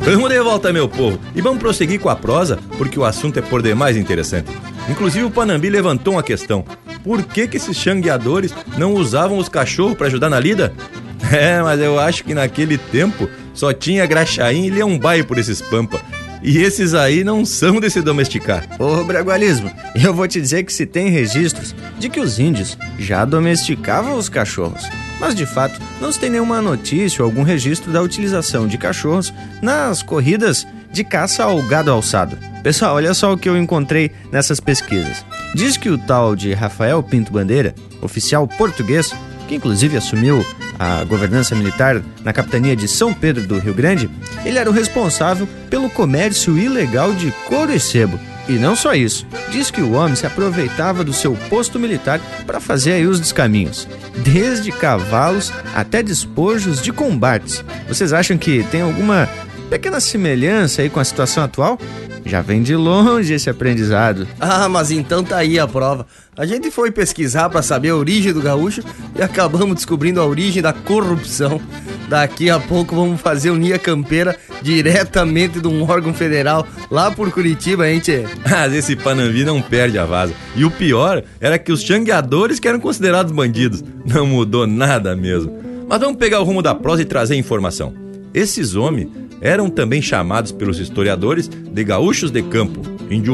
Vamos 0.00 0.30
de 0.30 0.40
volta, 0.40 0.72
meu 0.72 0.88
povo, 0.88 1.18
e 1.34 1.40
vamos 1.40 1.58
prosseguir 1.58 2.00
com 2.00 2.08
a 2.08 2.16
prosa, 2.16 2.58
porque 2.76 2.98
o 2.98 3.04
assunto 3.04 3.38
é 3.38 3.42
por 3.42 3.62
demais 3.62 3.96
interessante. 3.96 4.50
Inclusive 4.88 5.24
o 5.24 5.30
Panambi 5.30 5.68
levantou 5.68 6.14
uma 6.14 6.22
questão: 6.22 6.64
por 7.04 7.22
que, 7.22 7.46
que 7.46 7.56
esses 7.56 7.76
xangueadores 7.76 8.54
não 8.76 8.94
usavam 8.94 9.38
os 9.38 9.48
cachorros 9.48 9.96
para 9.96 10.06
ajudar 10.06 10.30
na 10.30 10.40
lida? 10.40 10.72
É, 11.30 11.60
mas 11.60 11.80
eu 11.80 11.98
acho 11.98 12.24
que 12.24 12.32
naquele 12.32 12.78
tempo 12.78 13.28
só 13.52 13.72
tinha 13.72 14.06
graxaim 14.06 14.66
e 14.66 14.70
leão 14.70 14.96
baio 14.96 15.24
por 15.24 15.36
esses 15.36 15.60
pampa. 15.60 16.00
E 16.42 16.58
esses 16.58 16.94
aí 16.94 17.24
não 17.24 17.44
são 17.44 17.80
de 17.80 17.90
se 17.90 18.00
domesticar. 18.00 18.64
Ô, 18.78 19.02
Bragualismo, 19.02 19.70
eu 19.94 20.14
vou 20.14 20.28
te 20.28 20.40
dizer 20.40 20.62
que 20.62 20.72
se 20.72 20.86
tem 20.86 21.10
registros 21.10 21.74
de 21.98 22.08
que 22.08 22.20
os 22.20 22.38
índios 22.38 22.78
já 22.98 23.24
domesticavam 23.24 24.16
os 24.16 24.28
cachorros. 24.28 24.88
Mas 25.20 25.34
de 25.34 25.44
fato, 25.44 25.80
não 26.00 26.12
se 26.12 26.20
tem 26.20 26.30
nenhuma 26.30 26.62
notícia 26.62 27.22
ou 27.22 27.28
algum 27.28 27.42
registro 27.42 27.90
da 27.92 28.00
utilização 28.00 28.68
de 28.68 28.78
cachorros 28.78 29.34
nas 29.60 30.02
corridas 30.02 30.64
de 30.90 31.04
caça 31.04 31.44
ao 31.44 31.62
gado 31.62 31.90
alçado. 31.90 32.38
Pessoal, 32.62 32.96
olha 32.96 33.14
só 33.14 33.32
o 33.32 33.38
que 33.38 33.48
eu 33.48 33.56
encontrei 33.56 34.10
nessas 34.32 34.60
pesquisas. 34.60 35.24
Diz 35.54 35.76
que 35.76 35.88
o 35.88 35.98
tal 35.98 36.34
de 36.34 36.52
Rafael 36.52 37.02
Pinto 37.02 37.32
Bandeira, 37.32 37.74
oficial 38.02 38.46
português, 38.46 39.14
que 39.46 39.54
inclusive 39.54 39.96
assumiu 39.96 40.44
a 40.78 41.02
governança 41.04 41.54
militar 41.54 42.02
na 42.22 42.32
capitania 42.32 42.76
de 42.76 42.86
São 42.86 43.12
Pedro 43.12 43.46
do 43.46 43.58
Rio 43.58 43.74
Grande, 43.74 44.08
ele 44.44 44.58
era 44.58 44.68
o 44.68 44.72
responsável 44.72 45.48
pelo 45.68 45.90
comércio 45.90 46.58
ilegal 46.58 47.12
de 47.14 47.32
couro 47.48 47.72
e 47.72 47.80
sebo. 47.80 48.18
E 48.48 48.52
não 48.52 48.74
só 48.74 48.94
isso, 48.94 49.26
diz 49.50 49.70
que 49.70 49.82
o 49.82 49.92
homem 49.92 50.16
se 50.16 50.26
aproveitava 50.26 51.04
do 51.04 51.12
seu 51.12 51.34
posto 51.50 51.78
militar 51.78 52.18
para 52.46 52.60
fazer 52.60 52.92
aí 52.92 53.06
os 53.06 53.20
descaminhos, 53.20 53.86
desde 54.16 54.72
cavalos 54.72 55.52
até 55.74 56.02
despojos 56.02 56.80
de 56.80 56.90
combates. 56.90 57.62
Vocês 57.86 58.12
acham 58.12 58.38
que 58.38 58.62
tem 58.70 58.80
alguma 58.80 59.28
pequena 59.68 60.00
semelhança 60.00 60.82
aí 60.82 60.90
com 60.90 60.98
a 60.98 61.04
situação 61.04 61.44
atual? 61.44 61.78
Já 62.24 62.42
vem 62.42 62.62
de 62.62 62.74
longe 62.74 63.32
esse 63.32 63.48
aprendizado. 63.48 64.26
Ah, 64.40 64.68
mas 64.68 64.90
então 64.90 65.22
tá 65.22 65.38
aí 65.38 65.58
a 65.58 65.66
prova. 65.66 66.06
A 66.36 66.44
gente 66.44 66.70
foi 66.70 66.90
pesquisar 66.90 67.48
para 67.48 67.62
saber 67.62 67.90
a 67.90 67.96
origem 67.96 68.32
do 68.32 68.42
gaúcho 68.42 68.82
e 69.16 69.22
acabamos 69.22 69.76
descobrindo 69.76 70.20
a 70.20 70.26
origem 70.26 70.62
da 70.62 70.72
corrupção. 70.72 71.60
Daqui 72.08 72.50
a 72.50 72.58
pouco 72.58 72.94
vamos 72.94 73.20
fazer 73.20 73.50
o 73.50 73.56
Nia 73.56 73.78
Campeira 73.78 74.36
diretamente 74.62 75.60
de 75.60 75.68
um 75.68 75.88
órgão 75.88 76.12
federal 76.12 76.66
lá 76.90 77.10
por 77.10 77.30
Curitiba, 77.30 77.88
hein, 77.88 78.00
tchê? 78.00 78.24
Mas 78.48 78.72
esse 78.72 78.96
Panambi 78.96 79.44
não 79.44 79.60
perde 79.60 79.98
a 79.98 80.04
vaza. 80.04 80.34
E 80.56 80.64
o 80.64 80.70
pior 80.70 81.22
era 81.40 81.58
que 81.58 81.72
os 81.72 81.82
xangueadores 81.82 82.58
que 82.58 82.68
eram 82.68 82.80
considerados 82.80 83.32
bandidos. 83.32 83.84
Não 84.04 84.26
mudou 84.26 84.66
nada 84.66 85.14
mesmo. 85.14 85.52
Mas 85.88 86.00
vamos 86.00 86.16
pegar 86.16 86.40
o 86.40 86.44
rumo 86.44 86.62
da 86.62 86.74
prosa 86.74 87.02
e 87.02 87.06
trazer 87.06 87.36
informação. 87.36 87.94
Esses 88.34 88.74
homens 88.74 89.08
eram 89.40 89.70
também 89.70 90.02
chamados 90.02 90.52
pelos 90.52 90.78
historiadores 90.78 91.48
de 91.48 91.84
gaúchos 91.84 92.30
de 92.30 92.42
campo, 92.42 92.82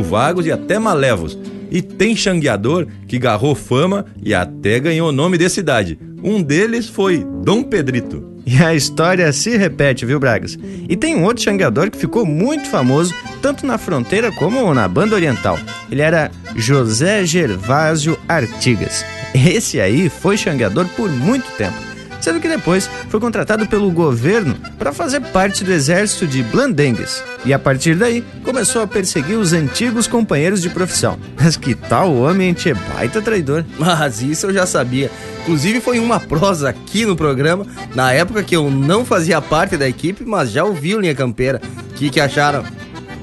vagos 0.02 0.46
e 0.46 0.52
até 0.52 0.78
malevos. 0.78 1.38
E 1.70 1.82
tem 1.82 2.14
xangueador 2.14 2.86
que 3.08 3.18
garrou 3.18 3.54
fama 3.54 4.06
e 4.22 4.34
até 4.34 4.78
ganhou 4.78 5.08
o 5.08 5.12
nome 5.12 5.36
de 5.36 5.48
cidade. 5.48 5.98
Um 6.22 6.42
deles 6.42 6.88
foi 6.88 7.26
Dom 7.42 7.62
Pedrito. 7.62 8.32
E 8.46 8.62
a 8.62 8.74
história 8.74 9.32
se 9.32 9.56
repete, 9.56 10.04
viu, 10.04 10.20
Bragas? 10.20 10.58
E 10.88 10.96
tem 10.96 11.16
um 11.16 11.24
outro 11.24 11.42
xangueador 11.42 11.90
que 11.90 11.96
ficou 11.96 12.26
muito 12.26 12.68
famoso, 12.68 13.14
tanto 13.40 13.66
na 13.66 13.78
fronteira 13.78 14.30
como 14.32 14.72
na 14.74 14.86
banda 14.86 15.16
oriental. 15.16 15.58
Ele 15.90 16.02
era 16.02 16.30
José 16.54 17.24
Gervásio 17.24 18.18
Artigas. 18.28 19.04
Esse 19.34 19.80
aí 19.80 20.10
foi 20.10 20.36
xangueador 20.36 20.86
por 20.94 21.10
muito 21.10 21.50
tempo 21.56 21.93
sendo 22.24 22.40
que 22.40 22.48
depois 22.48 22.88
foi 23.10 23.20
contratado 23.20 23.66
pelo 23.66 23.90
governo 23.90 24.56
para 24.78 24.94
fazer 24.94 25.20
parte 25.20 25.62
do 25.62 25.70
exército 25.70 26.26
de 26.26 26.42
Blandengues. 26.42 27.22
E 27.44 27.52
a 27.52 27.58
partir 27.58 27.94
daí 27.94 28.24
começou 28.42 28.80
a 28.80 28.86
perseguir 28.86 29.36
os 29.36 29.52
antigos 29.52 30.06
companheiros 30.06 30.62
de 30.62 30.70
profissão. 30.70 31.18
Mas 31.38 31.58
que 31.58 31.74
tal 31.74 32.14
homem 32.16 32.56
é 32.64 32.74
baita 32.94 33.20
traidor? 33.20 33.62
Mas 33.78 34.22
isso 34.22 34.46
eu 34.46 34.54
já 34.54 34.64
sabia. 34.64 35.10
Inclusive 35.42 35.82
foi 35.82 35.98
uma 35.98 36.18
prosa 36.18 36.70
aqui 36.70 37.04
no 37.04 37.14
programa, 37.14 37.66
na 37.94 38.10
época 38.14 38.42
que 38.42 38.56
eu 38.56 38.70
não 38.70 39.04
fazia 39.04 39.42
parte 39.42 39.76
da 39.76 39.86
equipe, 39.86 40.24
mas 40.24 40.50
já 40.50 40.64
ouvi 40.64 40.94
o 40.94 41.00
Linha 41.00 41.14
Campeira. 41.14 41.60
O 41.90 41.94
que, 41.94 42.08
que 42.08 42.20
acharam? 42.20 42.64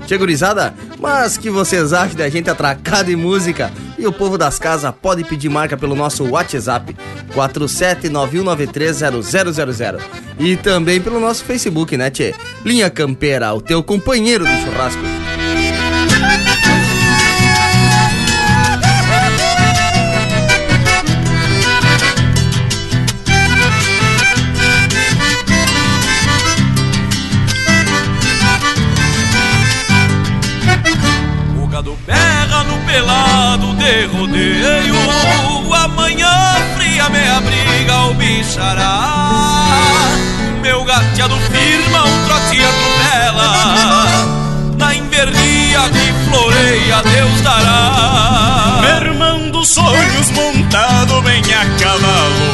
Chegurizada, 0.08 0.76
mas 1.00 1.38
que 1.38 1.50
vocês 1.50 1.92
acham 1.92 2.16
da 2.16 2.30
gente 2.30 2.50
atracada 2.52 3.12
em 3.12 3.16
música? 3.16 3.72
E 4.02 4.08
o 4.08 4.12
povo 4.12 4.36
das 4.36 4.58
casas 4.58 4.92
pode 5.00 5.24
pedir 5.24 5.48
marca 5.48 5.78
pelo 5.78 5.94
nosso 5.94 6.28
WhatsApp 6.28 6.98
47991930000 7.36 10.02
e 10.40 10.58
também 10.58 11.00
pelo 11.00 11.20
nosso 11.20 11.44
Facebook, 11.44 11.96
né, 11.96 12.10
tchê? 12.10 12.34
Linha 12.66 12.90
Campeira, 12.90 13.54
o 13.54 13.62
teu 13.62 13.84
companheiro 13.84 14.44
do 14.44 14.52
churrasco. 14.52 15.21
xará 38.52 39.68
Meu 40.62 40.84
gateado 40.84 41.38
firma 41.52 42.04
um 42.04 42.26
trote 42.26 42.60
atropela 42.62 43.52
Na 44.78 44.94
invernia 44.94 45.80
que 45.90 46.30
floreia 46.30 47.02
Deus 47.04 47.42
dará. 47.42 48.80
Mermando 48.82 49.64
sonhos 49.66 50.32
montado 50.32 51.22
bem 51.22 51.42
a 51.54 51.66
cavalo. 51.80 52.52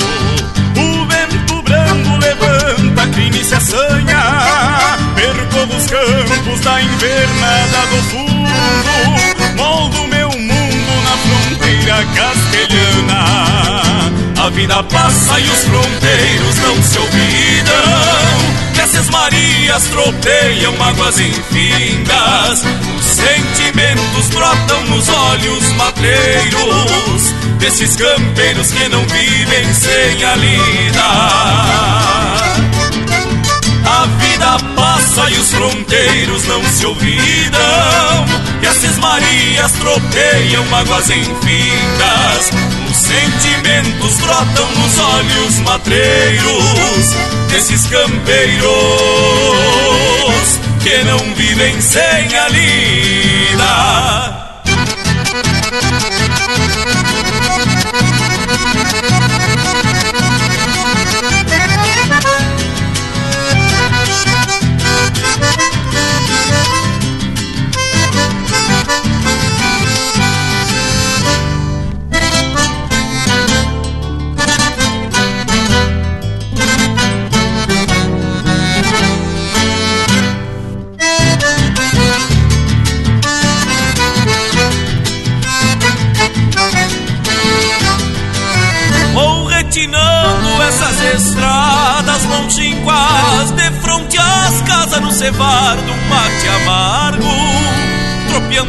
O 0.75 1.05
vento 1.07 1.61
brando 1.63 2.17
levanta 2.17 3.07
que 3.07 3.39
e 3.39 3.43
se 3.43 3.55
assanha. 3.55 4.23
Percorro 5.15 5.75
os 5.77 5.87
campos 5.87 6.59
da 6.61 6.81
invernada 6.81 7.87
do 7.89 8.03
fundo. 8.09 8.51
Moldo 9.55 10.07
meu 10.07 10.29
mundo 10.29 10.91
na 11.03 11.17
fronteira 11.17 12.05
castelhana. 12.15 13.86
A 14.47 14.49
vida 14.49 14.81
passa 14.81 15.37
e 15.41 15.43
os 15.43 15.65
fronteiros 15.65 16.55
não 16.59 16.81
se 16.81 16.97
olvidam. 16.99 17.73
Nessas 18.77 19.09
marias 19.09 19.83
tropeiam 19.89 20.71
mágoas 20.77 21.19
infindas. 21.19 22.63
Os 22.97 23.05
sentimentos 23.05 24.29
brotam 24.29 24.85
nos 24.85 25.09
olhos 25.09 25.69
matreiros 25.73 27.33
desses 27.59 27.97
campeiros 27.97 28.71
que 28.71 28.87
não 28.87 29.05
vivem 29.07 29.73
sem 29.73 30.23
a 30.23 30.35
lida. 30.37 31.03
A 33.85 34.05
vida 34.21 34.57
passa 34.77 35.29
e 35.29 35.39
os 35.39 35.51
fronteiros 35.51 36.47
não 36.47 36.63
se 36.63 36.85
olvidam. 36.85 38.25
E 38.61 38.65
as 38.65 38.97
marias 38.97 39.73
tropeiam 39.73 40.65
mágoas 40.67 41.09
infindas. 41.09 42.86
Os 43.07 43.13
sentimentos 43.13 44.17
brotam 44.19 44.69
nos 44.73 44.99
olhos 44.99 45.59
matreiros 45.59 47.15
desses 47.49 47.87
campeiros 47.87 48.67
que 50.83 51.03
não 51.05 51.33
vivem 51.33 51.79
sem 51.79 52.37
a 52.37 52.49
lida. 52.49 54.46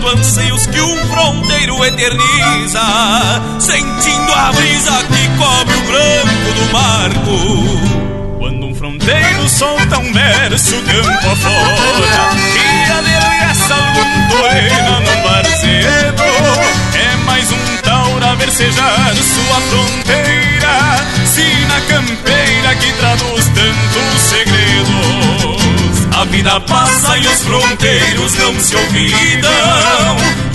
Anseios 0.09 0.67
que 0.67 0.81
um 0.81 0.97
fronteiro 1.09 1.85
eterniza, 1.85 2.81
sentindo 3.59 4.33
a 4.33 4.53
brisa 4.53 4.93
que 5.05 5.29
cobre 5.37 5.75
o 5.75 5.83
branco 5.83 6.53
do 6.55 6.73
marco. 6.73 8.39
Quando 8.39 8.67
um 8.67 8.75
fronteiro 8.75 9.49
solta 9.49 9.99
um 9.99 10.13
verso 10.13 10.77
campo 10.83 11.31
afora, 11.31 12.31
e 12.55 12.91
adereça 12.91 13.75
algum 13.75 14.29
torena 14.29 15.01
num 15.01 15.23
barcedo, 15.23 16.23
é 16.95 17.17
mais 17.27 17.51
um 17.53 17.77
taura 17.83 18.35
versejar 18.37 19.15
sua 19.15 19.61
fronteira 19.69 20.59
sina 21.27 21.81
campeira 21.83 22.75
que 22.77 22.93
traduz 22.95 23.45
tantos 23.49 24.21
segredos. 24.21 25.68
A 26.17 26.25
vida 26.25 26.61
passa 26.61 27.17
e 27.19 27.27
os 27.27 27.43
fronteiros 27.43 28.35
não 28.35 28.61
se 28.61 28.77
olvidam. 28.77 29.51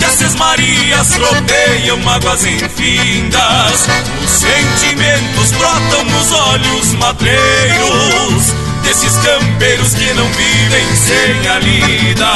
E 0.00 0.04
as 0.04 0.34
Marias 0.36 1.08
tropeiam 1.08 1.96
mágoas 1.98 2.44
infindas. 2.44 3.86
Os 4.24 4.30
sentimentos 4.30 5.52
brotam 5.52 6.04
nos 6.04 6.32
olhos 6.32 6.92
matreiros 6.94 8.54
desses 8.82 9.16
campeiros 9.16 9.94
que 9.94 10.12
não 10.14 10.26
vivem 10.28 10.96
sem 10.96 11.48
a 11.48 11.58
lida. 11.58 12.26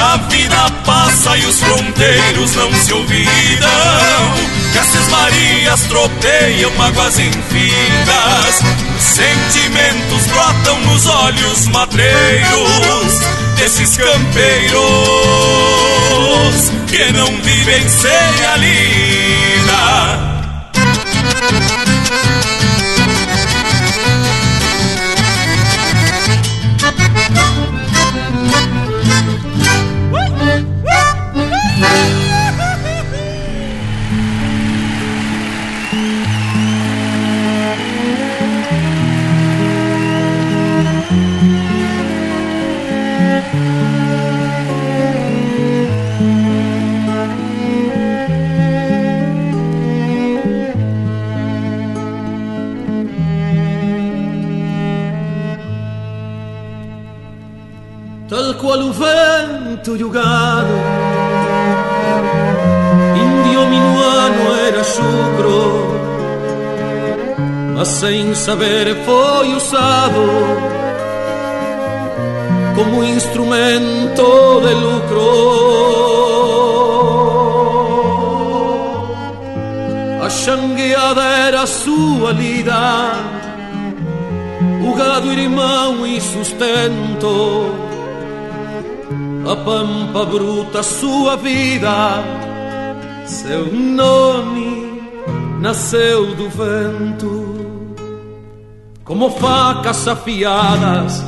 A 0.00 0.16
vida 0.28 0.70
passa 0.84 1.36
e 1.36 1.46
os 1.46 1.58
fronteiros 1.60 2.54
não 2.54 2.72
se 2.72 2.92
olvidam. 2.92 4.57
Casses 4.78 5.08
Marias 5.08 5.80
tropeiam 5.88 6.70
mágoas 6.76 7.18
infindas. 7.18 8.62
Sentimentos 9.00 10.24
brotam 10.28 10.80
nos 10.82 11.04
olhos 11.04 11.66
matreiros 11.66 13.20
desses 13.56 13.96
campeiros 13.96 14.78
que 16.86 17.12
não 17.12 17.26
vivem 17.42 17.88
sem 17.88 18.46
a 18.46 18.56
lida. 18.56 20.28
O 58.76 58.92
vento 58.92 59.96
e 59.96 60.04
o 60.04 60.10
gado. 60.10 60.74
Indio 63.16 63.66
minuano 63.66 64.54
era 64.66 64.84
chucro 64.84 65.88
Mas 67.74 67.88
sem 67.88 68.34
saber 68.34 68.94
foi 69.04 69.54
usado 69.54 70.28
Como 72.74 73.04
instrumento 73.04 74.60
de 74.60 74.74
lucro. 74.74 75.48
A 80.22 80.30
xangueada 80.30 81.22
era 81.22 81.66
sua 81.66 82.32
lida 82.32 83.12
O 84.86 84.94
gado 84.94 85.32
irmão 85.32 86.06
e 86.06 86.20
sustento 86.20 87.87
a 89.48 89.56
pampa 89.56 90.26
bruta 90.26 90.82
sua 90.82 91.36
vida, 91.36 92.22
seu 93.24 93.72
nome 93.72 95.00
nasceu 95.58 96.34
do 96.34 96.50
vento. 96.50 97.48
Como 99.04 99.30
facas 99.30 100.06
afiadas, 100.06 101.24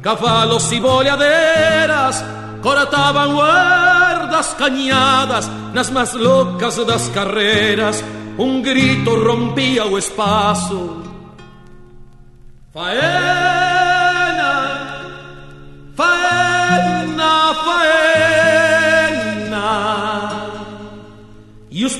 cavalos 0.00 0.70
e 0.70 0.78
bolhadeiras 0.78 2.24
cortavam 2.62 3.34
guardas 3.34 4.54
canhadas 4.54 5.50
nas 5.74 5.90
mais 5.90 6.14
loucas 6.14 6.76
das 6.86 7.08
carreiras. 7.08 8.02
Um 8.38 8.62
grito 8.62 9.10
rompia 9.24 9.86
o 9.86 9.98
espaço. 9.98 11.02
Faé! 12.72 13.65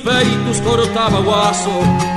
Peitos 0.07 0.61
cortava 0.61 1.21
o 1.21 1.35
aço 1.35 1.71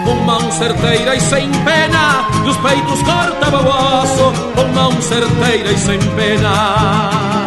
com 0.05 0.15
mão 0.23 0.51
certeira 0.51 1.15
e 1.15 1.21
sem 1.21 1.49
pena. 1.63 2.27
E 2.45 2.49
os 2.49 2.57
peitos 2.57 3.01
cortava 3.01 3.63
o 3.63 3.71
aço 3.71 4.33
com 4.55 4.67
mão 4.75 5.01
certeira 5.01 5.71
e 5.71 5.77
sem 5.77 5.99
pena. 6.15 7.38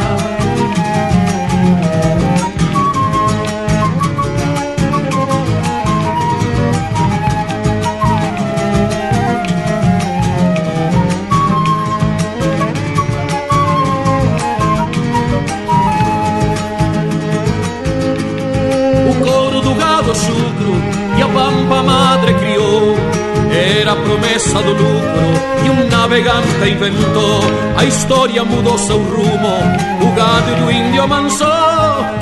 Promessa 24.52 24.62
do 24.62 24.72
lucro 24.72 25.62
que 25.62 25.70
um 25.70 25.88
navegante 25.88 26.70
inventou. 26.70 27.40
A 27.76 27.84
história 27.84 28.44
mudou 28.44 28.78
seu 28.78 28.98
rumo, 28.98 29.56
o 30.02 30.14
gado 30.14 30.64
do 30.64 30.70
índio 30.70 31.02
amansou, 31.02 31.48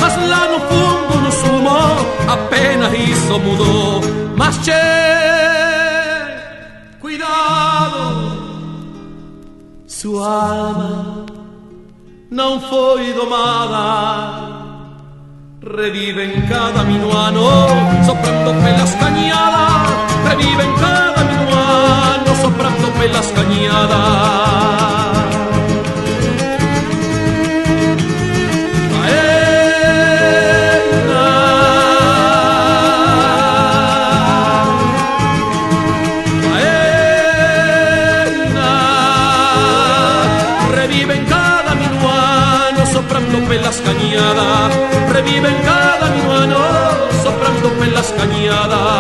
mas 0.01 0.29
lá 0.29 0.49
no 0.49 0.61
fundo, 0.61 1.21
no 1.23 1.33
sumo, 1.33 2.33
apenas 2.33 2.93
isso 2.95 3.39
mudou. 3.39 4.01
Mas 4.37 4.59
che, 4.59 4.73
cuidado, 7.01 8.33
sua 9.87 10.27
alma 10.27 11.27
não 12.31 12.61
foi 12.61 13.13
domada 13.13 14.61
revive 15.63 16.25
en 16.25 16.47
cada 16.49 16.83
minuano, 16.85 17.43
soprando 18.07 18.51
pelas 18.65 18.95
cañadas, 18.95 19.91
revive 20.27 20.65
en 20.65 20.75
cada 20.77 21.20
minuano, 22.41 22.43
soprando 22.43 22.89
pelas 22.99 23.33
cañadas. 23.33 24.31
Revive 40.73 41.15
en 41.15 41.25
cada 41.27 41.75
minuano, 41.75 42.87
soprando 42.87 43.39
pelas 43.49 43.81
cañadas 43.81 44.91
revive 45.13 45.49
en 45.49 45.63
cada 45.63 46.09
minuano, 46.11 46.59
soprando 47.23 47.69
pelas 47.79 48.13
cañadas. 48.13 49.00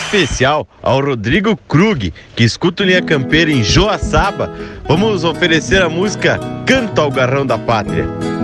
Especial 0.00 0.66
ao 0.82 1.00
Rodrigo 1.00 1.56
Krug, 1.68 2.12
que 2.34 2.44
escuta 2.44 2.84
Linha 2.84 3.02
Campeira 3.02 3.50
em 3.50 3.62
Joaçaba, 3.62 4.52
vamos 4.88 5.24
oferecer 5.24 5.82
a 5.82 5.88
música 5.88 6.40
Canto 6.66 7.00
ao 7.00 7.10
Garrão 7.10 7.46
da 7.46 7.58
Pátria. 7.58 8.39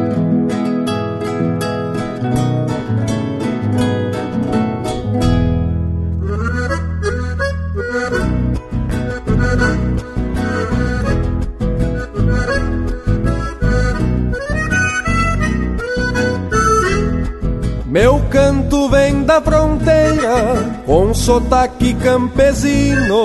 Sotaque 21.26 21.92
campesino, 21.94 23.24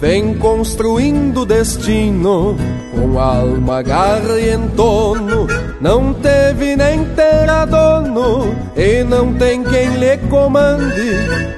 vem 0.00 0.34
construindo 0.34 1.44
destino, 1.44 2.56
com 2.94 3.18
alma, 3.18 3.82
garra 3.82 4.38
e 4.38 4.54
entono. 4.54 5.48
Não 5.80 6.14
teve 6.14 6.76
nem 6.76 7.04
terá 7.06 7.64
dono, 7.64 8.54
e 8.76 9.02
não 9.02 9.34
tem 9.34 9.64
quem 9.64 9.96
lhe 9.96 10.16
comande, 10.28 11.10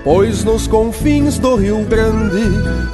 pois 0.02 0.42
nos 0.44 0.66
confins 0.66 1.38
do 1.38 1.56
Rio 1.56 1.84
Grande, 1.84 2.42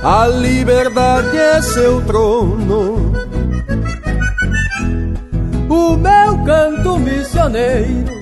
a 0.02 0.26
liberdade 0.26 1.36
é 1.36 1.62
seu 1.62 2.00
trono. 2.00 3.12
O 5.68 5.96
meu 5.96 6.44
canto 6.44 6.98
missioneiro 6.98 8.18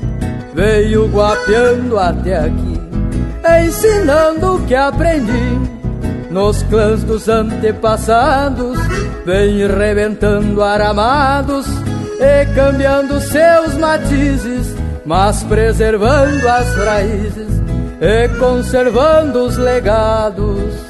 veio 0.55 1.09
guapeando 1.09 1.98
até 1.98 2.36
aqui, 2.40 2.66
ensinando 3.60 4.56
o 4.56 4.66
que 4.66 4.74
aprendi 4.74 5.77
nos 6.31 6.62
clãs 6.64 7.02
dos 7.02 7.28
antepassados, 7.28 8.78
vem 9.24 9.66
rebentando 9.66 10.62
aramados 10.62 11.66
e 12.20 12.47
cambiando 12.55 13.20
seus 13.20 13.74
matizes, 13.78 14.74
mas 15.05 15.43
preservando 15.44 16.47
as 16.47 16.74
raízes 16.77 17.48
e 18.01 18.28
conservando 18.39 19.44
os 19.44 19.56
legados. 19.56 20.86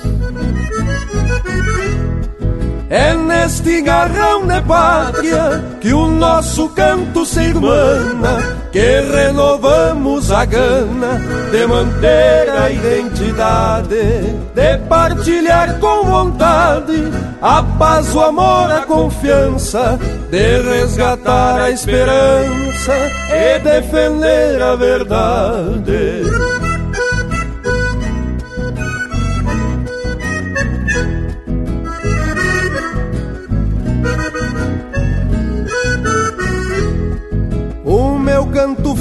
É 2.89 3.15
neste 3.15 3.81
garrão 3.83 4.47
de 4.47 4.61
pátria 4.63 5.65
que 5.81 5.93
o 5.93 6.07
nosso 6.07 6.69
canto 6.69 7.27
se 7.27 7.41
irmana, 7.41 8.39
que 8.71 9.01
renovamos 9.01 10.31
a 10.31 10.45
gana 10.45 11.21
de 11.51 11.67
manter 11.67 12.49
a 12.49 12.71
identidade, 12.71 14.37
de 14.55 14.79
partilhar 14.89 15.81
com 15.81 16.05
vontade 16.05 17.11
a 17.43 17.61
paz, 17.63 18.15
o 18.15 18.21
amor, 18.21 18.71
a 18.71 18.83
confiança, 18.83 19.99
de 20.31 20.63
resgatar 20.63 21.63
a 21.63 21.71
esperança 21.71 22.93
e 23.31 23.59
defender 23.59 24.63
a 24.63 24.77
verdade. 24.77 26.36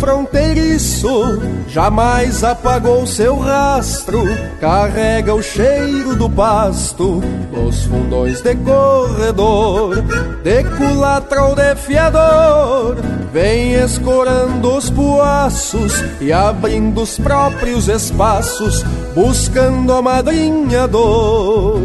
Fronteiriço 0.05 1.41
jamais 1.67 2.43
apagou 2.43 3.07
seu 3.07 3.39
rastro, 3.39 4.21
carrega 4.61 5.33
o 5.33 5.41
cheiro 5.41 6.15
do 6.15 6.29
pasto 6.29 7.23
nos 7.51 7.85
fundões 7.85 8.39
de 8.39 8.55
corredor, 8.55 9.95
de 10.43 10.63
culatra 10.77 11.45
ou 11.45 11.55
de 11.55 11.75
fiador, 11.75 12.97
vem 13.33 13.73
escorando 13.73 14.77
os 14.77 14.91
poaços 14.91 16.03
e 16.21 16.31
abrindo 16.31 17.01
os 17.01 17.17
próprios 17.17 17.87
espaços, 17.87 18.83
buscando 19.15 19.91
a 19.91 20.03
madrinha 20.03 20.87
dor. 20.87 21.84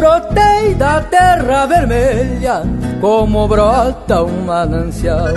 Brotei 0.00 0.74
da 0.76 1.02
terra 1.02 1.66
vermelha 1.66 2.62
como 3.02 3.46
brota 3.46 4.22
um 4.22 4.46
manancial, 4.46 5.28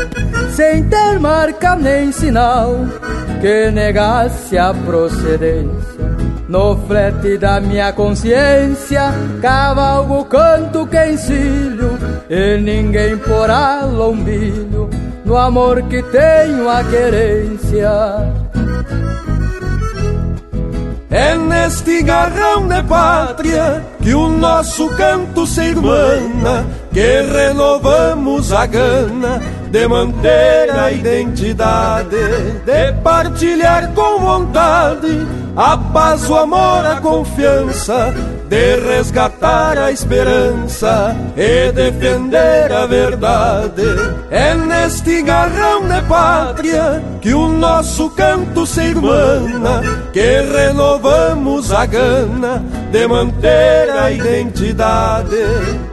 sem 0.52 0.88
ter 0.88 1.19
marca 1.19 1.76
nem 1.76 2.14
sinal 2.14 2.73
que 3.41 3.69
negasse 3.72 4.57
a 4.57 4.73
procedência. 4.73 6.15
No 6.48 6.77
flete 6.88 7.38
da 7.38 7.60
minha 7.60 7.91
consciência, 7.91 9.11
cavalgo, 9.41 10.23
canto, 10.23 10.88
que 10.88 11.07
encilho, 11.07 11.99
e 12.30 12.57
ninguém 12.57 13.18
porá 13.18 13.81
lombilho 13.84 14.90
no 15.26 15.35
amor 15.35 15.81
que 15.90 16.02
tenho 16.03 16.69
a 16.69 16.81
querência. 16.85 18.42
É 21.14 21.35
neste 21.35 22.02
garrão 22.02 22.68
de 22.68 22.81
pátria 22.81 23.85
que 24.02 24.15
o 24.15 24.30
nosso 24.30 24.90
canto 24.95 25.45
se 25.45 25.61
irmana, 25.61 26.65
que 26.91 27.22
renovamos 27.22 28.52
a 28.52 28.65
gana 28.65 29.40
de 29.69 29.88
manter 29.88 30.72
a 30.72 30.91
identidade, 30.91 32.18
de 32.65 32.94
partilhar 33.03 33.94
com 33.94 34.18
vontade 34.18 35.27
a 35.56 35.77
paz, 35.77 36.27
o 36.27 36.35
amor, 36.35 36.84
a 36.84 36.99
confiança, 36.99 38.11
de 38.53 38.75
resgatar 38.75 39.80
a 39.80 39.91
esperança 39.91 41.15
e 41.35 41.71
defender 41.71 42.71
a 42.71 42.85
verdade. 42.85 43.81
É 44.30 44.53
neste 44.53 45.23
garrão 45.23 45.81
de 45.88 45.99
pátria 46.07 47.03
que 47.19 47.34
o 47.34 47.47
nosso 47.47 48.11
canto 48.11 48.63
se 48.67 48.81
irmana, 48.81 49.81
que 50.13 50.41
renovamos 50.41 51.73
a 51.73 51.88
gana 51.88 52.63
de 52.91 53.07
manter 53.07 53.89
a 53.89 54.11
identidade, 54.11 55.43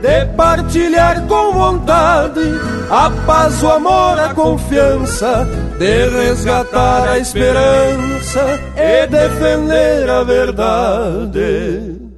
de 0.03 0.27
partilhar 0.37 1.27
com 1.27 1.53
vontade 1.53 2.43
a 2.91 3.11
paz, 3.27 3.63
o 3.63 3.71
amor, 3.71 4.21
a 4.21 4.35
confiança, 4.35 5.49
de 5.79 6.09
resgatar 6.11 7.09
a 7.09 7.19
esperança 7.19 8.61
e 8.77 9.07
defender 9.07 10.11
a 10.11 10.23
verdade. 10.25 12.10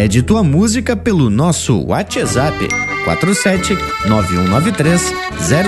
Pede 0.00 0.22
tua 0.22 0.42
música 0.42 0.96
pelo 0.96 1.28
nosso 1.28 1.84
WhatsApp 1.84 2.56
47 3.04 3.76
9193 4.06 5.12
0000. 5.38 5.58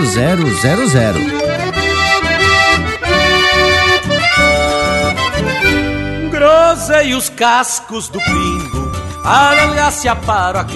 Grosei 6.31 7.15
os 7.15 7.29
cascos 7.29 8.09
do 8.09 8.19
pingo, 8.21 8.91
adelgace 9.23 10.09
a 10.09 10.17
paro 10.17 10.61
a 10.61 10.67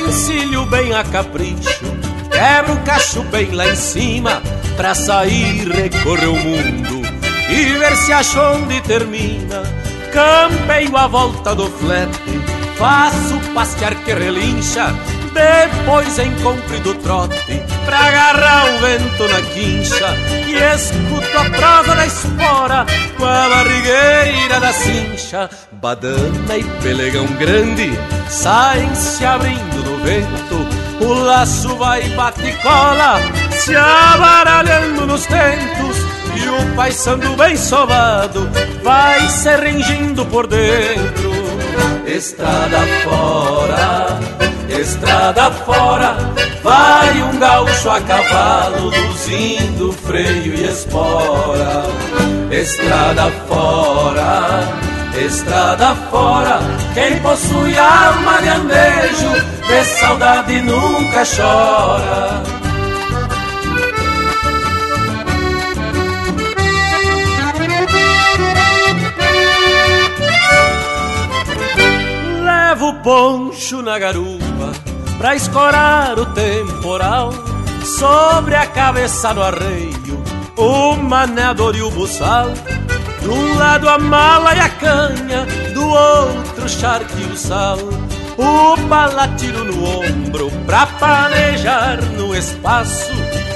encilho 0.00 0.66
bem 0.66 0.92
a 0.92 1.04
capricho, 1.04 1.84
quebra 2.32 2.72
o 2.72 2.82
cacho 2.82 3.22
bem 3.30 3.52
lá 3.52 3.68
em 3.68 3.76
cima, 3.76 4.42
pra 4.76 4.92
sair 4.92 5.68
recorrer 5.68 6.26
o 6.26 6.34
mundo 6.34 7.00
e 7.48 7.78
ver 7.78 7.96
se 7.96 8.12
achou 8.12 8.56
onde 8.56 8.80
termina. 8.80 9.77
Campeio 10.18 10.96
a 10.96 11.06
volta 11.06 11.54
do 11.54 11.70
flete, 11.70 12.40
faço 12.76 13.38
passear 13.54 13.94
que 13.94 14.12
relincha, 14.12 14.92
depois 15.32 16.18
em 16.18 16.34
comprido 16.42 16.92
trote, 16.96 17.62
pra 17.84 18.00
agarrar 18.00 18.64
o 18.66 18.78
vento 18.80 19.28
na 19.28 19.40
quincha, 19.52 20.12
e 20.44 20.56
escuto 20.56 21.38
a 21.38 21.44
prosa 21.50 21.94
da 21.94 22.04
espora, 22.04 22.86
com 23.16 23.24
a 23.24 23.48
barrigueira 23.48 24.58
da 24.58 24.72
cincha. 24.72 25.48
Badana 25.70 26.56
e 26.56 26.64
pelegão 26.82 27.26
grande, 27.38 27.96
saem 28.28 28.92
se 28.96 29.24
abrindo 29.24 29.84
no 29.84 29.98
vento, 29.98 30.66
o 31.00 31.12
laço 31.12 31.76
vai 31.76 32.02
bate 32.16 32.42
e 32.42 32.52
cola, 32.54 33.20
se 33.52 33.76
abaralhando 33.76 35.06
nos 35.06 35.24
tentos, 35.26 36.07
e 36.38 36.48
o 36.48 36.74
paisando 36.76 37.36
bem 37.36 37.56
sovado 37.56 38.48
vai 38.82 39.28
se 39.28 39.56
rengindo 39.56 40.24
por 40.26 40.46
dentro. 40.46 41.32
Estrada 42.06 42.78
fora, 43.04 44.18
estrada 44.68 45.50
fora, 45.50 46.16
vai 46.62 47.22
um 47.22 47.38
gaúcho 47.38 47.90
a 47.90 48.00
cavalo, 48.00 48.90
luzindo 48.90 49.92
freio 49.92 50.54
e 50.54 50.64
espora. 50.64 51.84
Estrada 52.50 53.30
fora, 53.46 54.62
estrada 55.26 55.94
fora, 56.10 56.60
quem 56.94 57.20
possui 57.20 57.76
alma 57.76 58.40
de 58.40 58.48
andejo, 58.48 59.46
de 59.68 59.84
saudade 59.84 60.60
nunca 60.62 61.22
chora. 61.24 62.67
Poncho 73.02 73.82
na 73.82 73.98
garupa 73.98 74.72
pra 75.18 75.34
escorar 75.34 76.18
o 76.18 76.26
temporal. 76.26 77.32
Sobre 77.84 78.54
a 78.54 78.66
cabeça 78.66 79.32
do 79.32 79.42
arreio, 79.42 80.22
o 80.56 80.94
maneador 80.96 81.74
e 81.76 81.82
o 81.82 81.90
buçal. 81.90 82.48
De 83.20 83.28
um 83.28 83.58
lado 83.58 83.88
a 83.88 83.98
mala 83.98 84.54
e 84.54 84.60
a 84.60 84.68
canha, 84.68 85.46
do 85.74 85.88
outro 85.88 86.64
o 86.64 86.68
charque 86.68 87.22
e 87.22 87.32
o 87.32 87.36
sal. 87.36 87.78
O 88.36 88.76
palatiro 88.88 89.64
no 89.64 89.84
ombro 89.84 90.50
pra 90.66 90.86
panejar 90.86 92.00
no 92.16 92.36
espaço. 92.36 93.10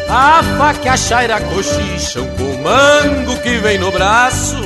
A 0.09 0.43
faca 0.59 0.87
e 0.87 0.89
a 0.89 0.97
chaira 0.97 1.41
cochicham 1.41 2.27
com 2.37 2.43
o 2.43 2.63
mango 2.63 3.41
que 3.43 3.59
vem 3.59 3.79
no 3.79 3.93
braço. 3.93 4.57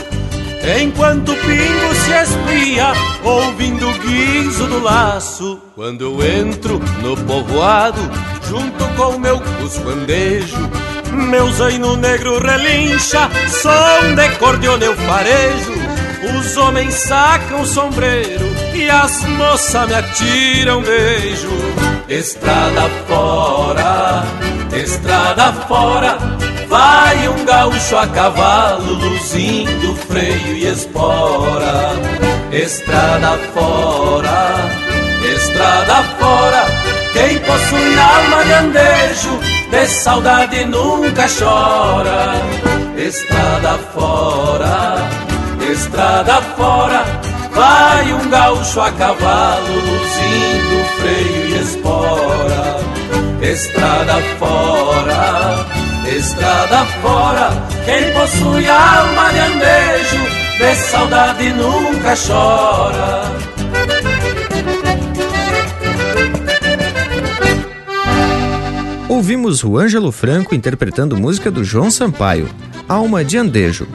Enquanto 0.66 1.30
o 1.30 1.36
pingo 1.36 1.94
se 1.94 2.10
espia, 2.10 2.92
ouvindo 3.22 3.88
o 3.88 3.98
guizo 3.98 4.66
do 4.66 4.82
laço. 4.82 5.60
Quando 5.76 6.02
eu 6.02 6.26
entro 6.26 6.80
no 7.02 7.16
povoado, 7.18 8.00
junto 8.48 8.84
com 8.96 9.16
meu 9.16 9.38
cuscandejo, 9.38 10.58
meu 11.12 11.48
zaino 11.52 11.96
negro 11.96 12.40
relincha, 12.44 13.30
som 13.48 14.14
de 14.16 14.28
cordiona 14.38 14.84
eu 14.84 14.96
farejo. 14.96 15.72
Os 16.36 16.56
homens 16.56 16.94
sacam 16.94 17.60
o 17.60 17.66
sombreiro 17.66 18.46
e 18.74 18.90
as 18.90 19.22
moças 19.22 19.86
me 19.86 19.94
atiram 19.94 20.82
beijo. 20.82 21.48
Estrada 22.08 22.88
fora, 23.06 24.24
estrada 24.74 25.52
fora, 25.68 26.18
vai 26.68 27.28
um 27.28 27.44
gaúcho 27.44 27.96
a 27.96 28.06
cavalo, 28.08 28.94
luzindo 28.94 29.94
freio 29.94 30.56
e 30.56 30.66
espora. 30.66 31.92
Estrada 32.52 33.38
fora, 33.52 34.54
estrada 35.34 36.02
fora, 36.18 36.64
quem 37.12 37.38
possui 37.40 37.98
alma 37.98 38.44
de 38.44 38.52
andejo, 38.52 39.40
de 39.70 39.86
saudade 39.86 40.64
nunca 40.64 41.26
chora. 41.28 42.34
Estrada 42.96 43.78
fora, 43.92 44.96
estrada 45.70 46.40
fora, 46.56 47.04
vai 47.52 48.12
um 48.12 48.28
gaúcho 48.30 48.80
a 48.80 48.90
cavalo, 48.92 49.74
luzindo 49.74 50.84
freio 51.00 51.46
e 51.48 51.60
espora. 51.60 52.76
Estrada 53.42 54.14
fora, 54.38 55.66
estrada 56.08 56.84
fora, 57.02 57.50
quem 57.84 58.12
possui 58.12 58.68
alma 58.68 59.32
de 59.32 59.38
andejo, 59.38 60.58
de 60.58 60.74
saudade 60.74 61.52
nunca 61.52 62.14
chora. 62.16 63.56
Ouvimos 69.08 69.64
o 69.64 69.78
Ângelo 69.78 70.12
Franco 70.12 70.54
interpretando 70.54 71.16
música 71.16 71.50
do 71.50 71.64
João 71.64 71.90
Sampaio, 71.90 72.48
Alma 72.88 73.24
de 73.24 73.38
Andejo. 73.38 73.86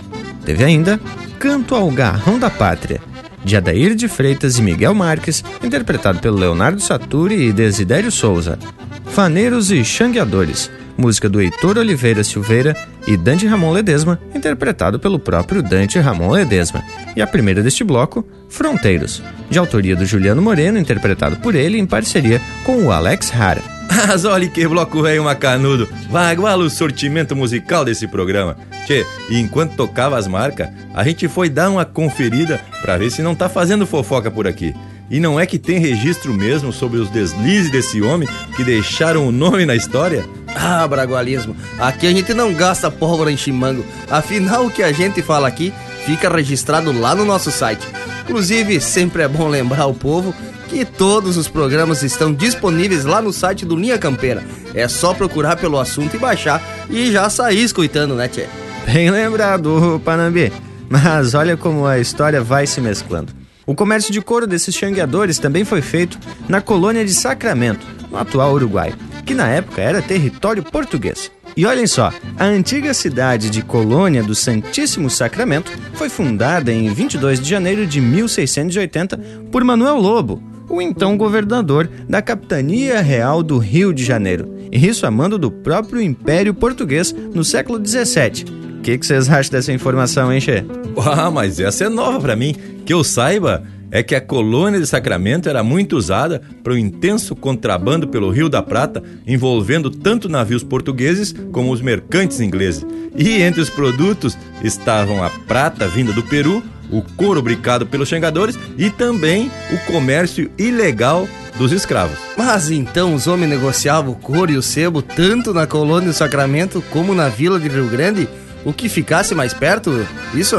Teve 0.43 0.63
ainda 0.63 0.99
Canto 1.37 1.75
ao 1.75 1.89
Garrão 1.91 2.39
da 2.39 2.49
Pátria, 2.49 3.01
de 3.43 3.55
Adair 3.57 3.93
de 3.93 4.07
Freitas 4.07 4.57
e 4.57 4.61
Miguel 4.61 4.93
Marques, 4.93 5.43
interpretado 5.63 6.19
pelo 6.19 6.37
Leonardo 6.37 6.81
Saturi 6.81 7.47
e 7.47 7.53
Desidério 7.53 8.11
Souza. 8.11 8.57
Faneiros 9.05 9.71
e 9.71 9.83
Xangueadores, 9.83 10.71
música 11.01 11.27
do 11.27 11.41
Heitor 11.41 11.77
Oliveira 11.77 12.23
Silveira 12.23 12.77
e 13.07 13.17
Dante 13.17 13.47
Ramon 13.47 13.71
Ledesma, 13.71 14.19
interpretado 14.35 14.99
pelo 14.99 15.17
próprio 15.17 15.63
Dante 15.63 15.99
Ramon 15.99 16.31
Ledesma. 16.31 16.83
E 17.15 17.21
a 17.21 17.27
primeira 17.27 17.63
deste 17.63 17.83
bloco, 17.83 18.25
Fronteiros, 18.47 19.23
de 19.49 19.57
autoria 19.57 19.95
do 19.95 20.05
Juliano 20.05 20.41
Moreno, 20.41 20.77
interpretado 20.77 21.37
por 21.37 21.55
ele 21.55 21.79
em 21.79 21.85
parceria 21.85 22.39
com 22.63 22.85
o 22.85 22.91
Alex 22.91 23.33
Hara. 23.33 23.61
Mas 24.07 24.23
olha 24.23 24.47
que 24.47 24.67
bloco 24.67 25.01
velho 25.01 25.23
macanudo. 25.23 25.89
Vaguala 26.09 26.63
o 26.63 26.69
sortimento 26.69 27.35
musical 27.35 27.83
desse 27.83 28.07
programa. 28.07 28.55
Tchê, 28.85 29.05
e 29.29 29.39
enquanto 29.39 29.75
tocava 29.75 30.17
as 30.17 30.27
marcas, 30.27 30.69
a 30.93 31.03
gente 31.03 31.27
foi 31.27 31.49
dar 31.49 31.69
uma 31.69 31.83
conferida 31.83 32.61
pra 32.81 32.97
ver 32.97 33.11
se 33.11 33.21
não 33.21 33.35
tá 33.35 33.49
fazendo 33.49 33.85
fofoca 33.85 34.31
por 34.31 34.47
aqui. 34.47 34.73
E 35.09 35.19
não 35.19 35.37
é 35.37 35.45
que 35.45 35.59
tem 35.59 35.77
registro 35.77 36.33
mesmo 36.33 36.71
sobre 36.71 36.97
os 36.97 37.09
deslizes 37.09 37.69
desse 37.69 38.01
homem 38.01 38.29
que 38.55 38.63
deixaram 38.63 39.27
o 39.27 39.31
nome 39.31 39.65
na 39.65 39.75
história? 39.75 40.23
Ah, 40.55 40.87
bragualismo. 40.87 41.55
Aqui 41.79 42.07
a 42.07 42.11
gente 42.11 42.33
não 42.33 42.53
gasta 42.53 42.91
pólvora 42.91 43.31
em 43.31 43.37
chimango. 43.37 43.85
Afinal, 44.09 44.65
o 44.65 44.71
que 44.71 44.83
a 44.83 44.91
gente 44.91 45.21
fala 45.21 45.47
aqui 45.47 45.73
fica 46.05 46.29
registrado 46.29 46.91
lá 46.91 47.15
no 47.15 47.25
nosso 47.25 47.51
site. 47.51 47.87
Inclusive, 48.23 48.79
sempre 48.79 49.23
é 49.23 49.27
bom 49.27 49.47
lembrar 49.47 49.83
ao 49.83 49.93
povo 49.93 50.33
que 50.69 50.85
todos 50.85 51.35
os 51.35 51.47
programas 51.47 52.01
estão 52.01 52.33
disponíveis 52.33 53.03
lá 53.03 53.21
no 53.21 53.33
site 53.33 53.65
do 53.65 53.75
Linha 53.75 53.97
Campeira. 53.97 54.43
É 54.73 54.87
só 54.87 55.13
procurar 55.13 55.57
pelo 55.57 55.79
assunto 55.79 56.15
e 56.15 56.19
baixar 56.19 56.61
e 56.89 57.11
já 57.11 57.29
sair 57.29 57.63
escutando, 57.63 58.15
né, 58.15 58.27
Tchê? 58.27 58.45
Bem 58.85 59.11
lembrado, 59.11 60.01
Panambi. 60.05 60.51
Mas 60.89 61.33
olha 61.33 61.57
como 61.57 61.85
a 61.85 61.99
história 61.99 62.41
vai 62.41 62.65
se 62.65 62.79
mesclando. 62.81 63.33
O 63.65 63.75
comércio 63.75 64.11
de 64.11 64.21
couro 64.21 64.47
desses 64.47 64.75
xangueadores 64.75 65.39
também 65.39 65.63
foi 65.63 65.81
feito 65.81 66.17
na 66.49 66.61
colônia 66.61 67.05
de 67.05 67.13
Sacramento, 67.13 67.85
no 68.09 68.17
atual 68.17 68.53
Uruguai, 68.53 68.93
que 69.25 69.33
na 69.33 69.47
época 69.47 69.81
era 69.81 70.01
território 70.01 70.63
português. 70.63 71.31
E 71.55 71.65
olhem 71.65 71.85
só, 71.85 72.13
a 72.37 72.45
antiga 72.45 72.93
cidade 72.93 73.49
de 73.49 73.61
Colônia 73.61 74.23
do 74.23 74.33
Santíssimo 74.33 75.09
Sacramento 75.09 75.71
foi 75.93 76.07
fundada 76.07 76.71
em 76.71 76.93
22 76.93 77.41
de 77.41 77.49
janeiro 77.49 77.85
de 77.85 77.99
1680 77.99 79.17
por 79.51 79.63
Manuel 79.63 79.97
Lobo, 79.97 80.41
o 80.69 80.81
então 80.81 81.17
governador 81.17 81.89
da 82.07 82.21
Capitania 82.21 83.01
Real 83.01 83.43
do 83.43 83.57
Rio 83.57 83.93
de 83.93 84.05
Janeiro, 84.05 84.55
e 84.71 84.87
isso 84.87 85.05
a 85.05 85.11
mando 85.11 85.37
do 85.37 85.51
próprio 85.51 86.01
Império 86.01 86.53
Português 86.53 87.13
no 87.33 87.43
século 87.43 87.77
17. 87.77 88.45
O 88.77 88.81
que 88.81 88.97
vocês 88.97 89.29
acham 89.29 89.51
dessa 89.51 89.71
informação, 89.71 90.33
hein, 90.33 90.41
Che? 90.41 90.65
Ah, 91.05 91.29
mas 91.29 91.59
essa 91.59 91.83
é 91.83 91.89
nova 91.89 92.19
pra 92.19 92.35
mim. 92.35 92.55
Que 92.83 92.93
eu 92.93 93.03
saiba, 93.03 93.63
é 93.91 94.01
que 94.01 94.15
a 94.15 94.21
colônia 94.21 94.79
de 94.79 94.87
Sacramento 94.87 95.49
era 95.49 95.61
muito 95.61 95.97
usada 95.97 96.41
para 96.63 96.73
o 96.73 96.77
intenso 96.77 97.35
contrabando 97.35 98.07
pelo 98.07 98.31
Rio 98.31 98.47
da 98.47 98.63
Prata, 98.63 99.03
envolvendo 99.27 99.91
tanto 99.91 100.29
navios 100.29 100.63
portugueses 100.63 101.35
como 101.51 101.71
os 101.71 101.81
mercantes 101.81 102.39
ingleses. 102.39 102.85
E 103.15 103.41
entre 103.41 103.59
os 103.59 103.69
produtos 103.69 104.37
estavam 104.63 105.23
a 105.23 105.29
prata 105.29 105.87
vinda 105.87 106.13
do 106.13 106.23
Peru, 106.23 106.63
o 106.89 107.01
couro 107.01 107.41
bricado 107.41 107.85
pelos 107.85 108.09
xangadores 108.09 108.57
e 108.77 108.89
também 108.89 109.51
o 109.71 109.91
comércio 109.91 110.49
ilegal 110.57 111.27
dos 111.57 111.71
escravos. 111.71 112.17
Mas 112.37 112.71
então 112.71 113.13
os 113.13 113.27
homens 113.27 113.49
negociavam 113.49 114.13
o 114.13 114.15
couro 114.15 114.51
e 114.51 114.57
o 114.57 114.61
sebo 114.61 115.01
tanto 115.01 115.53
na 115.53 115.67
colônia 115.67 116.09
do 116.09 116.13
Sacramento 116.13 116.83
como 116.89 117.13
na 117.13 117.29
vila 117.29 117.59
de 117.59 117.67
Rio 117.67 117.87
Grande? 117.87 118.27
O 118.63 118.71
que 118.71 118.87
ficasse 118.87 119.33
mais 119.33 119.53
perto? 119.53 120.05
Isso? 120.33 120.57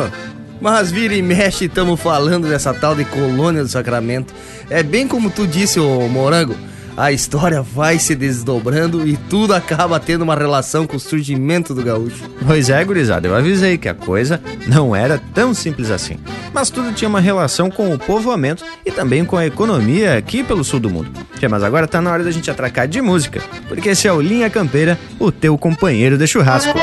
Mas 0.63 0.93
vira 0.93 1.13
e 1.13 1.21
mexe, 1.21 1.65
estamos 1.65 2.01
falando 2.01 2.49
dessa 2.49 2.73
tal 2.73 2.95
de 2.95 3.05
colônia 3.05 3.65
do 3.65 3.69
Sacramento. 3.69 4.33
É 4.71 4.81
bem 4.81 5.09
como 5.09 5.29
tu 5.29 5.45
disse, 5.45 5.81
ô 5.81 6.09
Morango. 6.09 6.55
A 6.97 7.11
história 7.11 7.63
vai 7.63 7.99
se 7.99 8.15
desdobrando 8.15 9.09
e 9.09 9.17
tudo 9.17 9.55
acaba 9.55 9.99
tendo 9.99 10.23
uma 10.23 10.37
relação 10.37 10.87
com 10.87 10.97
o 10.97 11.01
surgimento 11.01 11.75
do 11.75 11.83
gaúcho. 11.83 12.31
Pois 12.47 12.69
é, 12.69 12.85
gurizada, 12.85 13.27
eu 13.27 13.35
avisei 13.35 13.77
que 13.77 13.89
a 13.89 13.95
coisa 13.95 14.41
não 14.69 14.95
era 14.95 15.19
tão 15.35 15.53
simples 15.53 15.91
assim. 15.91 16.19
Mas 16.53 16.71
tudo 16.71 16.93
tinha 16.93 17.09
uma 17.09 17.19
relação 17.19 17.71
com 17.71 17.93
o 17.93 17.99
povoamento 17.99 18.63
e 18.85 18.93
também 18.93 19.25
com 19.25 19.39
a 19.39 19.47
economia 19.47 20.17
aqui 20.17 20.45
pelo 20.45 20.63
sul 20.63 20.79
do 20.79 20.91
mundo. 20.91 21.11
Mas 21.51 21.65
agora 21.65 21.89
tá 21.89 22.01
na 22.01 22.13
hora 22.13 22.23
da 22.23 22.31
gente 22.31 22.51
atracar 22.51 22.87
de 22.87 23.01
música, 23.01 23.43
porque 23.67 23.89
esse 23.89 24.07
é 24.07 24.13
o 24.13 24.21
Linha 24.21 24.49
Campeira, 24.49 24.97
o 25.19 25.33
teu 25.33 25.59
companheiro 25.59 26.17
de 26.17 26.27
churrasco. 26.27 26.79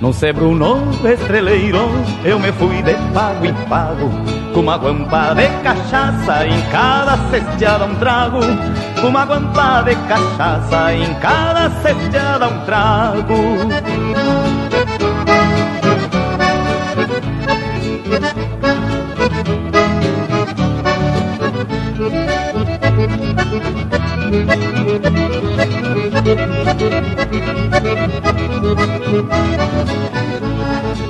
No 0.00 0.12
ser 0.12 0.34
Bruno 0.34 0.90
estreleiro 1.04 1.78
eu 2.24 2.38
me 2.38 2.50
fui 2.52 2.82
de 2.82 2.94
pago 3.14 3.46
em 3.46 3.54
pago 3.68 4.10
Com 4.52 4.60
uma 4.60 4.76
guampa 4.76 5.34
de 5.34 5.48
cachaça 5.62 6.46
em 6.46 6.60
cada 6.70 7.16
cesteada 7.30 7.84
um 7.84 7.94
trago 7.94 8.40
Com 9.00 9.08
uma 9.08 9.24
guampa 9.24 9.82
de 9.82 9.94
cachaça 10.08 10.94
em 10.94 11.14
cada 11.14 11.70
cesteada 11.82 12.48
um 12.48 12.64
trago 12.64 13.32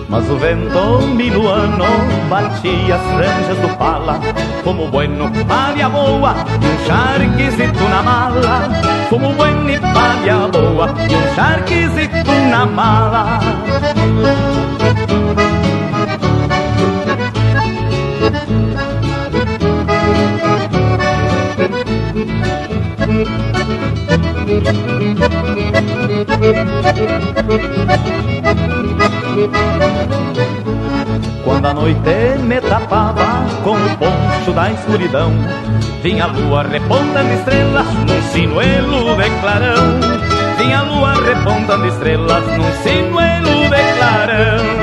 Mas 0.09 0.29
o 0.29 0.37
vento 0.37 1.07
minuano 1.15 1.85
batia 2.29 2.97
as 2.97 3.03
franjas 3.15 3.59
do 3.59 3.69
pala 3.79 4.21
Como 4.65 4.89
bueno, 4.89 5.31
palha 5.47 5.89
boa 5.89 6.35
e 6.61 6.67
um 6.67 6.85
charquezito 6.85 7.89
na 7.89 8.03
mala. 8.03 8.69
Como 9.09 9.33
bueno 9.35 9.71
e 9.71 9.79
palha 9.79 10.49
boa 10.49 10.93
e 11.09 11.15
um 11.15 11.35
charquezito 11.37 12.33
na 12.51 12.67
mala 12.67 13.39
Quando 31.45 31.67
a 31.67 31.75
noite 31.75 32.39
me 32.43 32.61
tapava 32.61 33.45
com 33.63 33.73
o 33.73 33.97
poncho 33.97 34.53
da 34.53 34.71
escuridão 34.71 35.33
Vinha 36.03 36.25
a 36.25 36.27
lua 36.27 36.65
repontando 36.65 37.33
estrelas 37.33 37.87
num 37.87 38.23
sinuelo 38.33 39.15
de 39.17 39.31
clarão. 39.41 40.01
Vinha 40.59 40.81
a 40.81 40.83
lua 40.83 41.15
repontando 41.15 41.87
estrelas 41.87 42.45
num 42.57 42.73
sinuelo 42.83 43.69
de 43.71 43.99
clarão 43.99 44.82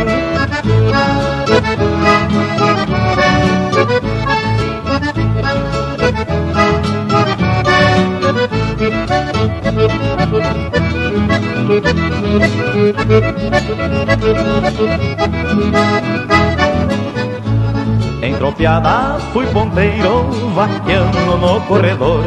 Entropiada 18.21 19.19
fui 19.31 19.45
ponteiro, 19.47 20.23
vaqueando 20.53 21.37
no 21.37 21.61
corredor. 21.61 22.23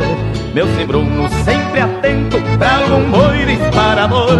Meu 0.55 0.67
cibruno 0.77 1.29
sempre 1.45 1.81
atento 1.81 2.39
pra 2.59 2.77
algum 2.77 3.11
boi 3.11 3.45
disparador. 3.47 4.39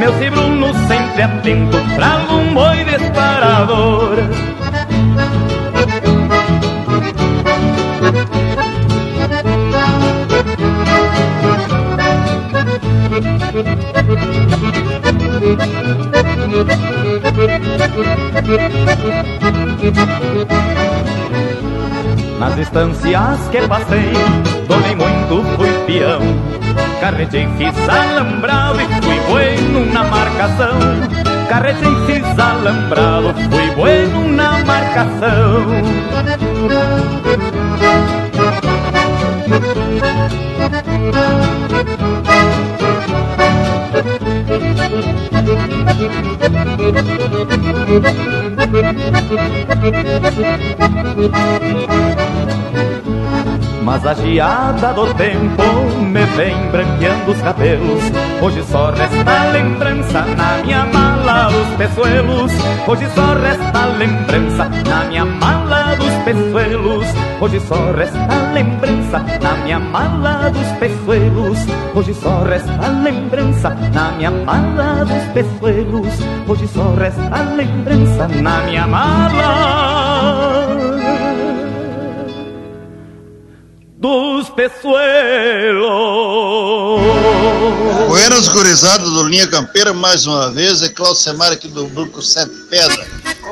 Meu 0.00 0.12
cibruno 0.18 0.72
sempre 0.88 1.22
atento 1.22 1.78
pra 1.96 2.14
algum 2.14 2.54
boi 2.54 2.84
disparador 2.84 4.63
Nas 13.54 13.62
estâncias 22.58 23.38
que 23.52 23.60
passei, 23.68 24.12
tomei 24.66 24.96
muito, 24.96 25.44
fui 25.56 25.70
peão. 25.86 26.20
Carretei, 27.00 27.46
fiz 27.56 27.88
alambrado 27.88 28.80
e 28.80 28.86
fui 29.02 29.20
bueno 29.28 29.86
na 29.92 30.02
marcação. 30.02 30.76
Carretei, 31.48 31.94
fiz 32.06 32.26
alambrado, 32.36 33.32
fui 33.50 33.70
bueno 33.76 34.30
na 34.30 34.58
marcação. 34.64 35.64
Thank 44.94 45.28
you. 52.78 52.93
Mas 53.84 54.06
a 54.06 54.14
geada 54.14 54.94
do 54.94 55.12
tempo 55.12 55.62
me 56.00 56.24
vem 56.36 56.56
branqueando 56.70 57.32
os 57.32 57.42
cabelos. 57.42 58.02
Hoje 58.40 58.62
só 58.64 58.90
resta 58.90 59.52
lembrança 59.52 60.22
na 60.22 60.62
minha 60.62 60.86
mala 60.86 61.48
os 61.48 61.76
peçoelos 61.76 62.52
Hoje 62.86 63.08
só 63.14 63.34
resta 63.34 63.86
lembrança 63.98 64.68
na 64.86 65.04
minha 65.04 65.24
mala 65.24 65.94
dos 65.96 66.12
peçoelos 66.24 67.06
Hoje 67.40 67.60
só 67.60 67.92
resta 67.92 68.52
lembrança 68.52 69.24
na 69.42 69.52
minha 69.62 69.78
mala 69.78 70.50
dos 70.50 70.68
peçoelos 70.78 71.58
Hoje 71.94 72.14
só 72.14 72.42
resta 72.42 72.88
lembrança 73.02 73.70
na 73.92 74.12
minha 74.12 74.30
mala 74.30 75.04
dos 75.04 75.24
peçoelos 75.32 76.14
Hoje 76.48 76.68
só 76.68 76.94
resta 76.94 77.42
lembrança 77.56 78.28
na 78.28 78.58
minha 78.62 78.86
mala 78.86 79.83
Linha 89.34 89.48
Campeira, 89.48 89.92
mais 89.92 90.28
uma 90.28 90.48
vez, 90.52 90.80
é 90.80 90.88
Cláudio 90.88 91.20
Semar 91.20 91.50
aqui 91.50 91.66
do 91.66 91.88
Grupo 91.88 92.22
Sete 92.22 92.52
Pedra. 92.70 93.04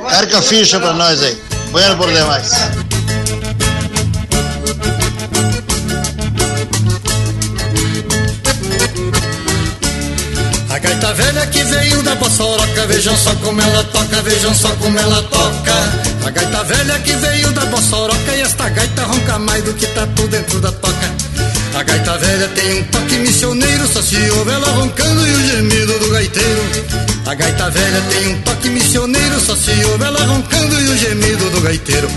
Carga 0.08 0.38
a 0.38 0.40
ficha 0.40 0.78
pra 0.78 0.92
nós 0.92 1.20
aí. 1.20 1.36
Bueno 1.72 1.96
por 1.96 2.06
demais. 2.06 2.52
A 10.70 10.78
gaita 10.78 11.14
velha 11.14 11.46
que 11.48 11.64
veio 11.64 12.00
da 12.04 12.14
Bossoroca, 12.14 12.86
vejam 12.86 13.16
só 13.16 13.34
como 13.34 13.60
ela 13.60 13.82
toca, 13.82 14.22
vejam 14.22 14.54
só 14.54 14.68
como 14.76 14.96
ela 14.96 15.20
toca. 15.24 15.74
A 16.24 16.30
gaita 16.30 16.62
velha 16.62 16.98
que 17.00 17.12
veio 17.14 17.50
da 17.50 17.64
Bossoroca 17.64 18.36
e 18.36 18.40
esta 18.42 18.68
gaita 18.68 19.02
ronca 19.02 19.36
mais 19.40 19.64
do 19.64 19.74
que 19.74 19.88
tatu 19.88 20.28
dentro 20.28 20.60
da 20.60 20.70
toca. 20.70 21.31
A 21.74 21.82
gaita 21.82 22.18
velha 22.18 22.48
tem 22.48 22.80
um 22.80 22.84
toque 22.84 23.18
missioneiro, 23.18 23.86
só 23.88 24.02
se 24.02 24.16
ouve 24.30 24.50
ela 24.50 24.68
roncando 24.72 25.26
e 25.26 25.32
o 25.32 25.48
gemido 25.48 25.98
do 25.98 26.10
gaiteiro. 26.10 26.62
A 27.26 27.34
gaita 27.34 27.70
velha 27.70 28.00
tem 28.10 28.28
um 28.28 28.42
toque 28.42 28.68
missioneiro, 28.68 29.40
só 29.40 29.56
se 29.56 29.70
ouve 29.86 30.04
ela 30.04 30.24
roncando 30.24 30.80
e 30.80 30.88
o 30.88 30.96
gemido 30.98 31.50
do 31.50 31.60
gaiteiro. 31.62 32.08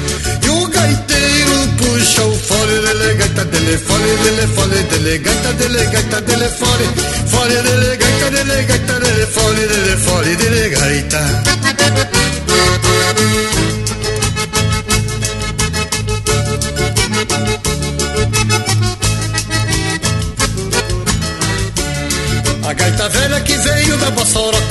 E 0.44 0.50
o 0.50 0.68
gaiteiro 0.68 1.68
puxa 1.78 2.24
o 2.24 2.36
fole, 2.38 2.82
dele, 2.82 3.14
gaita 3.14 3.46
dele, 3.46 3.78
fole, 3.78 4.18
dele, 4.24 4.48
fole, 4.48 4.84
dele, 4.84 5.18
gaita 5.20 5.54
dele, 5.54 5.86
gaita 5.86 6.22
dele, 6.22 6.50
fole, 6.50 6.90
fole, 7.28 7.62
dele, 7.62 7.96
gaita 7.98 8.32
dele, 8.32 8.64
gaita 8.64 9.00
dele, 9.00 9.26
fole, 9.28 9.68
dele, 9.68 9.98
fole, 9.98 10.36
dele, 10.36 10.70
gaita. 10.70 11.44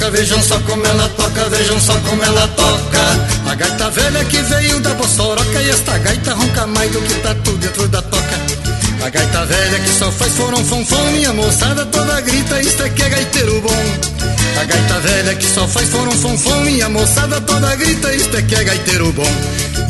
Bossoroca, 0.05 0.11
vejam 0.11 0.43
só 0.43 0.59
como 0.61 0.85
ela 0.85 1.09
toca, 1.11 1.49
vejam 1.49 1.81
só 1.81 1.95
como 2.01 2.23
ela 2.23 2.49
toca. 2.49 3.51
A 3.51 3.55
gaita 3.55 3.91
velha 3.91 4.25
que 4.25 4.39
veio 4.43 4.81
da 4.81 4.95
Bossoroca 4.95 5.63
e 5.63 5.71
esta 5.71 5.99
gaita 5.99 6.35
ronca 6.35 6.67
mais 6.67 6.91
do 6.91 7.01
que 7.03 7.15
tatu 7.15 7.53
dentro 7.53 7.89
da 7.89 8.03
toca. 8.03 8.44
A 9.05 9.11
gaita 9.11 9.45
velha 9.45 9.81
que 9.81 9.91
só 9.99 10.11
faz 10.11 10.33
foram 10.33 10.65
fonfom, 10.65 11.11
minha 11.11 11.31
moçada 11.35 11.85
toda 11.85 12.23
grita, 12.23 12.59
isto 12.63 12.85
é 12.85 12.89
que 12.89 13.03
é 13.03 13.09
gaiteiro 13.11 13.61
bom. 13.61 13.85
A 14.59 14.65
gaita 14.65 15.01
velha 15.01 15.35
que 15.35 15.45
só 15.45 15.69
faz 15.69 15.91
foram 15.91 16.11
fonfom, 16.13 16.61
minha 16.61 16.89
moçada 16.89 17.39
toda 17.43 17.77
grita, 17.77 18.15
isto 18.15 18.35
é 18.35 18.41
que 18.41 18.55
é 18.55 18.65
gaiteiro 18.65 19.13
bom. 19.13 19.31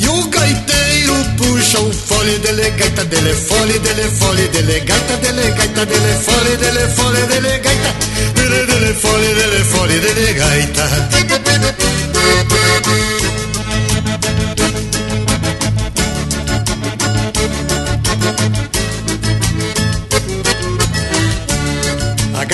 E 0.00 0.08
o 0.08 0.26
gaiteiro 0.26 1.14
puxa 1.36 1.78
o 1.78 1.92
fole 1.92 2.38
dele, 2.38 2.68
gaita 2.70 3.04
dele, 3.04 3.34
fole 3.34 3.78
dele, 3.78 4.10
fole 4.18 4.48
dele, 4.48 4.80
gaita 4.80 5.16
dele, 5.18 5.50
gaita 5.52 5.86
dele, 5.86 6.14
fole 6.24 6.56
dele, 6.56 6.88
fole 6.96 7.22
dele, 7.28 7.58
gaita 7.58 7.94
dele, 8.34 8.66
dele, 8.66 8.94
fole 8.94 9.34
dele, 9.34 9.64
fole 9.64 10.00
dele, 10.00 10.32
gaita. 10.32 10.90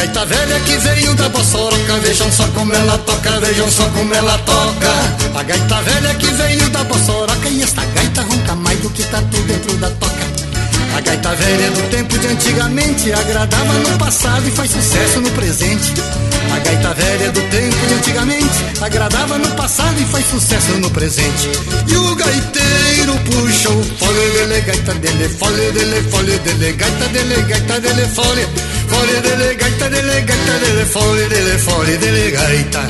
Gaita 0.01 0.25
velha 0.25 0.61
que 0.61 0.77
veio 0.79 1.15
da 1.15 1.29
Bossoroca, 1.29 1.99
vejam 2.03 2.33
só 2.33 2.47
como 2.55 2.73
ela 2.73 2.97
toca, 2.99 3.39
vejam 3.41 3.71
só 3.71 3.85
como 3.91 4.15
ela 4.15 4.39
toca. 4.39 5.39
A 5.39 5.43
gaita 5.43 5.83
velha 5.83 6.15
que 6.15 6.27
veio 6.27 6.71
da 6.71 6.83
Bossoroca 6.85 7.49
e 7.51 7.63
esta 7.63 7.85
gaita 7.85 8.23
ronca 8.23 8.55
mais 8.55 8.79
do 8.81 8.89
que 8.91 9.03
tatu 9.05 9.37
dentro 9.43 9.77
da 9.77 9.91
toca. 9.91 10.31
A 10.97 11.01
gaita 11.03 11.35
velha 11.35 11.71
do 11.73 11.91
tempo 11.91 12.19
de 12.19 12.27
antigamente 12.29 13.13
agradava 13.13 13.75
no 13.75 13.99
passado 13.99 14.49
e 14.49 14.51
faz 14.51 14.71
sucesso 14.71 15.21
no 15.21 15.31
presente. 15.33 15.93
A 16.55 16.59
gaita 16.59 16.95
velha 16.95 17.31
do 17.33 17.41
tempo 17.43 17.87
de 17.87 17.95
antigamente 17.95 18.65
agradava 18.81 19.39
no 19.39 19.49
passado 19.51 20.01
e 20.01 20.05
faz 20.07 20.25
sucesso 20.31 20.73
no 20.79 20.91
presente. 20.91 21.51
E 21.87 21.97
o 21.97 22.15
gaiteiro 22.17 23.19
puxa 23.27 23.69
o 23.69 23.85
fole 23.99 24.31
dele, 24.31 24.61
gaita 24.63 24.95
dele, 24.95 25.29
fole 25.29 25.73
dele, 25.73 26.11
fole 26.11 26.39
dele, 26.39 26.73
gaita 26.73 27.09
dele, 27.09 27.43
gaita 27.43 27.81
dele, 27.81 28.07
fole, 28.09 28.49
fole 28.91 29.21
dele, 29.21 29.55
gaita 29.55 29.89
dele, 29.89 30.21
gaita 30.23 30.55
dele, 30.63 30.85
fole 30.85 31.29
dele, 31.29 31.59
fole 31.59 31.97
dele, 31.97 32.31
gaita. 32.31 32.83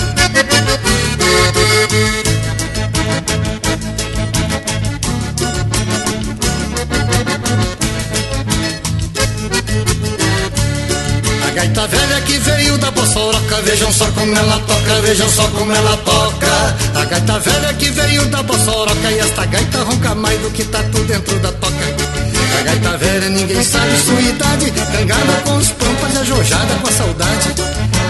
A 11.47 11.51
gaita 11.53 11.87
velha 11.87 12.21
que 12.23 12.39
veio 12.39 12.79
da 12.79 12.91
Bossoroca, 12.91 13.61
vejam 13.63 13.93
só 13.93 14.07
como 14.13 14.37
ela 14.37 14.59
toca, 14.61 15.01
vejam 15.03 15.29
só 15.31 15.47
como 15.49 15.73
ela 15.73 15.97
toca. 15.99 17.01
A 17.01 17.05
gaita 17.05 17.39
velha 17.39 17.75
que 17.75 17.91
veio 17.91 18.25
da 18.27 18.43
Bossoroca 18.43 19.11
e 19.11 19.19
esta 19.19 19.45
gaita 19.47 19.79
ronca 19.83 20.15
mais 20.15 20.39
do 20.41 20.51
que 20.51 20.65
tatu 20.65 20.99
dentro 21.05 21.39
da 21.41 21.53
toca. 21.53 22.20
A 22.59 22.63
gaita 22.63 22.97
velha 22.99 23.29
ninguém 23.31 23.65
sabe 23.65 23.97
sua 24.05 24.21
idade, 24.21 24.71
cangada 24.71 25.33
com 25.45 25.57
os 25.57 25.69
pampas 25.69 26.15
e 26.15 26.19
ajojada 26.19 26.75
com 26.75 26.89
a 26.89 26.93
saudade. 26.93 27.49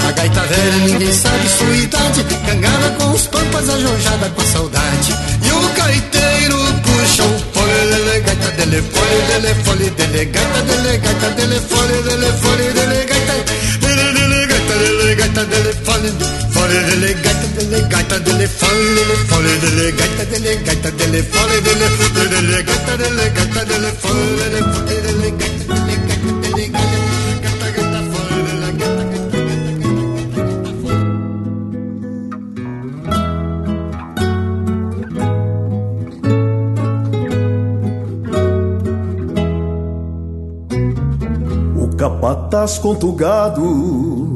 A 0.09 0.13
gaita 0.13 0.41
velha 0.41 0.77
ninguém 0.87 1.13
sabe 1.13 1.49
sua 1.49 1.77
idade, 1.77 2.25
cangada 2.47 2.91
com 2.99 3.11
os 3.13 3.27
pampas 3.27 3.69
e 3.69 3.71
ajojada 3.73 4.31
com 4.31 4.41
a 4.41 4.45
saudade. 4.45 5.15
E 5.45 5.53
o 5.53 5.69
gaiteiro 5.77 6.59
puxa 6.83 7.23
o 7.25 7.39
fole 7.53 7.81
dele, 7.91 8.21
gaita 8.21 8.51
dele, 8.53 8.83
fole 8.93 9.23
dele, 9.29 9.55
fole 9.65 9.91
dele, 9.91 10.25
gaita 10.27 10.63
dele, 10.63 10.99
gaita 10.99 11.31
dele, 11.31 11.61
fole 11.69 12.03
dele, 12.03 12.33
fole 12.41 12.73
dele, 12.73 13.07
gaita 13.07 13.33
dele, 13.81 14.13
dele, 14.13 14.47
gaita 14.47 14.75
dele, 14.75 15.15
gaita 15.15 15.45
dele, 15.45 16.50
fole 16.71 16.83
dele, 16.87 17.15
gaita 17.15 17.47
dele, 17.57 17.83
gaita 17.89 18.19
dele, 18.21 18.47
fole 18.47 18.95
dele, 18.95 19.17
fole 19.29 19.59
dele, 19.61 19.93
gaita 19.93 20.25
dele, 20.31 20.57
gaita 20.65 20.91
dele, 20.91 21.23
fole 21.23 21.61
dele, 21.63 21.87
fole 21.99 22.29
dele, 22.29 22.63
gaita 22.63 22.97
dele, 22.97 23.31
gaita 23.35 23.65
dele, 23.65 23.91
fole 24.01 24.35
dele, 24.39 24.61
fole 24.73 24.97
dele, 25.05 25.31
gaita 25.41 25.65
dele, 25.67 25.95
gaita 26.07 26.31
dele, 26.43 26.65
gaita, 26.71 26.99
gata, 27.43 27.69
gata, 27.77 28.01
fole 28.11 28.39
dele, 28.47 28.71
gata, 28.79 29.05
O 41.77 41.97
capataz 41.97 42.79
conta 42.79 43.07
o 43.07 43.13
gado 43.13 44.30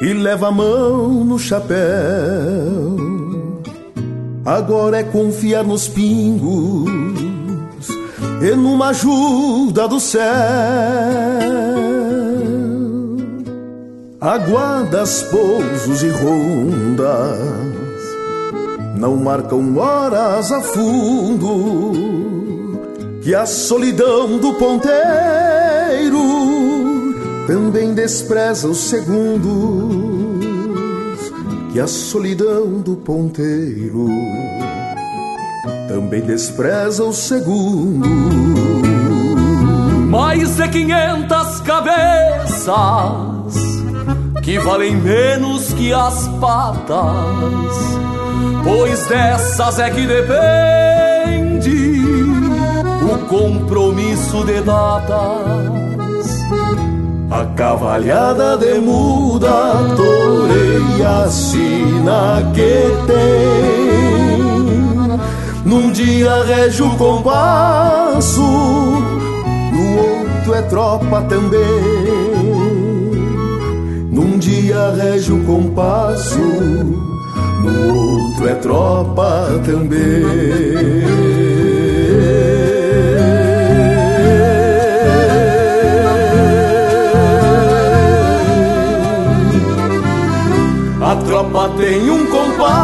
e 0.00 0.12
leva 0.12 0.48
a 0.48 0.50
mão 0.50 1.24
no 1.24 1.38
chapéu. 1.38 1.76
Agora 4.44 4.98
é 4.98 5.04
confiar 5.04 5.64
nos 5.64 5.86
pingos 5.88 6.88
e 8.42 8.50
numa 8.56 8.88
ajuda 8.88 9.86
do 9.86 10.00
céu. 10.00 10.22
Aguardas, 14.20 15.22
pousos 15.24 16.02
e 16.02 16.08
rondas 16.08 17.70
não 19.00 19.16
marcam 19.16 19.76
horas 19.78 20.52
a 20.52 20.60
fundo 20.60 21.92
que 23.22 23.34
a 23.34 23.46
solidão 23.46 24.38
do 24.38 24.52
ponteiro 24.54 26.39
também 27.46 27.94
despreza 27.94 28.68
os 28.68 28.78
segundos 28.78 29.50
que 31.72 31.80
a 31.80 31.86
solidão 31.86 32.80
do 32.80 32.96
ponteiro 32.96 34.08
também 35.88 36.20
despreza 36.20 37.04
os 37.04 37.16
segundos 37.16 38.10
Mais 40.08 40.56
de 40.56 40.68
quinhentas 40.68 41.60
cabeças 41.60 43.10
que 44.42 44.58
valem 44.58 44.96
menos 44.96 45.72
que 45.74 45.92
as 45.92 46.26
patas, 46.40 47.76
pois 48.64 49.06
dessas 49.06 49.78
é 49.78 49.90
que 49.90 50.06
depende 50.06 51.70
o 53.04 53.18
compromisso 53.28 54.44
de 54.44 54.60
datas. 54.62 55.79
A 57.30 57.44
cavalhada 57.54 58.56
de 58.56 58.80
muda 58.80 59.94
toreia 59.96 61.24
a 61.24 61.28
sina 61.28 62.42
que 62.52 62.90
tem. 63.06 64.40
Num 65.64 65.92
dia 65.92 66.42
rege 66.42 66.82
o 66.82 66.90
compasso 66.96 68.40
No 68.40 69.98
outro 69.98 70.54
é 70.54 70.62
tropa 70.62 71.22
também. 71.28 71.60
Num 74.10 74.36
dia 74.38 74.90
rege 74.96 75.32
o 75.32 75.44
compasso 75.44 76.40
No 77.62 77.94
outro 77.94 78.48
é 78.48 78.54
tropa 78.56 79.60
também 79.64 81.29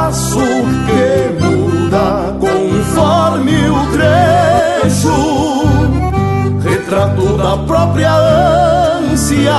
compasso 0.07 0.39
que 0.87 1.43
muda 1.43 2.37
conforme 2.39 3.57
o 3.71 3.87
trecho, 3.93 5.17
retrato 6.63 7.37
da 7.37 7.57
própria 7.67 8.15
ânsia 9.11 9.53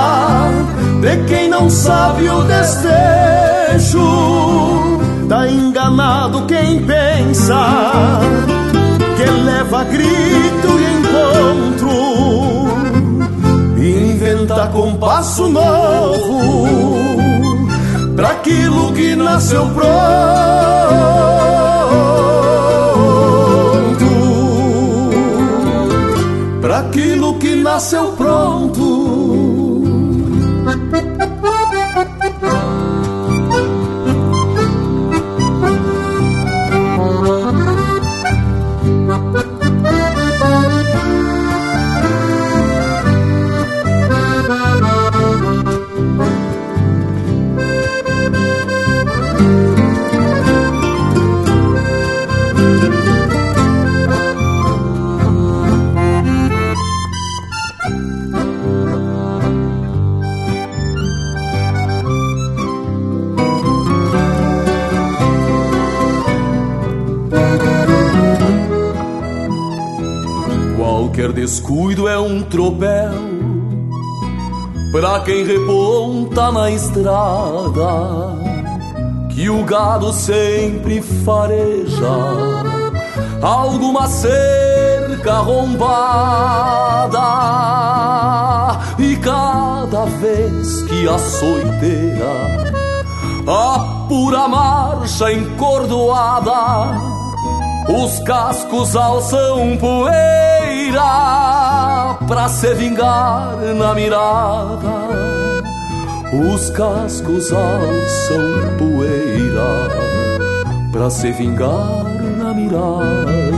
de 1.01 1.17
quem 1.25 1.49
não 1.49 1.69
sabe 1.69 2.29
o 2.29 2.43
desfecho. 2.43 3.99
Tá 5.27 5.49
enganado 5.49 6.45
quem 6.45 6.81
pensa 6.85 8.21
que 9.17 9.29
leva 9.29 9.83
grito 9.83 10.79
e 10.79 10.85
encontro 10.99 11.57
passo 14.99 15.47
novo 15.47 17.17
para 17.17 17.26
aquilo 18.47 18.93
que 18.93 19.15
nasceu 19.15 19.67
pronto, 19.71 19.87
para 26.61 26.79
aquilo 26.79 27.37
que 27.39 27.55
nasceu 27.55 28.13
pronto. 28.13 28.66
Descuido 71.57 72.07
é 72.07 72.19
um 72.19 72.43
tropel. 72.43 73.11
Pra 74.91 75.21
quem 75.21 75.43
reponta 75.43 76.51
na 76.51 76.71
estrada 76.71 78.37
Que 79.29 79.49
o 79.49 79.63
gado 79.65 80.13
sempre 80.13 81.01
fareja 81.01 82.07
Alguma 83.41 84.07
cerca 84.07 85.33
arrombada. 85.33 87.19
E 88.97 89.17
cada 89.17 90.05
vez 90.05 90.83
que 90.83 91.07
a 91.07 91.17
soiteira 91.17 92.73
Apura 93.45 94.47
marcha 94.47 95.33
encordoada 95.33 96.97
Os 97.89 98.19
cascos 98.19 98.95
alçam 98.95 99.77
poeira 99.77 100.46
Pra 102.27 102.49
se 102.49 102.73
vingar 102.73 103.57
na 103.75 103.93
mirada. 103.93 105.07
Os 106.33 106.69
cascos 106.71 107.53
alçam 107.53 108.77
poeira 108.77 109.87
Pra 110.91 111.09
se 111.09 111.31
vingar 111.31 112.03
na 112.37 112.53
mirada. 112.53 113.57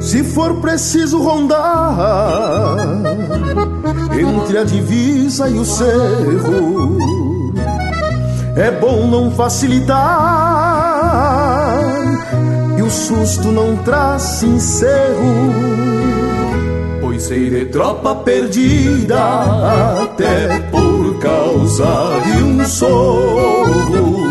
Se 0.00 0.22
for 0.22 0.60
preciso 0.60 1.20
rondar 1.22 2.78
entre 4.12 4.58
a 4.58 4.64
divisa 4.64 5.48
e 5.48 5.58
o 5.58 5.64
cerro, 5.64 6.98
é 8.54 8.70
bom 8.70 9.06
não 9.06 9.30
facilitar 9.30 10.33
o 12.84 12.90
susto 12.90 13.50
não 13.50 13.76
traz 13.78 14.42
encerro. 14.42 15.54
Pois 17.00 17.22
sei 17.22 17.48
de 17.48 17.64
Tropa 17.66 18.14
perdida 18.16 20.02
até 20.02 20.58
por 20.70 21.18
causa 21.18 22.20
de 22.24 22.42
um 22.42 22.64
sorro. 22.66 24.24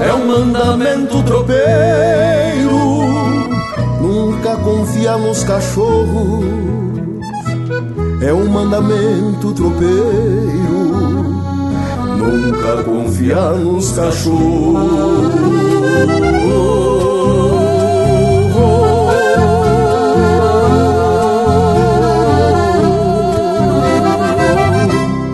É 0.00 0.12
um 0.14 0.26
mandamento 0.26 1.22
tropeiro, 1.24 2.78
nunca 4.00 4.56
confia 4.56 5.16
nos 5.16 5.42
cachorros. 5.44 6.44
É 8.20 8.32
um 8.32 8.48
mandamento 8.48 9.52
tropeiro, 9.52 9.92
nunca 12.16 12.82
confia 12.84 13.50
nos 13.50 13.92
cachorros. 13.92 15.52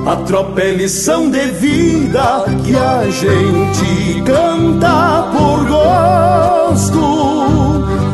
A 0.06 0.16
tropa 0.24 0.62
é 0.62 0.70
lição 0.73 1.31
de 1.31 1.47
vida 1.51 2.44
que 2.65 2.74
a 2.74 3.05
gente 3.10 4.23
canta 4.24 5.28
por 5.32 5.66
gosto. 5.69 6.98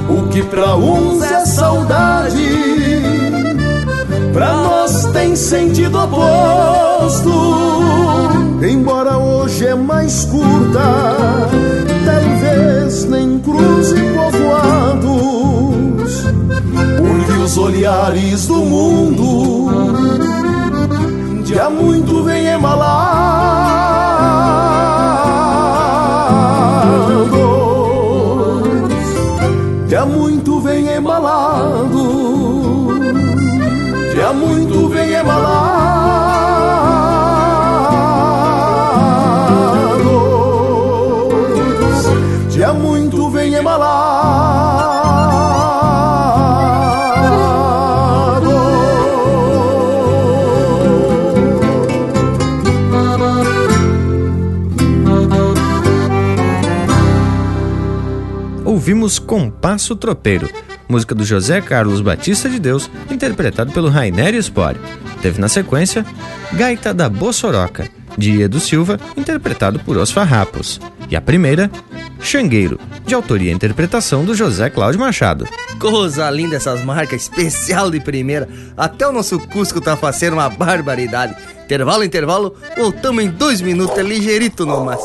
O 0.09 0.29
que 0.29 0.43
pra 0.43 0.75
uns 0.75 1.23
é 1.23 1.47
saudade, 1.47 2.49
pra 4.33 4.55
nós 4.55 5.07
tem 5.13 5.37
sentido 5.37 5.99
oposto. 6.03 7.31
Embora 8.61 9.17
hoje 9.17 9.67
é 9.67 9.75
mais 9.77 10.25
curta, 10.25 10.81
nem 13.55 13.67
cruze 13.67 13.95
povoados, 14.15 15.03
porque 16.99 17.33
os 17.33 17.59
olhares 17.59 18.47
do 18.47 18.57
mundo. 18.57 19.65
Há 21.57 21.71
muito 21.71 22.25
vem 22.25 22.49
embalados, 22.49 23.14
Ouvimos 59.05 59.19
Compasso 59.19 59.95
Tropeiro, 59.95 60.49
música 60.89 61.15
do 61.15 61.27
José 61.27 61.61
Carlos 61.61 62.01
Batista 62.01 62.49
de 62.49 62.59
Deus, 62.59 62.91
interpretado 63.11 63.71
pelo 63.71 63.91
Rainer 63.91 64.35
Spore. 64.43 64.81
Teve 65.21 65.39
na 65.39 65.47
sequência 65.47 66.07
Gaita 66.55 66.95
da 66.95 67.07
Bossoroca, 67.07 67.87
de 68.17 68.41
Edu 68.41 68.59
Silva, 68.59 68.99
interpretado 69.15 69.79
por 69.81 69.99
Os 69.99 70.11
Farrapos. 70.11 70.81
E 71.11 71.15
a 71.15 71.21
primeira, 71.21 71.71
Xangueiro, 72.19 72.81
de 73.05 73.15
autoria 73.15 73.51
e 73.53 73.55
interpretação 73.55 74.25
do 74.25 74.35
José 74.35 74.71
Cláudio 74.71 75.01
Machado. 75.01 75.47
Coisa 75.79 76.31
linda 76.31 76.57
essas 76.57 76.83
marcas, 76.83 77.25
especial 77.25 77.91
de 77.91 78.01
primeira. 78.01 78.49
Até 78.75 79.07
o 79.07 79.13
nosso 79.13 79.39
Cusco 79.39 79.83
tá 79.83 79.99
fazendo 79.99 80.33
uma 80.33 80.49
barbaridade. 80.49 81.37
Intervalo, 81.63 82.05
intervalo, 82.05 82.57
voltamos 82.75 83.23
em 83.23 83.29
dois 83.29 83.61
minutos, 83.61 83.99
é 83.99 84.03
ligeirito 84.03 84.65
no 84.65 84.83
mas. 84.83 85.03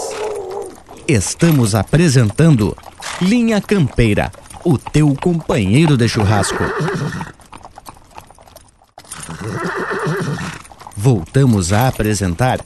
Estamos 1.06 1.76
apresentando 1.76 2.78
Linha 3.22 3.60
Campeira, 3.60 4.32
o 4.64 4.78
teu 4.78 5.14
companheiro 5.14 5.98
de 5.98 6.08
churrasco. 6.08 6.64
Voltamos 10.96 11.74
a 11.74 11.90
apresentar 11.90 12.60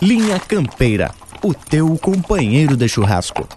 Linha 0.00 0.38
Campeira, 0.38 1.12
o 1.42 1.52
teu 1.52 1.98
companheiro 1.98 2.76
de 2.76 2.88
churrasco. 2.88 3.48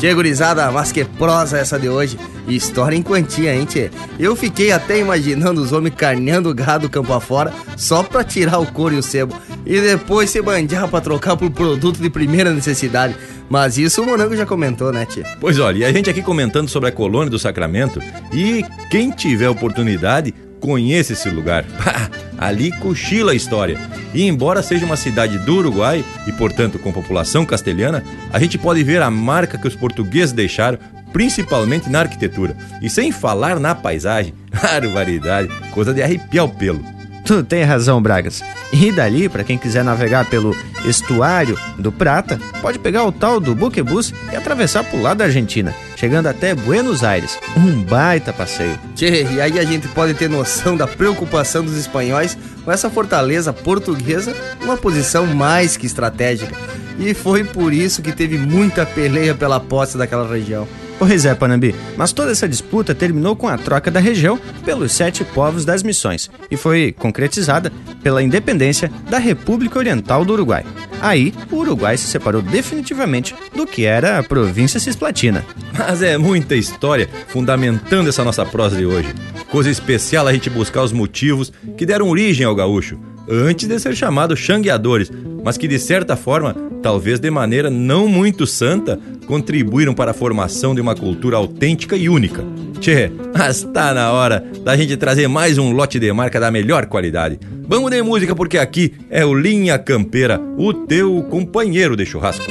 Tchê, 0.00 0.12
gurizada, 0.12 0.72
mas 0.72 0.90
que 0.90 1.04
prosa 1.04 1.58
essa 1.58 1.78
de 1.78 1.88
hoje. 1.88 2.18
História 2.46 2.96
em 2.96 3.02
quantia, 3.02 3.54
hein, 3.54 3.64
tchê? 3.64 3.90
Eu 4.18 4.34
fiquei 4.34 4.72
até 4.72 4.98
imaginando 4.98 5.60
os 5.60 5.72
homens 5.72 5.94
carneando 5.94 6.50
o 6.50 6.54
gado 6.54 6.88
campo 6.88 7.12
afora 7.12 7.52
só 7.76 8.02
pra 8.02 8.24
tirar 8.24 8.58
o 8.58 8.66
couro 8.66 8.94
e 8.94 8.98
o 8.98 9.02
sebo. 9.02 9.34
E 9.64 9.80
depois 9.80 10.30
se 10.30 10.42
bandear 10.42 10.88
pra 10.88 11.00
trocar 11.00 11.36
por 11.36 11.50
produto 11.50 12.00
de 12.00 12.10
primeira 12.10 12.52
necessidade. 12.52 13.14
Mas 13.48 13.78
isso 13.78 14.02
o 14.02 14.06
Morango 14.06 14.36
já 14.36 14.46
comentou, 14.46 14.92
né, 14.92 15.06
tchê? 15.06 15.22
Pois 15.40 15.58
olha, 15.58 15.78
e 15.78 15.84
a 15.84 15.92
gente 15.92 16.10
aqui 16.10 16.22
comentando 16.22 16.68
sobre 16.68 16.88
a 16.88 16.92
colônia 16.92 17.30
do 17.30 17.38
Sacramento 17.38 18.00
e 18.32 18.64
quem 18.90 19.10
tiver 19.10 19.48
oportunidade, 19.48 20.34
conheça 20.58 21.12
esse 21.12 21.28
lugar. 21.28 21.64
Ali 22.38 22.72
cochila 22.72 23.32
a 23.32 23.34
história. 23.34 23.78
E 24.14 24.22
embora 24.24 24.62
seja 24.62 24.84
uma 24.84 24.96
cidade 24.96 25.38
do 25.38 25.56
Uruguai 25.56 26.04
e, 26.26 26.32
portanto, 26.32 26.78
com 26.78 26.92
população 26.92 27.44
castelhana, 27.44 28.02
a 28.32 28.38
gente 28.38 28.58
pode 28.58 28.82
ver 28.84 29.00
a 29.00 29.10
marca 29.10 29.58
que 29.58 29.66
os 29.66 29.74
portugueses 29.74 30.32
deixaram, 30.32 30.78
principalmente 31.12 31.88
na 31.88 32.00
arquitetura. 32.00 32.56
E 32.80 32.88
sem 32.88 33.12
falar 33.12 33.60
na 33.60 33.74
paisagem, 33.74 34.34
barbaridade, 34.50 35.48
coisa 35.72 35.92
de 35.92 36.02
arrepiar 36.02 36.44
o 36.44 36.48
pelo. 36.48 36.84
Tu 37.24 37.42
tem 37.44 37.62
razão, 37.62 38.02
Bragas. 38.02 38.42
E 38.72 38.90
dali, 38.90 39.28
para 39.28 39.44
quem 39.44 39.56
quiser 39.56 39.84
navegar 39.84 40.28
pelo 40.28 40.56
estuário 40.84 41.56
do 41.78 41.92
Prata, 41.92 42.38
pode 42.60 42.80
pegar 42.80 43.04
o 43.04 43.12
tal 43.12 43.38
do 43.38 43.54
buquebus 43.54 44.12
e 44.32 44.36
atravessar 44.36 44.82
pro 44.82 45.00
lado 45.00 45.18
da 45.18 45.26
Argentina, 45.26 45.72
chegando 45.94 46.26
até 46.26 46.52
Buenos 46.52 47.04
Aires. 47.04 47.38
Um 47.56 47.80
baita 47.82 48.32
passeio. 48.32 48.78
Tchê, 48.96 49.24
e 49.30 49.40
aí 49.40 49.58
a 49.58 49.64
gente 49.64 49.86
pode 49.88 50.14
ter 50.14 50.28
noção 50.28 50.76
da 50.76 50.86
preocupação 50.88 51.64
dos 51.64 51.76
espanhóis 51.76 52.36
com 52.64 52.72
essa 52.72 52.90
fortaleza 52.90 53.52
portuguesa 53.52 54.34
numa 54.60 54.76
posição 54.76 55.24
mais 55.26 55.76
que 55.76 55.86
estratégica. 55.86 56.54
E 56.98 57.14
foi 57.14 57.44
por 57.44 57.72
isso 57.72 58.02
que 58.02 58.12
teve 58.12 58.36
muita 58.36 58.84
peleia 58.84 59.34
pela 59.34 59.60
posse 59.60 59.96
daquela 59.96 60.28
região. 60.28 60.66
Pois 61.04 61.24
é, 61.24 61.34
Panambi, 61.34 61.74
mas 61.96 62.12
toda 62.12 62.30
essa 62.30 62.48
disputa 62.48 62.94
terminou 62.94 63.34
com 63.34 63.48
a 63.48 63.58
troca 63.58 63.90
da 63.90 63.98
região 63.98 64.38
pelos 64.64 64.92
sete 64.92 65.24
povos 65.24 65.64
das 65.64 65.82
missões 65.82 66.30
e 66.48 66.56
foi 66.56 66.94
concretizada 66.96 67.72
pela 68.04 68.22
independência 68.22 68.88
da 69.10 69.18
República 69.18 69.80
Oriental 69.80 70.24
do 70.24 70.32
Uruguai. 70.32 70.64
Aí, 71.00 71.34
o 71.50 71.56
Uruguai 71.56 71.96
se 71.96 72.06
separou 72.06 72.40
definitivamente 72.40 73.34
do 73.52 73.66
que 73.66 73.84
era 73.84 74.16
a 74.20 74.22
província 74.22 74.78
cisplatina. 74.78 75.44
Mas 75.76 76.02
é 76.02 76.16
muita 76.16 76.54
história 76.54 77.08
fundamentando 77.26 78.08
essa 78.08 78.22
nossa 78.22 78.46
prosa 78.46 78.76
de 78.76 78.86
hoje. 78.86 79.12
Coisa 79.50 79.70
especial 79.70 80.28
a 80.28 80.32
gente 80.32 80.48
buscar 80.48 80.84
os 80.84 80.92
motivos 80.92 81.52
que 81.76 81.84
deram 81.84 82.08
origem 82.08 82.46
ao 82.46 82.54
gaúcho, 82.54 82.96
antes 83.28 83.68
de 83.68 83.78
ser 83.78 83.94
chamado 83.94 84.36
xangueadores, 84.36 85.10
mas 85.44 85.56
que 85.56 85.68
de 85.68 85.78
certa 85.78 86.16
forma, 86.16 86.54
talvez 86.82 87.18
de 87.18 87.30
maneira 87.30 87.70
não 87.70 88.06
muito 88.06 88.46
santa, 88.46 88.98
contribuíram 89.26 89.94
para 89.94 90.10
a 90.10 90.14
formação 90.14 90.74
de 90.74 90.80
uma 90.80 90.94
cultura 90.94 91.36
autêntica 91.36 91.96
e 91.96 92.08
única. 92.08 92.44
Tchê, 92.80 93.10
mas 93.36 93.62
tá 93.62 93.94
na 93.94 94.10
hora 94.12 94.44
da 94.64 94.76
gente 94.76 94.96
trazer 94.96 95.28
mais 95.28 95.56
um 95.58 95.72
lote 95.72 95.98
de 95.98 96.12
marca 96.12 96.40
da 96.40 96.50
melhor 96.50 96.86
qualidade. 96.86 97.38
Vamos 97.66 97.90
de 97.90 98.02
música 98.02 98.34
porque 98.34 98.58
aqui 98.58 98.94
é 99.08 99.24
o 99.24 99.34
Linha 99.34 99.78
Campeira, 99.78 100.40
o 100.58 100.74
teu 100.74 101.22
companheiro 101.30 101.96
de 101.96 102.04
churrasco. 102.04 102.44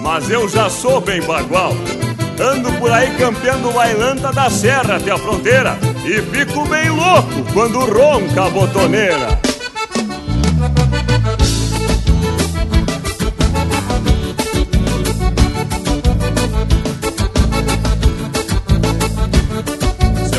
Mas 0.00 0.30
eu 0.30 0.48
já 0.48 0.70
sou 0.70 1.00
bem 1.00 1.20
bagual. 1.22 1.72
Ando 2.40 2.72
por 2.74 2.90
aí 2.92 3.10
campeando 3.18 3.72
bailanta 3.72 4.32
da 4.32 4.48
serra 4.48 4.96
até 4.96 5.10
a 5.10 5.18
fronteira 5.18 5.76
e 6.06 6.22
fico 6.22 6.64
bem 6.68 6.88
louco 6.88 7.52
quando 7.52 7.80
ronca 7.80 8.44
a 8.44 8.50
botoneira. 8.50 9.57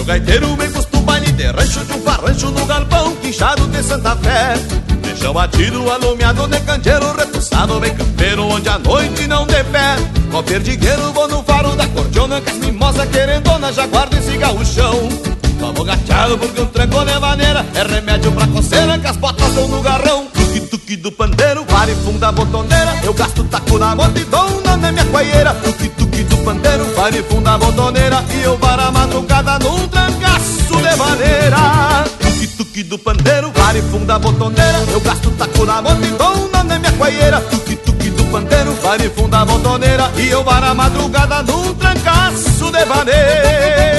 Gaiteiro 0.10 0.58
me 0.58 0.68
custa 0.70 0.98
um 0.98 1.02
baile 1.04 1.32
de 1.34 1.44
rancho 1.44 1.86
de 1.86 1.94
um 1.94 2.02
farrancho 2.02 2.50
no 2.50 2.66
galpão 2.66 3.16
quinchado 3.18 3.68
de 3.68 3.84
Santa 3.84 4.16
Fé. 4.16 4.56
Deixa 5.04 5.32
batido, 5.32 5.88
alumiado 5.88 6.48
de 6.48 6.60
candeeiro, 6.62 7.14
repuxado 7.16 7.80
bem 7.80 7.96
campeiro, 7.96 8.48
onde 8.48 8.68
a 8.70 8.80
noite 8.80 9.28
não 9.28 9.46
de 9.46 9.64
pé. 9.66 9.98
Com 10.32 10.42
perdigueiro, 10.42 11.14
vou 11.14 11.28
no 11.28 11.44
faro 11.44 11.76
da 11.76 11.88
cordiona, 11.90 12.42
com 12.42 12.50
as 12.50 12.58
mimosas 12.58 13.08
querendona, 13.10 13.72
já 13.72 13.86
guarda 13.86 14.18
esse 14.18 14.36
gaúchão. 14.36 15.39
Vamos 15.60 15.86
gateado 15.86 16.38
porque 16.38 16.62
um 16.62 16.66
tranco 16.68 17.04
de 17.04 17.20
maneira 17.20 17.66
é 17.76 17.84
remédio 17.84 18.32
pra 18.32 18.48
coceira, 18.48 18.98
que 18.98 19.08
as 19.08 19.18
botas 19.18 19.54
dão 19.54 19.68
no 19.68 19.82
garrão. 19.82 20.26
Tuque, 20.34 20.62
tuque 20.62 20.96
do 20.96 21.12
pandeiro, 21.12 21.66
vale 21.68 21.94
funda 21.96 22.32
botoneira, 22.32 22.96
eu 23.04 23.14
gasto 23.14 23.44
taco 23.44 23.78
na 23.78 23.94
moto 23.94 24.18
e 24.18 24.24
dou 24.24 24.62
na 24.62 24.78
minha 24.78 25.06
coieira. 25.06 25.54
Tuque, 25.56 25.90
tuque 25.90 26.24
do 26.24 26.38
pandeiro, 26.38 26.86
vale 26.96 27.22
funda 27.24 27.58
botoneira, 27.58 28.24
e 28.34 28.44
eu 28.44 28.58
varo 28.58 28.82
a 28.84 28.92
madrugada 28.92 29.60
num 29.60 29.88
trancaço 29.90 30.78
de 30.78 30.96
maneira. 30.96 32.06
Tuque, 32.20 32.48
tuque 32.48 32.84
do 32.84 32.98
pandeiro, 32.98 33.52
vale 33.54 33.82
funda 33.82 34.18
botoneira, 34.18 34.80
eu 34.92 35.02
gasto 35.02 35.30
taco 35.32 35.66
na 35.66 35.82
moto 35.82 36.04
e 36.04 36.12
dou 36.12 36.50
na 36.52 36.64
minha 36.64 36.92
coieira. 36.94 37.42
Tuque, 37.42 37.76
tuque 37.76 38.10
do 38.12 38.24
pandeiro, 38.26 38.74
vale 38.82 39.10
funda 39.10 39.44
botoneira, 39.44 40.10
e 40.16 40.30
eu 40.30 40.42
varo 40.42 40.68
a 40.68 40.74
madrugada 40.74 41.44
num 41.44 41.74
trancaço 41.74 42.72
de 42.72 42.86
maneira. 42.86 43.99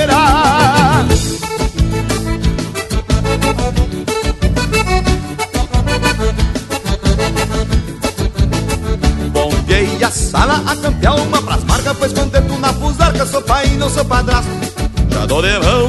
Sala 10.11 10.62
a 10.66 10.77
campear 10.77 11.15
uma 11.16 11.41
pras 11.41 11.62
marcas 11.65 11.97
Pois 11.99 12.12
contento 12.12 12.59
na 12.59 12.73
fusarca, 12.73 13.27
sou 13.27 13.43
pai 13.43 13.66
e 13.66 13.77
não 13.77 13.89
sou 13.89 14.05
padrasto. 14.05 14.51
Já 15.11 15.27
dou 15.27 15.43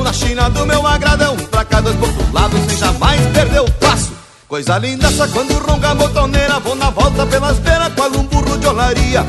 na 0.03 0.13
China 0.13 0.49
do 0.49 0.65
meu 0.65 0.85
agradão 0.85 1.35
Pra 1.35 1.65
cá 1.65 1.81
dois 1.81 1.95
por 1.95 2.33
lado 2.33 2.55
sem 2.67 2.77
jamais 2.77 3.21
perder 3.33 3.61
o 3.61 3.71
passo. 3.71 4.11
Coisa 4.47 4.77
linda 4.77 5.09
só 5.11 5.27
quando 5.27 5.53
ronca 5.53 5.91
a 5.91 5.95
botoneira 5.95 6.59
Vou 6.59 6.75
na 6.75 6.89
volta 6.89 7.25
pelas 7.25 7.57
beiras 7.59 7.93
com 7.93 8.19
um 8.19 8.23
burro 8.25 8.57
de 8.57 8.67
olaria 8.67 9.25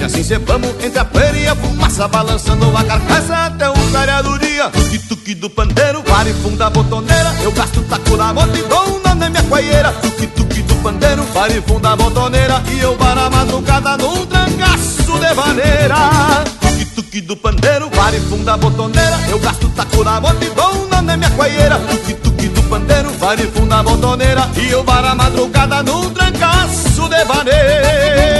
E 0.00 0.02
assim 0.02 0.24
cê 0.24 0.38
vamos 0.38 0.70
entre 0.82 0.98
a 0.98 1.04
poeira 1.04 1.36
e 1.36 1.46
a 1.46 1.54
fumaça 1.54 2.08
Balançando 2.08 2.74
a 2.74 2.82
carcaça 2.82 3.36
até 3.36 3.68
o 3.68 3.74
clarear 3.90 4.22
do 4.22 4.38
dia. 4.38 4.70
Tuque 4.70 4.98
tuque 4.98 5.34
do 5.34 5.50
pandeiro, 5.50 6.02
vale 6.02 6.32
funda 6.32 6.68
a 6.68 6.70
botoneira. 6.70 7.34
Eu 7.42 7.52
gasto 7.52 7.82
taco 7.82 8.16
na 8.16 8.32
moto 8.32 8.56
e 8.56 8.62
dou 8.62 8.98
na 9.04 9.14
minha 9.14 9.42
coieira. 9.42 9.92
Tuque 9.92 10.26
tuque 10.28 10.62
do 10.62 10.74
pandeiro, 10.76 11.22
vale 11.34 11.60
funda 11.60 11.92
a 11.92 11.96
botoneira. 11.96 12.62
E 12.72 12.80
eu 12.80 12.96
varo 12.96 13.20
a 13.20 13.28
madrugada 13.28 13.98
num 13.98 14.24
trancaço 14.24 15.18
de 15.18 15.34
maneira. 15.34 15.96
Tuque 16.94 17.20
do 17.20 17.36
pandeiro, 17.36 17.90
vale 17.90 18.20
funda 18.20 18.54
a 18.54 18.56
botoneira. 18.56 19.20
Eu 19.28 19.38
gasto 19.38 19.68
taco 19.68 20.02
na 20.02 20.18
moto 20.18 20.42
e 20.42 20.48
dou 20.48 20.88
na 20.88 21.02
minha 21.02 21.30
coieira. 21.32 21.78
Tuque 21.78 22.14
tuque 22.14 22.48
do 22.48 22.62
pandeiro, 22.62 23.10
vale 23.18 23.46
funda 23.48 23.80
a 23.80 23.82
botoneira. 23.82 24.48
E 24.56 24.70
eu 24.70 24.82
varo 24.82 25.08
a 25.08 25.14
madrugada 25.14 25.82
num 25.82 26.08
trancaço 26.08 27.06
de 27.06 27.24
maneira 27.26 28.30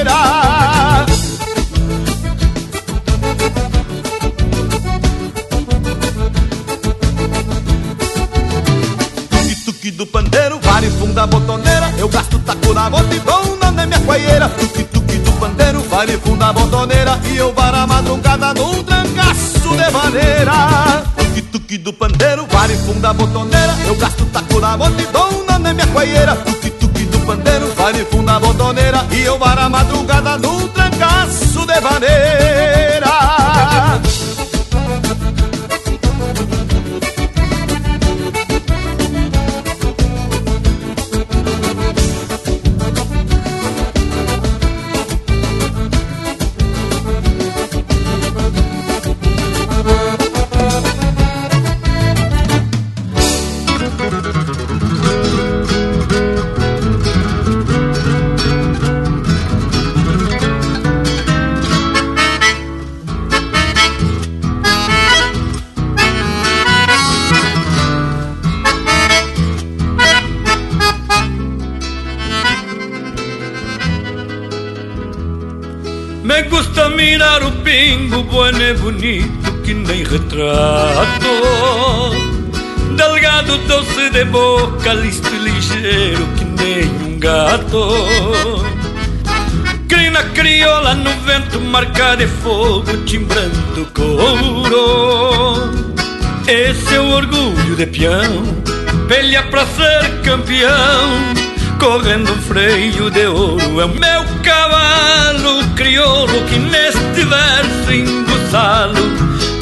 tuque 9.90 9.92
do 9.92 10.06
pandeiro, 10.06 10.58
vale 10.60 10.90
funda 10.90 11.26
botoneira. 11.26 11.92
Eu 11.98 12.08
gasto 12.08 12.38
taco 12.40 12.72
na 12.72 12.88
moto 12.88 13.12
e 13.12 13.18
dou 13.20 13.56
na 13.56 13.70
minha 13.72 14.00
coieira. 14.00 14.48
Tuque 14.48 14.84
tuque 14.84 15.18
do 15.18 15.32
pandeiro, 15.32 15.80
vale 15.82 16.18
funda 16.18 16.52
botoneira. 16.52 17.18
E 17.24 17.36
eu 17.36 17.52
varo 17.52 17.76
a 17.76 17.86
madrugada 17.86 18.54
num 18.54 18.82
trancaço 18.82 19.70
de 19.70 19.90
maneira 19.90 20.52
Tuque 21.16 21.42
tuque 21.42 21.78
do 21.78 21.92
pandeiro, 21.92 22.46
vale 22.46 22.76
funda 22.78 23.12
botoneira. 23.12 23.74
Eu 23.86 23.96
gasto 23.96 24.24
taco 24.26 24.60
na 24.60 24.76
moto 24.76 25.00
e 25.00 25.06
dou 25.06 25.44
na 25.46 25.58
minha 25.58 25.86
coieira. 25.88 26.36
Tuque 26.36 26.70
tuque 26.70 27.04
do 27.06 27.20
pandeiro, 27.20 27.72
vale 27.74 28.04
funda 28.06 28.38
botoneira. 28.38 29.04
E 29.10 29.20
eu 29.20 29.38
varo 29.38 29.60
a 29.60 29.68
madrugada 29.68 30.38
num 30.38 30.68
trancaço 30.68 31.66
de 31.66 31.80
maneira 31.80 33.39
bueno 78.50 78.62
e 78.62 78.74
bonito 78.74 79.52
que 79.62 79.74
nem 79.74 80.02
retrato. 80.02 81.28
Delgado, 82.96 83.58
doce 83.58 84.10
de 84.10 84.24
boca, 84.24 84.92
listo 84.94 85.28
e 85.32 85.38
ligeiro 85.38 86.26
que 86.36 86.44
nem 86.44 86.84
um 87.06 87.18
gato. 87.18 88.64
Crina 89.88 90.22
crioula 90.34 90.94
no 90.94 91.10
vento, 91.20 91.60
marca 91.60 92.16
de 92.16 92.26
fogo, 92.26 92.96
timbrando 93.04 93.86
couro. 93.94 95.70
Esse 96.48 96.96
é 96.96 97.00
o 97.00 97.10
orgulho 97.10 97.76
de 97.76 97.86
peão, 97.86 98.44
pelha 99.08 99.42
pra 99.44 99.64
ser 99.66 100.22
campeão 100.24 101.34
correndo 101.78 102.32
um 102.32 102.42
freio 102.42 103.10
de 103.10 103.26
ouro. 103.26 103.80
É 103.80 103.84
o 103.84 103.88
meu 103.88 104.24
cavalo 104.42 105.66
crioulo 105.74 106.44
que 106.44 106.58
neste 106.58 107.24
verso 107.24 108.29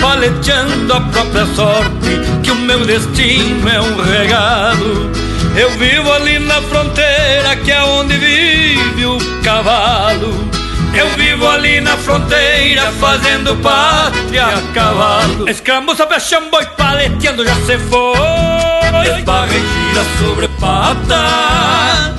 palejando 0.00 0.92
a 0.94 1.00
própria 1.00 1.46
sorte, 1.54 2.40
que 2.42 2.50
o 2.50 2.56
meu 2.56 2.84
destino 2.84 3.68
é 3.68 3.80
um 3.80 3.96
regalo. 4.02 5.10
Eu 5.56 5.70
vivo 5.72 6.10
ali 6.12 6.38
na 6.38 6.62
fronteira 6.62 7.56
que 7.64 7.70
é 7.70 7.82
onde 7.82 8.16
vive 8.16 9.04
o 9.06 9.18
cavalo. 9.42 10.48
Eu 10.94 11.08
vivo 11.10 11.46
ali 11.46 11.80
na 11.80 11.96
fronteira 11.96 12.90
fazendo 12.92 13.54
pátria 13.56 14.46
a 14.46 14.72
cavalo. 14.72 15.48
Escramuça, 15.48 16.06
peixão, 16.06 16.48
boi 16.50 16.64
paleteando 16.76 17.44
já 17.44 17.54
se 17.56 17.78
foi. 17.78 19.18
Esbarra 19.18 19.48
e 19.48 19.60
gira 19.60 20.04
sobre 20.18 20.48
pata. 20.60 22.14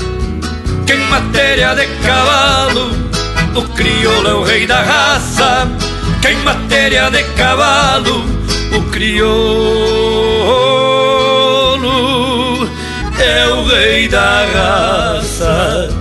Que 0.86 0.94
em 0.94 1.06
matéria 1.06 1.76
de 1.76 1.88
cavalo, 2.06 2.91
o 3.56 3.62
crioulo 3.74 4.28
é 4.28 4.34
o 4.34 4.44
rei 4.44 4.68
da 4.68 4.82
raça. 4.82 5.68
Que 6.22 6.28
em 6.30 6.38
matéria 6.44 7.10
de 7.10 7.24
cavalo, 7.36 8.26
o 8.76 8.82
crioulo 8.91 9.40
é 13.20 13.48
o 13.48 13.64
rei 13.66 14.08
da 14.08 14.46
raça. 14.54 15.99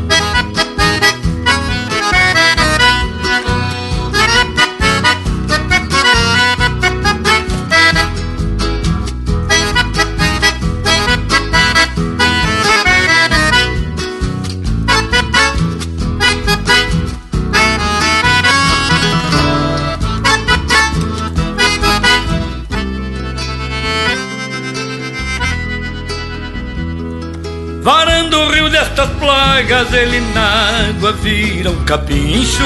Plagas, 29.48 29.92
ele 29.94 30.20
na 30.34 30.88
água 30.88 31.12
vira 31.12 31.70
um 31.70 31.84
capincho. 31.84 32.62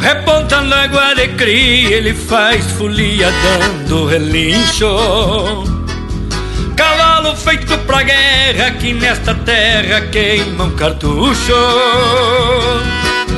Repontando 0.00 0.74
água 0.74 1.14
de 1.14 1.28
cria, 1.28 1.96
ele 1.96 2.14
faz 2.14 2.64
folia 2.72 3.30
dando 3.30 4.06
relincho. 4.06 4.86
Cavalo 6.74 7.36
feito 7.36 7.76
pra 7.78 8.02
guerra, 8.02 8.70
que 8.72 8.94
nesta 8.94 9.34
terra 9.34 10.00
queima 10.12 10.64
um 10.64 10.70
cartucho. 10.70 11.54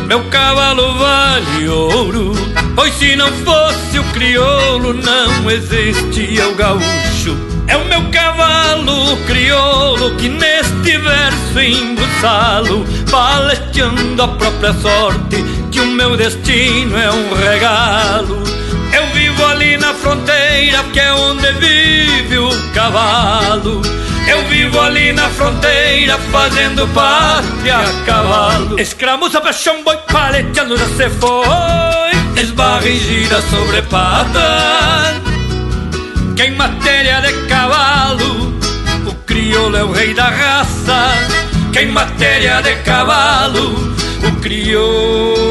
Meu 0.06 0.24
cavalo 0.30 0.94
vale 0.94 1.68
ouro, 1.68 2.32
pois 2.74 2.94
se 2.94 3.16
não 3.16 3.30
fosse 3.32 3.98
o 3.98 4.04
crioulo, 4.12 4.94
não 4.94 5.50
existia 5.50 6.48
o 6.48 6.54
gaúcho. 6.54 7.57
É 7.68 7.76
o 7.76 7.84
meu 7.84 8.10
cavalo 8.10 9.16
crioulo 9.26 10.16
que 10.16 10.28
neste 10.28 10.96
verso 10.96 11.60
embuçalo, 11.60 12.86
paleteando 13.10 14.22
a 14.22 14.28
própria 14.28 14.72
sorte, 14.72 15.44
que 15.70 15.78
o 15.80 15.86
meu 15.86 16.16
destino 16.16 16.96
é 16.96 17.10
um 17.10 17.34
regalo. 17.34 18.42
Eu 18.92 19.06
vivo 19.08 19.44
ali 19.44 19.76
na 19.76 19.92
fronteira, 19.92 20.82
que 20.92 20.98
é 20.98 21.12
onde 21.12 21.52
vive 21.52 22.38
o 22.38 22.72
cavalo. 22.72 23.82
Eu 24.26 24.44
vivo 24.48 24.80
ali 24.80 25.12
na 25.12 25.28
fronteira, 25.28 26.18
fazendo 26.32 26.88
pátria 26.88 27.78
a 27.78 28.04
cavalo. 28.04 28.80
Escramuça, 28.80 29.42
paixão, 29.42 29.84
boi 29.84 29.96
paleteando 30.10 30.76
já 30.76 30.86
se 30.86 31.10
foi. 31.10 32.42
Esbarra 32.42 32.88
e 32.88 32.98
gira 32.98 33.42
sobre 33.42 33.82
pata 33.82 35.27
que 36.38 36.44
em 36.44 36.52
matéria 36.52 37.20
de 37.20 37.32
cavalo 37.48 38.54
o 39.08 39.14
crioulo 39.26 39.76
é 39.76 39.82
o 39.82 39.90
rei 39.90 40.14
da 40.14 40.28
raça. 40.28 41.10
Que 41.72 41.80
em 41.80 41.90
matéria 41.90 42.62
de 42.62 42.76
cavalo 42.84 43.74
o 44.22 44.40
crioulo 44.40 45.47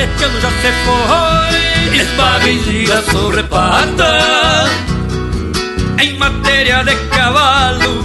paleteando 0.00 0.40
já 0.40 0.50
se 0.50 0.72
foi. 0.84 2.00
Esbarra 2.00 2.48
e 2.48 2.58
gira 2.60 3.02
sobre 3.02 3.42
pata. 3.44 4.70
Em 6.00 6.16
matéria 6.16 6.82
de 6.82 6.96
cavalo 7.08 8.04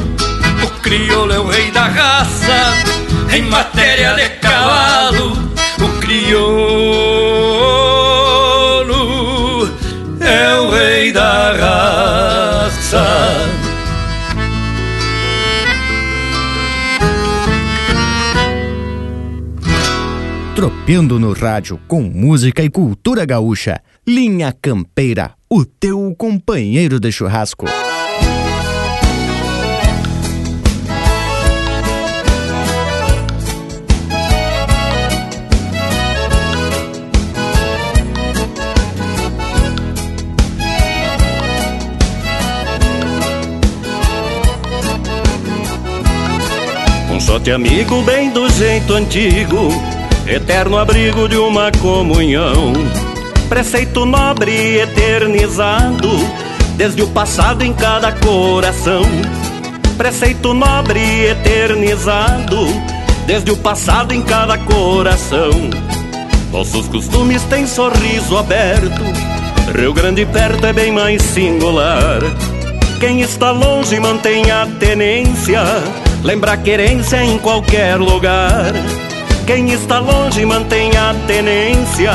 O 0.64 0.68
crioulo 0.82 1.32
é 1.32 1.40
o 1.40 1.48
rei 1.48 1.72
da 1.72 1.86
raça. 1.86 2.74
Em 3.32 3.44
matéria 3.44 4.14
de 4.16 4.30
cavalo 4.40 5.45
Tropeando 20.86 21.20
no 21.20 21.34
rádio 21.34 21.80
com 21.88 22.04
música 22.04 22.64
e 22.64 22.70
cultura 22.70 23.26
gaúcha. 23.26 23.82
Linha 24.08 24.54
Campeira, 24.54 25.32
o 25.50 25.66
teu 25.66 26.14
companheiro 26.16 27.00
de 27.00 27.12
churrasco. 27.12 27.66
Um 47.12 47.20
sorte 47.20 47.50
amigo 47.50 48.04
bem 48.04 48.30
do 48.30 48.48
jeito 48.50 48.94
antigo, 48.94 49.70
eterno 50.28 50.78
abrigo 50.78 51.28
de 51.30 51.38
uma 51.38 51.72
comunhão. 51.72 52.74
Preceito 53.48 54.06
nobre 54.06 54.80
eternizado, 54.80 56.10
desde 56.76 57.02
o 57.04 57.08
passado 57.08 57.64
em 57.64 57.74
cada 57.74 58.12
coração. 58.12 59.04
Preceito 59.98 60.54
nobre 60.54 61.28
eternizado, 61.28 62.68
desde 63.28 63.52
o 63.52 63.58
passado 63.58 64.14
em 64.14 64.22
cada 64.22 64.58
coração. 64.58 65.52
Nossos 66.52 66.88
costumes 66.88 67.44
têm 67.44 67.68
sorriso 67.68 68.38
aberto, 68.38 69.04
Rio 69.78 69.94
Grande 69.94 70.26
perto 70.26 70.66
é 70.66 70.74
bem 70.74 70.92
mais 70.92 71.22
singular. 71.22 72.20
Quem 73.00 73.22
está 73.22 73.52
longe 73.52 74.00
mantém 74.00 74.50
a 74.52 74.66
tenência, 74.80 75.62
lembra 76.24 76.54
a 76.54 76.58
querência 76.58 77.24
em 77.24 77.38
qualquer 77.38 77.98
lugar. 77.98 78.74
Quem 79.46 79.70
está 79.72 80.00
longe 80.00 80.44
mantém 80.44 80.90
a 80.98 81.14
tenência, 81.28 82.12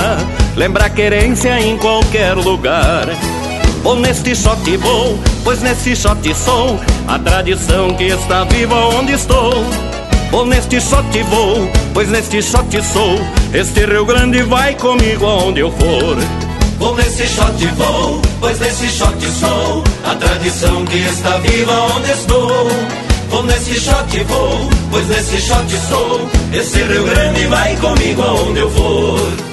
lembra 0.57 0.87
a 0.87 0.91
querência 0.91 1.61
em 1.61 1.79
qualquer 1.79 2.35
lugar. 2.35 3.07
Vou 3.85 3.95
neste 3.95 4.35
shot 4.35 4.77
vou, 4.79 5.17
pois 5.45 5.63
nesse 5.63 5.95
shot 5.95 6.35
sou 6.35 6.79
a 7.07 7.19
tradição 7.21 7.95
que 7.95 8.05
está 8.05 8.43
viva 8.45 8.75
onde 8.75 9.13
estou. 9.13 9.65
Vou 10.33 10.45
neste 10.45 10.81
shot 10.81 11.23
vou, 11.25 11.71
pois 11.95 12.11
neste 12.11 12.43
shot 12.43 12.83
sou 12.83 13.19
este 13.55 13.87
Rio 13.87 14.05
Grande 14.05 14.43
vai 14.43 14.75
comigo 14.75 15.25
aonde 15.25 15.61
eu 15.61 15.71
for. 15.71 16.17
Vou 16.79 16.97
nesse 16.97 17.29
shot 17.29 17.65
vou, 17.77 18.21
pois 18.41 18.59
nesse 18.59 18.89
shot 18.89 19.25
sou 19.27 19.85
a 20.05 20.17
tradição 20.17 20.85
que 20.85 20.97
está 20.97 21.37
viva 21.39 21.73
onde 21.97 22.11
estou. 22.11 23.10
Vou 23.31 23.43
nesse 23.45 23.81
shot 23.81 24.25
vou, 24.25 24.71
pois 24.91 25.09
nesse 25.09 25.41
shot 25.41 25.79
sou 25.89 26.29
esse 26.53 26.83
Rio 26.83 27.05
Grande 27.05 27.47
vai 27.47 27.77
comigo 27.77 28.23
aonde 28.23 28.61
eu 28.61 28.71
for. 28.71 29.51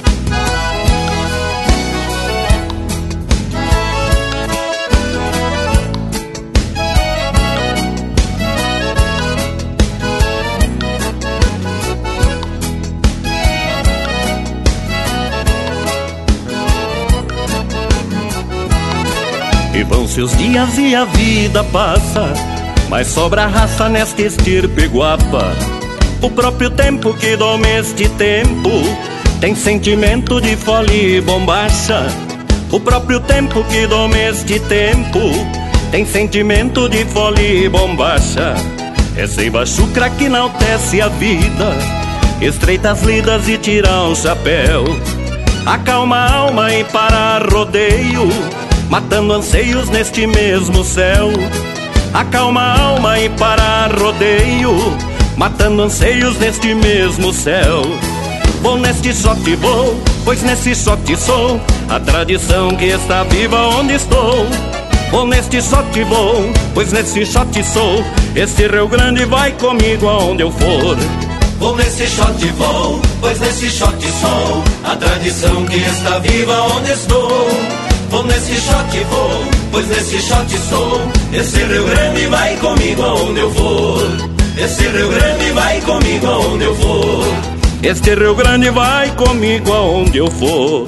Vão-se 19.88 20.20
os 20.20 20.36
dias 20.36 20.76
e 20.78 20.94
a 20.94 21.04
vida 21.04 21.64
passa, 21.64 22.32
mas 22.88 23.08
sobra 23.08 23.46
raça 23.46 23.88
nesta 23.88 24.22
estirpe 24.22 24.86
guapa. 24.86 25.52
O 26.20 26.30
próprio 26.30 26.70
tempo 26.70 27.14
que 27.14 27.36
doma 27.36 27.68
este 27.68 28.08
tempo 28.10 28.70
tem 29.40 29.54
sentimento 29.54 30.40
de 30.40 30.56
folia 30.56 31.18
e 31.18 31.20
bombacha. 31.20 32.06
O 32.70 32.80
próprio 32.80 33.20
tempo 33.20 33.62
que 33.64 33.86
doma 33.86 34.18
este 34.18 34.58
tempo 34.60 35.20
tem 35.90 36.04
sentimento 36.04 36.88
de 36.88 37.04
folia 37.04 37.66
e 37.66 37.68
bombacha. 37.68 38.54
É 39.16 39.26
seiva 39.26 39.64
chucra 39.66 40.10
que 40.10 40.24
enaltece 40.24 41.00
a 41.00 41.08
vida, 41.08 41.72
estreita 42.40 42.92
as 42.92 43.02
lidas 43.02 43.48
e 43.48 43.58
tira 43.58 44.02
o 44.04 44.14
chapéu. 44.14 44.84
Acalma 45.66 46.16
a 46.16 46.34
alma 46.34 46.72
e 46.72 46.84
para 46.84 47.38
rodeio 47.38 48.28
matando 48.88 49.32
anseios 49.32 49.88
neste 49.90 50.26
mesmo 50.26 50.82
céu. 50.82 51.30
Acalma 52.14 52.60
a 52.60 52.80
alma 52.80 53.18
e 53.20 53.28
para 53.30 53.88
rodeio, 53.98 54.76
matando 55.36 55.82
anseios 55.82 56.38
neste 56.38 56.74
mesmo 56.74 57.32
céu. 57.32 57.82
Vou 58.62 58.76
neste 58.76 59.14
shot 59.14 59.56
vou, 59.56 60.02
pois 60.24 60.42
nesse 60.42 60.74
shot 60.74 61.16
sou 61.16 61.60
a 61.88 62.00
tradição 62.00 62.74
que 62.76 62.86
está 62.86 63.22
viva 63.24 63.56
onde 63.78 63.94
estou. 63.94 64.46
Vou 65.10 65.26
neste 65.26 65.62
shot 65.62 66.04
vou, 66.04 66.52
pois 66.74 66.92
nesse 66.92 67.24
shot 67.24 67.64
sou. 67.64 68.04
Este 68.34 68.66
Rio 68.66 68.88
Grande 68.88 69.24
vai 69.24 69.52
comigo 69.52 70.08
aonde 70.08 70.42
eu 70.42 70.50
for. 70.50 70.96
Vou 71.58 71.76
nesse 71.76 72.06
shot 72.06 72.44
vou, 72.56 73.00
pois 73.20 73.40
nesse 73.40 73.70
shot 73.70 73.96
sou 74.20 74.64
a 74.84 74.96
tradição 74.96 75.64
que 75.66 75.76
está 75.76 76.18
viva 76.18 76.60
onde 76.76 76.92
estou. 76.92 77.48
Vou 78.10 78.24
nesse 78.24 78.54
shot 78.56 79.04
vou, 79.10 79.44
pois 79.70 79.88
nesse 79.88 80.20
shot 80.20 80.58
sou. 80.68 81.00
Esse 81.32 81.64
Rio 81.64 81.84
Grande 81.86 82.26
vai 82.26 82.56
comigo 82.56 83.02
aonde 83.02 83.40
eu 83.40 83.50
for. 83.52 84.02
Esse 84.56 84.88
Rio 84.88 85.08
Grande 85.08 85.50
vai 85.52 85.80
comigo 85.80 86.26
aonde 86.26 86.64
eu 86.64 86.74
for. 86.74 87.58
Este 87.82 88.14
Rio 88.14 88.34
Grande 88.34 88.70
vai 88.70 89.10
comigo 89.14 89.72
aonde 89.72 90.18
eu 90.18 90.30
for. 90.30 90.86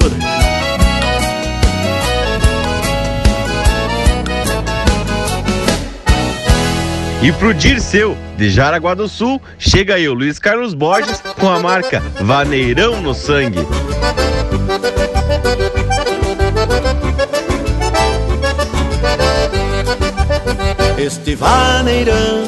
E 7.23 7.31
pro 7.33 7.53
Dirceu, 7.53 8.17
de 8.35 8.49
Jaraguá 8.49 8.95
do 8.95 9.07
Sul, 9.07 9.39
chega 9.59 9.95
o 10.09 10.13
Luiz 10.13 10.39
Carlos 10.39 10.73
Borges 10.73 11.21
com 11.39 11.47
a 11.47 11.59
marca 11.59 12.01
Vaneirão 12.19 12.99
no 12.99 13.13
Sangue. 13.13 13.59
Este 21.01 21.33
vaneirão 21.33 22.43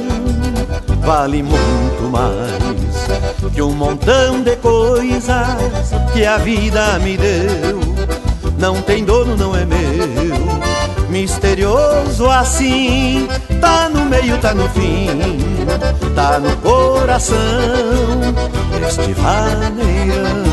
vale 1.02 1.42
muito 1.42 2.04
mais 2.12 3.52
que 3.52 3.64
um 3.64 3.72
montão 3.72 4.44
de 4.44 4.56
coisas 4.58 5.92
que 6.14 6.24
a 6.24 6.38
vida 6.38 7.00
me 7.00 7.18
deu. 7.18 7.80
Não 8.60 8.80
tem 8.84 9.04
dono, 9.04 9.36
não 9.36 9.56
é 9.56 9.66
meu. 9.66 11.10
Misterioso 11.10 12.30
assim, 12.30 13.28
tá 13.60 13.90
no 13.90 14.06
meio, 14.06 14.38
tá 14.38 14.54
no 14.54 14.70
fim, 14.70 15.08
tá 16.14 16.38
no 16.38 16.56
coração. 16.58 17.36
Este 18.88 19.14
vaneirão 19.14 20.44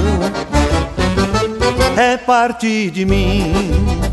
é 1.98 2.16
parte 2.16 2.90
de 2.90 3.05
mim. 3.05 4.10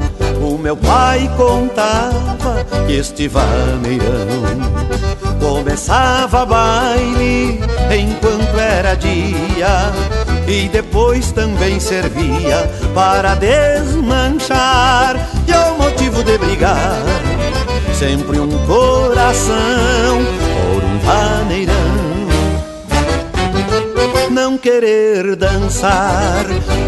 Meu 0.60 0.76
pai 0.76 1.30
contava 1.38 2.66
que 2.86 2.94
este 2.94 3.28
vaneirão 3.28 4.08
começava 5.40 6.46
baile 6.46 7.62
enquanto 7.98 8.60
era 8.60 8.96
dia 8.96 9.92
e 10.48 10.68
depois 10.68 11.32
também 11.32 11.80
servia 11.80 12.70
para 12.94 13.36
desmanchar 13.36 15.16
e 15.48 15.54
o 15.54 15.78
motivo 15.78 16.24
de 16.24 16.38
brigar 16.38 17.02
sempre 17.94 18.40
um 18.40 18.50
coração 18.66 20.20
por 20.72 20.84
um 20.84 21.00
vaneirão 21.00 22.08
não 24.38 24.56
querer 24.56 25.36
dançar. 25.36 26.46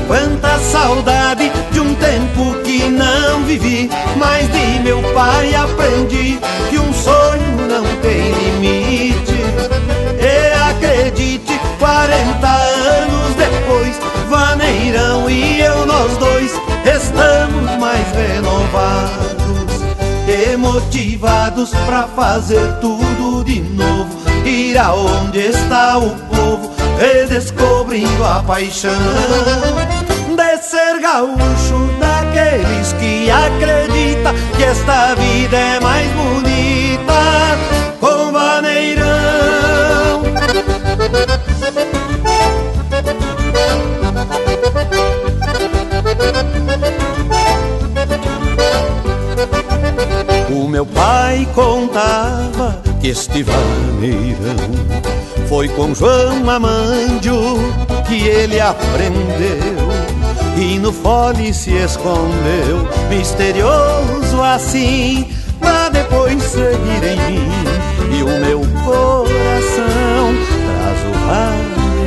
Quanta 0.07 0.59
saudade 0.59 1.38
de 1.79 1.81
um 1.81 1.95
tempo 1.95 2.53
que 2.65 2.89
não 2.89 3.45
vivi, 3.45 3.89
mas 4.17 4.51
de 4.51 4.79
meu 4.81 5.01
pai 5.13 5.55
aprendi 5.55 6.37
que 6.69 6.77
um 6.77 6.93
sonho 6.93 7.67
não 7.69 7.85
tem 8.01 8.31
limite. 8.33 9.39
E 10.19 10.69
acredite, 10.69 11.57
40 11.79 12.47
anos 12.47 13.35
depois, 13.35 13.97
Vaneirão 14.29 15.29
e 15.29 15.61
eu, 15.61 15.85
nós 15.85 16.17
dois, 16.17 16.51
estamos 16.83 17.77
mais 17.79 18.05
renovados 18.11 19.81
e 20.27 20.57
motivados 20.57 21.69
pra 21.85 22.03
fazer 22.09 22.73
tudo 22.81 23.45
de 23.45 23.61
novo. 23.61 24.09
Ir 24.43 24.77
aonde 24.77 25.39
está 25.39 25.97
o 25.97 26.09
povo 26.09 26.71
redescobrindo 26.99 28.25
a 28.25 28.43
paixão 28.43 30.08
gaúcho 31.11 31.89
daqueles 31.99 32.93
que 32.93 33.31
acredita 33.31 34.31
que 34.55 34.63
esta 34.63 35.15
vida 35.15 35.57
é 35.57 35.79
mais 35.79 36.07
bonita 36.11 37.57
com 37.99 38.31
vaneirão. 38.31 40.21
O 50.51 50.67
meu 50.67 50.85
pai 50.85 51.47
contava 51.55 52.81
que 53.01 53.07
este 53.07 53.41
vaneirão 53.41 54.55
foi 55.47 55.67
com 55.69 55.95
João 55.95 56.47
Amandio 56.47 57.57
que 58.07 58.27
ele 58.27 58.59
aprendeu 58.59 60.08
e 60.59 60.77
no 60.77 60.91
fole 60.91 61.53
se 61.53 61.71
escondeu, 61.71 62.85
misterioso 63.09 64.41
assim, 64.43 65.29
pra 65.57 65.87
depois 65.87 66.43
seguir 66.43 67.03
em 67.03 67.31
mim. 67.31 67.49
E 68.11 68.23
o 68.23 68.27
meu 68.27 68.59
coração 68.83 70.35
traz 70.65 70.99
o 71.07 71.13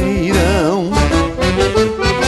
vaneirão 0.00 0.90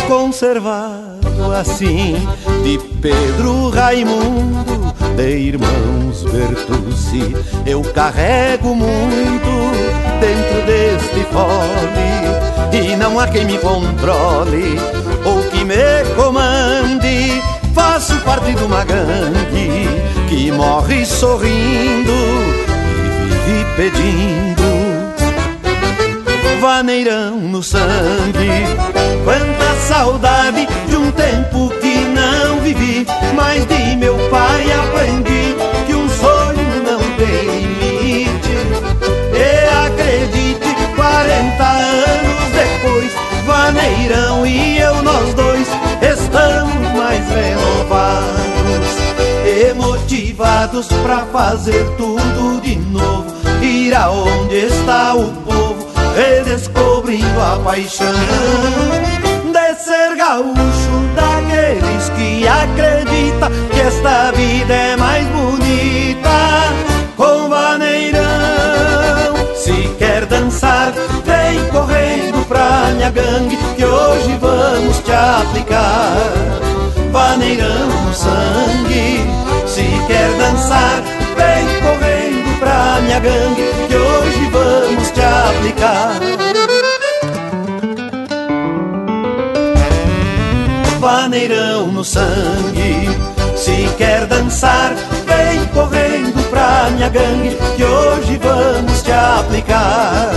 conservado 0.08 1.52
assim 1.54 2.16
de 2.62 2.78
Pedro 3.00 3.68
Raimundo, 3.68 4.94
de 5.16 5.36
irmãos 5.36 6.22
Bertucci. 6.22 7.36
Eu 7.66 7.82
carrego 7.82 8.74
muito 8.74 9.50
dentro 10.20 10.66
deste 10.66 11.26
fole 11.30 12.14
e 12.72 12.96
não 12.96 13.20
há 13.20 13.28
quem 13.28 13.44
me 13.44 13.58
controle 13.58 14.78
me 15.64 16.04
comande. 16.16 17.42
Faço 17.74 18.16
parte 18.20 18.54
de 18.54 18.62
uma 18.62 18.84
gangue 18.84 19.88
que 20.28 20.52
morre 20.52 21.04
sorrindo 21.04 22.12
e 23.46 23.50
vive 23.50 23.64
pedindo 23.76 24.64
vaneirão 26.64 27.36
no 27.36 27.62
sangue. 27.62 28.48
Quanta 29.22 29.74
saudade 29.86 30.66
de 30.88 30.96
um 30.96 31.10
tempo 31.12 31.68
que 31.78 31.94
não 32.06 32.60
vivi, 32.60 33.06
mas 33.34 33.66
de 33.66 33.96
meu 33.96 34.16
pai 34.30 34.64
aprendi 34.72 35.54
que 35.86 35.94
um 35.94 36.08
sonho 36.08 36.82
não 36.82 37.00
tem 37.18 37.66
limite. 37.80 38.56
E 39.34 39.86
acredite, 39.86 40.74
40 40.96 41.64
anos 41.64 42.53
vaneirão 43.54 44.44
e 44.44 44.78
eu, 44.78 45.00
nós 45.04 45.32
dois, 45.34 45.68
estamos 46.02 46.92
mais 46.96 47.22
renovados 47.28 48.88
e 49.46 49.72
motivados 49.74 50.88
pra 51.04 51.18
fazer 51.26 51.84
tudo 51.96 52.60
de 52.60 52.74
novo. 52.76 53.32
Ir 53.62 53.94
aonde 53.94 54.56
está 54.56 55.14
o 55.14 55.30
povo 55.44 55.86
redescobrindo 56.16 57.40
a 57.40 57.60
paixão 57.64 58.12
de 59.52 59.74
ser 59.80 60.16
gaúcho 60.16 60.94
daqueles 61.14 62.08
que 62.16 62.48
acredita 62.48 63.50
que 63.72 63.80
esta 63.80 64.32
vida 64.32 64.74
é 64.74 64.96
mais 64.96 65.26
bonita 65.28 66.93
minha 73.04 73.10
gangue 73.10 73.58
que 73.76 73.84
hoje 73.84 74.38
vamos 74.40 74.98
te 75.00 75.12
aplicar 75.12 76.16
vaneirão 77.10 77.88
no 78.06 78.14
sangue. 78.14 79.26
Se 79.66 79.82
quer 80.06 80.30
dançar 80.38 81.02
gangue 83.20 83.62
que 83.88 83.96
hoje 83.96 84.50
vamos 84.50 85.10
te 85.10 85.20
aplicar. 85.20 86.20
Vaneirão 90.98 91.86
no 91.88 92.04
sangue, 92.04 93.10
se 93.56 93.88
quer 93.96 94.26
dançar, 94.26 94.94
vem 95.26 95.64
correndo 95.66 96.50
pra 96.50 96.90
minha 96.90 97.08
gangue 97.08 97.56
que 97.76 97.84
hoje 97.84 98.38
vamos 98.42 99.02
te 99.02 99.12
aplicar. 99.12 100.32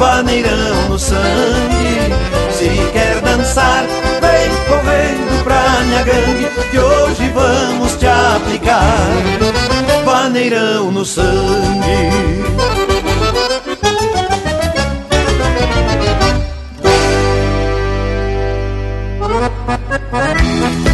Vaneirão 0.00 0.88
no 0.88 0.98
sangue, 0.98 2.14
se 2.50 2.70
quer 2.90 3.20
dançar, 3.20 3.84
vem 4.22 4.50
correndo 4.66 5.44
pra 5.44 5.80
minha 5.84 6.02
gangue 6.02 6.48
que 6.70 6.78
hoje 6.78 7.28
vamos 7.34 7.96
te 7.96 8.06
aplicar. 8.06 8.96
Vaneirão 10.02 10.90
no 10.90 11.04
sangue. 11.04 12.40
Esse 20.62 20.89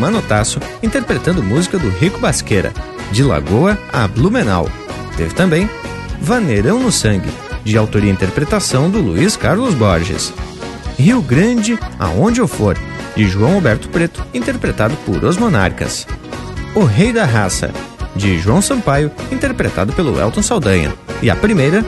Manotaço 0.00 0.58
interpretando 0.82 1.42
música 1.42 1.78
do 1.78 1.88
Rico 1.88 2.18
Basqueira, 2.18 2.72
de 3.12 3.22
Lagoa 3.22 3.78
a 3.92 4.08
Blumenau. 4.08 4.68
Teve 5.16 5.34
também 5.34 5.68
Vaneirão 6.20 6.80
no 6.80 6.90
Sangue, 6.90 7.30
de 7.62 7.76
autoria 7.76 8.10
e 8.10 8.12
interpretação 8.12 8.90
do 8.90 8.98
Luiz 8.98 9.36
Carlos 9.36 9.74
Borges. 9.74 10.32
Rio 10.98 11.22
Grande, 11.22 11.78
Aonde 11.98 12.40
Eu 12.40 12.48
For, 12.48 12.76
de 13.16 13.28
João 13.28 13.54
Alberto 13.54 13.88
Preto, 13.88 14.24
interpretado 14.34 14.96
por 15.06 15.22
Os 15.24 15.36
Monarcas. 15.36 16.06
O 16.74 16.84
Rei 16.84 17.12
da 17.12 17.24
Raça, 17.24 17.70
de 18.14 18.38
João 18.38 18.60
Sampaio, 18.60 19.10
interpretado 19.30 19.92
pelo 19.92 20.20
Elton 20.20 20.42
Saldanha. 20.42 20.92
E 21.22 21.30
a 21.30 21.36
primeira, 21.36 21.84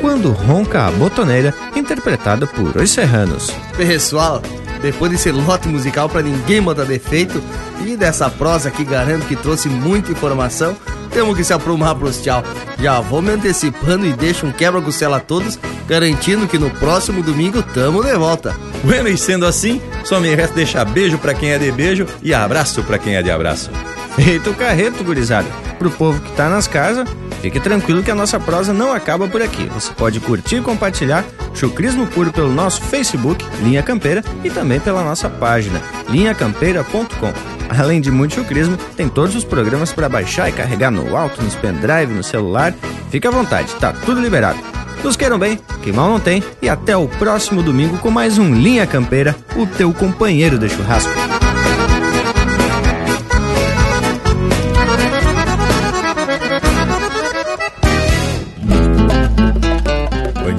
Quando 0.00 0.30
Ronca 0.32 0.86
a 0.86 0.90
Botoneira, 0.90 1.54
interpretada 1.74 2.46
por 2.46 2.76
Os 2.76 2.90
Serranos. 2.90 3.50
Pessoal, 3.76 4.42
depois 4.84 5.10
desse 5.10 5.32
lote 5.32 5.66
musical 5.66 6.10
para 6.10 6.20
ninguém 6.20 6.60
botar 6.60 6.84
defeito 6.84 7.42
e 7.86 7.96
dessa 7.96 8.28
prosa 8.28 8.70
que 8.70 8.84
garanto 8.84 9.26
que 9.26 9.34
trouxe 9.34 9.66
muita 9.66 10.12
informação, 10.12 10.76
temos 11.10 11.34
que 11.34 11.42
se 11.42 11.54
aprumar 11.54 11.94
pros 11.94 12.20
tchau. 12.20 12.44
Já 12.78 13.00
vou 13.00 13.22
me 13.22 13.30
antecipando 13.30 14.04
e 14.04 14.12
deixo 14.12 14.46
um 14.46 14.52
quebra-costela 14.52 15.16
a 15.16 15.20
todos, 15.20 15.58
garantindo 15.88 16.46
que 16.46 16.58
no 16.58 16.68
próximo 16.68 17.22
domingo 17.22 17.62
tamo 17.62 18.04
de 18.04 18.14
volta. 18.14 18.54
Bueno, 18.82 19.08
e 19.08 19.16
sendo 19.16 19.46
assim, 19.46 19.80
só 20.04 20.20
me 20.20 20.34
resta 20.34 20.54
deixar 20.54 20.84
beijo 20.84 21.16
para 21.16 21.32
quem 21.32 21.52
é 21.52 21.58
de 21.58 21.72
beijo 21.72 22.06
e 22.22 22.34
abraço 22.34 22.82
para 22.82 22.98
quem 22.98 23.16
é 23.16 23.22
de 23.22 23.30
abraço. 23.30 23.70
Feito 24.16 24.50
o 24.50 24.54
carreto, 24.54 25.02
gurizada. 25.02 25.48
Pro 25.78 25.90
povo 25.90 26.20
que 26.20 26.32
tá 26.32 26.50
nas 26.50 26.68
casas, 26.68 27.08
fique 27.40 27.58
tranquilo 27.58 28.02
que 28.02 28.10
a 28.10 28.14
nossa 28.14 28.38
prosa 28.38 28.74
não 28.74 28.92
acaba 28.92 29.26
por 29.26 29.40
aqui. 29.40 29.64
Você 29.72 29.94
pode 29.94 30.20
curtir 30.20 30.56
e 30.56 30.60
compartilhar 30.60 31.24
Chucrismo 31.54 32.06
Puro 32.06 32.32
pelo 32.32 32.52
nosso 32.52 32.82
Facebook, 32.82 33.44
Linha 33.62 33.82
Campeira, 33.82 34.22
e 34.42 34.50
também 34.50 34.80
pela 34.80 35.02
nossa 35.02 35.30
página, 35.30 35.80
linhacampeira.com. 36.08 37.32
Além 37.68 38.00
de 38.00 38.10
muito 38.10 38.34
chucrismo, 38.34 38.76
tem 38.96 39.08
todos 39.08 39.34
os 39.34 39.44
programas 39.44 39.92
para 39.92 40.08
baixar 40.08 40.48
e 40.48 40.52
carregar 40.52 40.90
no 40.90 41.16
alto, 41.16 41.42
nos 41.42 41.54
pendrive, 41.54 42.12
no 42.12 42.22
celular. 42.22 42.74
Fique 43.10 43.26
à 43.26 43.30
vontade, 43.30 43.72
tá 43.76 43.92
tudo 43.92 44.20
liberado. 44.20 44.58
Nos 45.02 45.16
queiram 45.16 45.38
bem, 45.38 45.58
que 45.82 45.92
mal 45.92 46.08
não 46.08 46.18
tem, 46.18 46.42
e 46.62 46.68
até 46.68 46.96
o 46.96 47.06
próximo 47.06 47.62
domingo 47.62 47.98
com 47.98 48.10
mais 48.10 48.38
um 48.38 48.54
Linha 48.54 48.86
Campeira, 48.86 49.36
o 49.54 49.66
teu 49.66 49.92
companheiro 49.92 50.58
de 50.58 50.68
churrasco. 50.68 51.12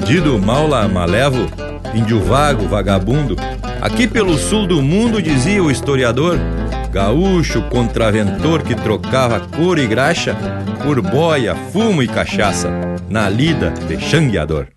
Bandido, 0.06 0.38
maula, 0.38 0.86
malevo, 0.86 1.50
índio 1.92 2.20
vago, 2.20 2.68
vagabundo. 2.68 3.34
Aqui 3.80 4.06
pelo 4.06 4.38
sul 4.38 4.64
do 4.64 4.80
mundo, 4.80 5.20
dizia 5.20 5.60
o 5.60 5.68
historiador, 5.68 6.38
gaúcho 6.92 7.60
contraventor 7.62 8.62
que 8.62 8.76
trocava 8.76 9.40
couro 9.40 9.80
e 9.80 9.86
graxa 9.88 10.36
por 10.84 11.02
boia, 11.02 11.56
fumo 11.72 12.04
e 12.04 12.06
cachaça, 12.06 12.70
na 13.10 13.28
lida 13.28 13.72
de 13.88 13.98
xangueador. 14.00 14.68